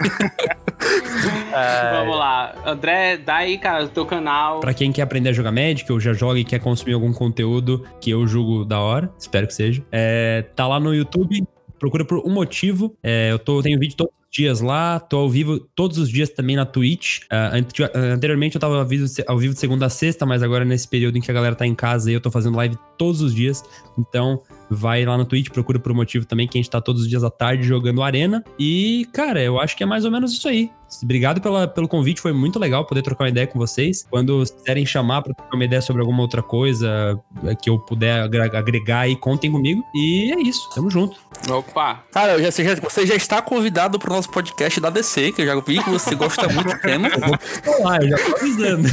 Vamos 1.91 2.17
lá. 2.17 2.55
André, 2.65 3.17
dá 3.17 3.37
aí, 3.37 3.57
cara, 3.57 3.85
o 3.85 3.89
teu 3.89 4.05
canal. 4.05 4.59
Pra 4.59 4.73
quem 4.73 4.91
quer 4.91 5.03
aprender 5.03 5.29
a 5.29 5.33
jogar 5.33 5.51
Magic, 5.51 5.91
ou 5.91 5.99
já 5.99 6.13
joga 6.13 6.39
e 6.39 6.45
quer 6.45 6.59
consumir 6.59 6.93
algum 6.93 7.13
conteúdo 7.13 7.85
que 7.99 8.11
eu 8.11 8.25
julgo 8.27 8.65
da 8.65 8.79
hora, 8.79 9.11
espero 9.17 9.47
que 9.47 9.53
seja. 9.53 9.83
É, 9.91 10.45
tá 10.55 10.67
lá 10.67 10.79
no 10.79 10.93
YouTube, 10.93 11.43
procura 11.79 12.05
por 12.05 12.19
um 12.25 12.31
motivo. 12.31 12.95
É, 13.03 13.31
eu 13.31 13.39
tô, 13.39 13.61
tenho 13.61 13.79
vídeo 13.79 13.95
todos 13.95 14.13
os 14.13 14.29
dias 14.31 14.61
lá, 14.61 14.99
tô 14.99 15.17
ao 15.17 15.29
vivo 15.29 15.59
todos 15.59 15.97
os 15.97 16.09
dias 16.09 16.29
também 16.29 16.55
na 16.55 16.65
Twitch. 16.65 17.19
Uh, 17.23 18.13
anteriormente 18.13 18.55
eu 18.55 18.61
tava 18.61 18.79
ao 18.79 18.85
vivo, 18.85 19.05
ao 19.27 19.37
vivo 19.37 19.53
de 19.53 19.59
segunda 19.59 19.85
a 19.85 19.89
sexta, 19.89 20.25
mas 20.25 20.41
agora 20.41 20.65
nesse 20.65 20.87
período 20.87 21.17
em 21.17 21.21
que 21.21 21.29
a 21.29 21.33
galera 21.33 21.55
tá 21.55 21.67
em 21.67 21.75
casa 21.75 22.11
eu 22.11 22.21
tô 22.21 22.31
fazendo 22.31 22.55
live 22.55 22.77
todos 22.97 23.21
os 23.21 23.33
dias. 23.35 23.63
Então, 23.97 24.41
vai 24.73 25.05
lá 25.05 25.17
no 25.17 25.25
Twitch, 25.25 25.49
procura 25.49 25.79
por 25.79 25.93
motivo 25.93 26.25
também, 26.25 26.47
que 26.47 26.57
a 26.57 26.61
gente 26.61 26.69
tá 26.69 26.81
todos 26.81 27.03
os 27.03 27.09
dias 27.09 27.23
à 27.23 27.29
tarde 27.29 27.63
jogando 27.63 28.01
Arena. 28.01 28.43
E, 28.59 29.07
cara, 29.13 29.41
eu 29.41 29.59
acho 29.59 29.75
que 29.77 29.83
é 29.83 29.85
mais 29.85 30.05
ou 30.05 30.11
menos 30.11 30.33
isso 30.33 30.47
aí. 30.47 30.71
Obrigado 31.01 31.41
pela, 31.41 31.67
pelo 31.67 31.87
convite, 31.87 32.21
foi 32.21 32.33
muito 32.33 32.59
legal 32.59 32.85
poder 32.85 33.01
trocar 33.01 33.23
uma 33.23 33.29
ideia 33.29 33.47
com 33.47 33.57
vocês. 33.57 34.05
Quando 34.09 34.43
quiserem 34.43 34.85
chamar 34.85 35.21
para 35.21 35.33
trocar 35.33 35.55
uma 35.55 35.65
ideia 35.65 35.81
sobre 35.81 36.01
alguma 36.01 36.21
outra 36.21 36.43
coisa 36.43 37.19
é, 37.45 37.55
que 37.55 37.69
eu 37.69 37.79
puder 37.79 38.21
agregar 38.21 38.99
aí, 38.99 39.15
contem 39.15 39.51
comigo. 39.51 39.83
E 39.95 40.31
é 40.31 40.39
isso, 40.41 40.69
tamo 40.75 40.89
junto. 40.89 41.17
Opa! 41.49 42.03
Cara, 42.11 42.41
já, 42.41 42.51
você, 42.51 42.63
já, 42.63 42.75
você 42.75 43.05
já 43.05 43.15
está 43.15 43.41
convidado 43.41 43.99
pro 43.99 44.13
nosso 44.13 44.29
podcast 44.29 44.79
da 44.79 44.89
DC, 44.89 45.31
que 45.33 45.41
eu 45.41 45.45
já 45.45 45.55
vi 45.55 45.83
que 45.83 45.89
você 45.89 46.15
gosta 46.15 46.47
muito 46.47 46.73
do 46.73 46.79
tema. 46.79 47.09
Eu 48.01 48.09
já 48.09 48.17
tô 48.17 48.35
avisando. 48.37 48.89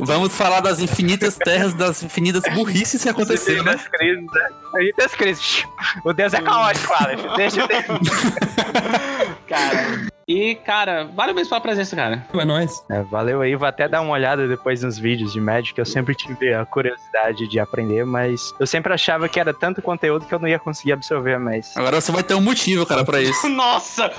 Vamos 0.00 0.34
falar 0.34 0.60
das 0.60 0.80
infinitas 0.80 1.36
terras, 1.36 1.74
das 1.74 2.02
infinitas 2.02 2.42
burrices 2.54 3.02
que 3.02 3.08
aconteceram. 3.08 3.64
Né? 3.64 3.78
crises, 3.90 4.24
né? 4.24 4.48
Infinitas 4.74 5.14
crises. 5.14 5.64
O 6.04 6.12
Deus 6.12 6.32
é 6.32 6.40
caótico, 6.40 6.94
Alex. 6.98 7.22
Deixa 7.36 7.60
eu 7.60 7.68
Cara. 9.48 10.17
E, 10.28 10.54
cara, 10.56 11.08
valeu 11.14 11.34
mesmo 11.34 11.48
pela 11.48 11.62
presença, 11.62 11.96
cara. 11.96 12.22
É 12.34 12.44
nóis. 12.44 12.84
É, 12.90 13.02
valeu 13.02 13.40
aí. 13.40 13.56
Vou 13.56 13.66
até 13.66 13.88
dar 13.88 14.02
uma 14.02 14.12
olhada 14.12 14.46
depois 14.46 14.82
nos 14.82 14.98
vídeos 14.98 15.32
de 15.32 15.40
Magic. 15.40 15.78
Eu 15.78 15.86
sempre 15.86 16.14
tive 16.14 16.52
a 16.52 16.66
curiosidade 16.66 17.48
de 17.48 17.58
aprender, 17.58 18.04
mas 18.04 18.52
eu 18.60 18.66
sempre 18.66 18.92
achava 18.92 19.26
que 19.26 19.40
era 19.40 19.54
tanto 19.54 19.80
conteúdo 19.80 20.26
que 20.26 20.34
eu 20.34 20.38
não 20.38 20.46
ia 20.46 20.58
conseguir 20.58 20.92
absorver 20.92 21.38
mais. 21.38 21.74
Agora 21.74 21.98
você 21.98 22.12
vai 22.12 22.22
ter 22.22 22.34
um 22.34 22.42
motivo, 22.42 22.84
cara, 22.84 23.06
pra 23.06 23.22
isso. 23.22 23.38
Nossa! 23.48 24.12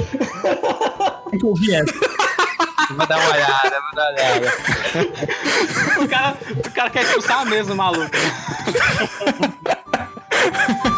Eu 1.31 1.47
ouvi 1.47 1.75
essa. 1.75 1.93
Vou 2.89 3.05
dar 3.05 3.19
uma 3.19 3.29
olhada, 3.29 3.79
vou 3.79 3.93
dar 3.93 4.01
uma 4.01 4.09
olhada. 4.09 4.47
o, 6.01 6.07
cara, 6.07 6.35
o 6.65 6.71
cara 6.71 6.89
quer 6.89 7.03
expulsar 7.03 7.45
mesmo, 7.45 7.75
maluco. 7.75 8.09